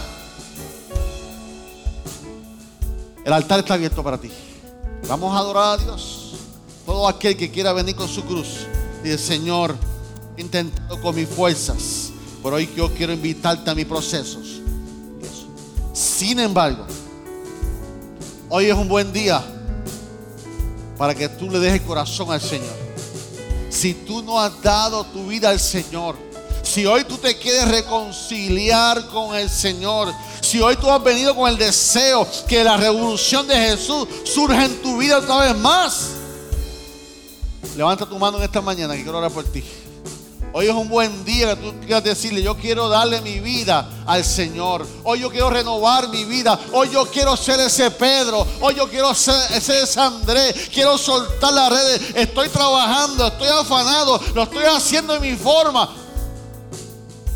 El 3.25 3.33
altar 3.33 3.59
está 3.59 3.75
abierto 3.75 4.05
para 4.05 4.19
ti. 4.19 4.31
Vamos 5.09 5.35
a 5.35 5.39
adorar 5.39 5.81
a 5.81 5.83
Dios. 5.83 6.27
Todo 6.97 7.09
aquel 7.09 7.37
que 7.37 7.51
quiera 7.51 7.75
venir 7.75 7.95
con 7.95 8.09
su 8.09 8.25
cruz. 8.25 8.67
Dice, 9.05 9.19
Señor, 9.19 9.77
he 10.35 10.41
intentado 10.41 10.99
con 11.03 11.15
mis 11.15 11.29
fuerzas. 11.29 12.09
Pero 12.43 12.57
hoy 12.57 12.71
yo 12.75 12.91
quiero 12.95 13.13
invitarte 13.13 13.69
a 13.69 13.75
mis 13.75 13.85
procesos. 13.85 14.63
Sin 15.93 16.41
embargo, 16.41 16.87
hoy 18.49 18.71
es 18.71 18.75
un 18.75 18.89
buen 18.89 19.13
día 19.13 19.45
para 20.97 21.15
que 21.15 21.29
tú 21.29 21.51
le 21.51 21.59
dejes 21.59 21.83
corazón 21.83 22.33
al 22.33 22.41
Señor. 22.41 22.75
Si 23.69 23.93
tú 23.93 24.23
no 24.23 24.41
has 24.41 24.63
dado 24.63 25.05
tu 25.05 25.27
vida 25.27 25.51
al 25.51 25.61
Señor, 25.61 26.17
si 26.63 26.87
hoy 26.87 27.05
tú 27.05 27.19
te 27.19 27.37
quieres 27.37 27.69
reconciliar 27.69 29.07
con 29.09 29.37
el 29.37 29.51
Señor, 29.51 30.15
si 30.41 30.61
hoy 30.61 30.77
tú 30.77 30.91
has 30.91 31.05
venido 31.05 31.37
con 31.37 31.47
el 31.51 31.59
deseo 31.59 32.27
que 32.49 32.65
la 32.65 32.79
revolución 32.79 33.47
de 33.47 33.55
Jesús 33.55 34.09
surja 34.25 34.65
en 34.65 34.81
tu 34.81 34.97
vida 34.97 35.19
otra 35.19 35.41
vez 35.41 35.57
más, 35.59 36.16
levanta 37.77 38.07
tu 38.07 38.19
mano 38.19 38.39
en 38.39 38.45
esta 38.45 38.61
mañana 38.61 38.95
que 38.95 39.03
quiero 39.03 39.19
orar 39.19 39.31
por 39.31 39.45
ti. 39.45 39.63
Hoy 40.53 40.69
es 40.69 40.75
un 40.75 40.89
buen 40.89 41.23
día 41.25 41.55
que 41.55 41.63
tú 41.63 41.75
quieras 41.81 42.03
decirle, 42.03 42.43
yo 42.43 42.57
quiero 42.57 42.89
darle 42.89 43.21
mi 43.21 43.41
vida 43.41 43.87
al 44.07 44.25
Señor. 44.25 44.87
Hoy 45.05 45.21
yo 45.21 45.31
quiero 45.31 45.51
renovar 45.51 46.09
mi 46.09 46.25
vida. 46.25 46.59
Hoy 46.73 46.89
yo 46.91 47.05
quiero 47.05 47.37
ser 47.37 47.61
ese 47.61 47.91
Pedro. 47.91 48.47
Hoy 48.63 48.75
yo 48.75 48.89
quiero 48.89 49.15
ser, 49.15 49.35
ese 49.53 50.01
Andrés. 50.01 50.71
Quiero 50.73 50.97
soltar 50.97 51.53
las 51.53 51.71
redes. 51.71 52.01
Estoy 52.15 52.49
trabajando, 52.49 53.27
estoy 53.27 53.49
afanado, 53.49 54.19
lo 54.35 54.45
estoy 54.45 54.65
haciendo 54.65 55.15
en 55.17 55.21
mi 55.21 55.37
forma. 55.37 55.95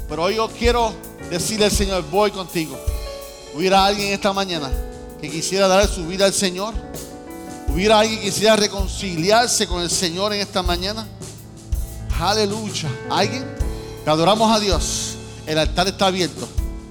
Pero 0.09 0.23
hoy 0.23 0.37
yo 0.37 0.49
quiero 0.49 0.95
decirle 1.29 1.67
al 1.67 1.73
Señor, 1.73 2.03
voy 2.11 2.31
contigo. 2.31 2.79
Hubiera 3.55 3.85
alguien 3.85 4.15
esta 4.15 4.33
mañana 4.33 4.71
que 5.21 5.31
quisiera 5.31 5.69
darle 5.69 5.93
su 5.93 6.07
vida 6.07 6.25
al 6.25 6.33
Señor. 6.33 6.73
Hubiera 7.73 8.01
alguien 8.01 8.19
que 8.19 8.27
quisiera 8.27 8.57
reconciliarse 8.57 9.67
con 9.69 9.83
el 9.83 9.91
Señor 9.91 10.33
en 10.33 10.41
esta 10.41 10.63
mañana. 10.63 11.07
Aleluya. 12.19 12.91
¿Alguien? 13.09 13.47
Te 14.05 14.11
adoramos 14.11 14.51
a 14.55 14.59
Dios. 14.59 15.15
El 15.47 15.57
altar 15.57 15.87
está 15.87 16.07
abierto 16.07 16.49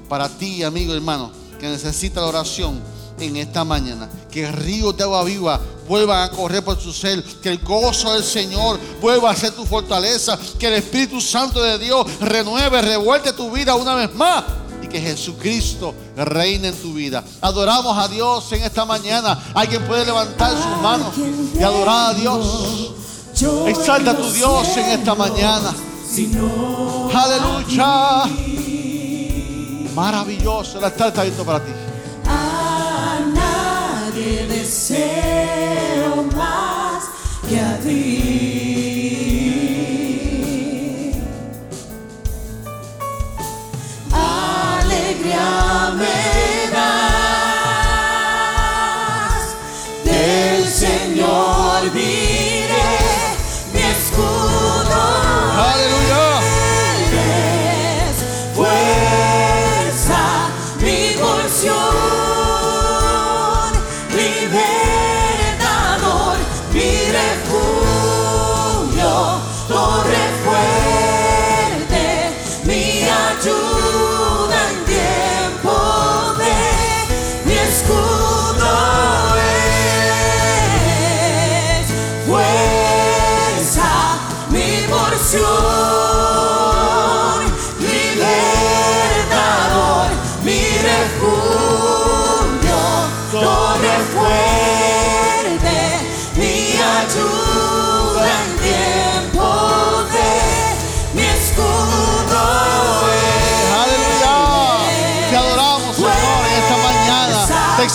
para 0.07 0.29
ti, 0.29 0.63
amigo 0.63 0.93
hermano, 0.93 1.31
que 1.59 1.67
necesita 1.67 2.21
la 2.21 2.27
oración 2.27 2.81
en 3.19 3.35
esta 3.35 3.65
mañana. 3.65 4.09
Que 4.31 4.49
ríos 4.51 4.95
de 4.95 5.03
agua 5.03 5.23
viva 5.25 5.59
vuelvan 5.87 6.23
a 6.23 6.31
correr 6.31 6.63
por 6.63 6.79
su 6.79 6.93
ser. 6.93 7.21
Que 7.23 7.49
el 7.49 7.59
gozo 7.59 8.13
del 8.13 8.23
Señor 8.23 8.79
vuelva 9.01 9.31
a 9.31 9.35
ser 9.35 9.51
tu 9.51 9.65
fortaleza. 9.65 10.39
Que 10.57 10.67
el 10.67 10.75
Espíritu 10.75 11.19
Santo 11.19 11.61
de 11.61 11.77
Dios 11.77 12.07
renueve, 12.21 12.81
revuelve 12.81 13.33
tu 13.33 13.51
vida 13.51 13.75
una 13.75 13.95
vez 13.95 14.15
más. 14.15 14.45
Que 14.89 14.99
Jesucristo 14.99 15.93
reine 16.15 16.69
en 16.69 16.75
tu 16.75 16.93
vida. 16.93 17.23
Adoramos 17.41 17.97
a 17.97 18.07
Dios 18.07 18.51
en 18.53 18.63
esta 18.63 18.85
mañana. 18.85 19.37
Alguien 19.53 19.83
puede 19.83 20.05
levantar 20.05 20.51
sus 20.51 20.81
manos 20.81 21.13
y 21.57 21.61
adorar 21.61 22.11
a 22.11 22.13
Dios. 22.13 22.93
Exalta 23.67 24.11
a 24.11 24.17
tu 24.17 24.31
Dios 24.31 24.77
en 24.77 24.85
esta 24.99 25.15
mañana. 25.15 25.73
Aleluya. 27.13 28.23
Maravilloso. 29.95 30.83
Altar 30.83 31.09
está 31.09 31.21
abierto 31.21 31.45
para 31.45 31.59
ti. 31.63 31.71
A 32.25 33.19
nadie 33.33 34.47
deseo 34.47 36.23
más 36.35 37.03
que 37.47 37.59
a 37.59 37.79
ti. 37.79 38.28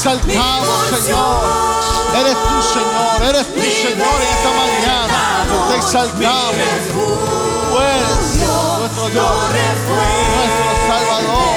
Te 0.04 0.10
exaltamos, 0.10 0.68
Señor. 1.00 1.40
Eres 2.20 2.36
tú, 2.36 2.56
Señor. 2.74 3.22
Eres 3.26 3.46
tú, 3.54 3.60
Señor, 3.60 4.20
en 4.20 4.28
esta 4.36 4.50
mañana. 4.52 5.18
Te 5.70 5.76
exaltamos. 5.76 6.54
Tú 6.92 7.80
eres 7.80 8.24
nuestro 8.80 9.08
Dios, 9.08 9.34
nuestro 9.48 10.74
Salvador. 10.86 11.56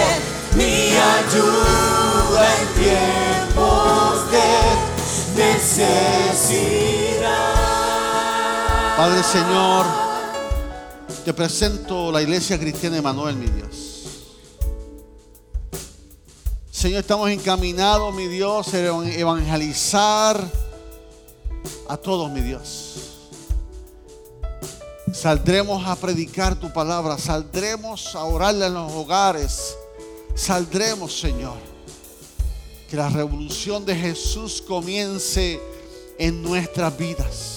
mi 0.56 0.96
ayuda 0.96 2.48
en 2.56 2.68
tiempos 2.82 4.32
de 4.32 4.50
necesidad. 5.44 6.56
Padre 8.96 9.24
Señor, 9.24 9.86
te 11.26 11.34
presento 11.34 12.14
la 12.14 12.22
iglesia 12.22 12.58
cristiana 12.58 12.96
Emanuel, 12.96 13.36
mi 13.36 13.48
Dios. 13.48 13.87
Señor, 16.78 17.00
estamos 17.00 17.32
encaminados, 17.32 18.14
mi 18.14 18.28
Dios, 18.28 18.72
a 18.72 18.78
evangelizar 18.78 20.40
a 21.90 21.98
todos, 21.98 22.30
mi 22.30 22.40
Dios. 22.42 23.32
Saldremos 25.12 25.88
a 25.88 25.96
predicar 25.96 26.56
tu 26.56 26.72
palabra, 26.72 27.18
saldremos 27.18 28.14
a 28.14 28.26
orarle 28.26 28.68
en 28.68 28.76
los 28.76 28.92
hogares, 28.92 29.76
saldremos, 30.36 31.20
Señor. 31.20 31.58
Que 32.88 32.96
la 32.96 33.10
revolución 33.10 33.84
de 33.84 33.96
Jesús 33.96 34.62
comience 34.62 35.60
en 36.20 36.44
nuestras 36.44 36.96
vidas. 36.96 37.57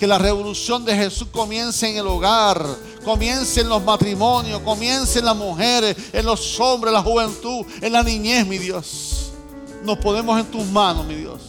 Que 0.00 0.06
la 0.06 0.16
revolución 0.16 0.82
de 0.82 0.96
Jesús 0.96 1.28
comience 1.30 1.86
en 1.86 1.98
el 1.98 2.06
hogar, 2.06 2.64
comience 3.04 3.60
en 3.60 3.68
los 3.68 3.84
matrimonios, 3.84 4.62
comience 4.62 5.18
en 5.18 5.26
las 5.26 5.36
mujeres, 5.36 5.94
en 6.14 6.24
los 6.24 6.58
hombres, 6.58 6.88
en 6.90 6.94
la 6.94 7.02
juventud, 7.02 7.66
en 7.82 7.92
la 7.92 8.02
niñez, 8.02 8.46
mi 8.46 8.56
Dios. 8.56 9.30
Nos 9.84 9.98
ponemos 9.98 10.40
en 10.40 10.46
tus 10.46 10.64
manos, 10.64 11.04
mi 11.04 11.16
Dios. 11.16 11.42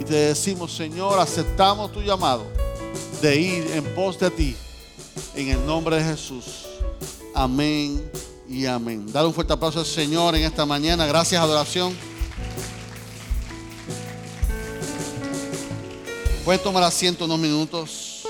Y 0.00 0.04
te 0.04 0.14
decimos, 0.14 0.72
Señor, 0.74 1.20
aceptamos 1.20 1.92
tu 1.92 2.00
llamado 2.00 2.46
de 3.20 3.38
ir 3.38 3.70
en 3.72 3.84
pos 3.94 4.18
de 4.18 4.30
ti. 4.30 4.56
En 5.34 5.50
el 5.50 5.66
nombre 5.66 5.96
de 5.96 6.04
Jesús. 6.04 6.64
Amén 7.34 8.02
y 8.48 8.64
amén. 8.64 9.12
Dale 9.12 9.28
un 9.28 9.34
fuerte 9.34 9.52
aplauso 9.52 9.80
al 9.80 9.86
Señor 9.86 10.34
en 10.36 10.44
esta 10.44 10.64
mañana. 10.64 11.04
Gracias, 11.04 11.38
adoración. 11.38 11.94
Pueden 16.44 16.62
tomar 16.62 16.82
asiento 16.82 17.24
unos 17.24 17.38
minutos. 17.38 18.26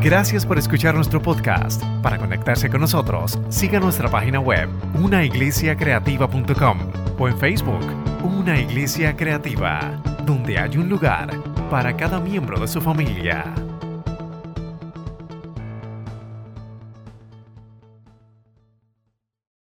Gracias 0.00 0.44
por 0.44 0.58
escuchar 0.58 0.94
nuestro 0.94 1.20
podcast. 1.20 1.82
Para 2.02 2.18
conectarse 2.18 2.68
con 2.68 2.80
nosotros, 2.80 3.38
siga 3.48 3.80
nuestra 3.80 4.10
página 4.10 4.38
web, 4.38 4.68
unaiglesiacreativa.com 5.02 6.78
o 7.18 7.28
en 7.28 7.38
Facebook, 7.38 7.84
Una 8.22 8.60
Iglesia 8.60 9.16
Creativa, 9.16 10.02
donde 10.26 10.58
hay 10.58 10.76
un 10.76 10.88
lugar 10.88 11.30
para 11.70 11.96
cada 11.96 12.20
miembro 12.20 12.60
de 12.60 12.68
su 12.68 12.80
familia. 12.80 13.54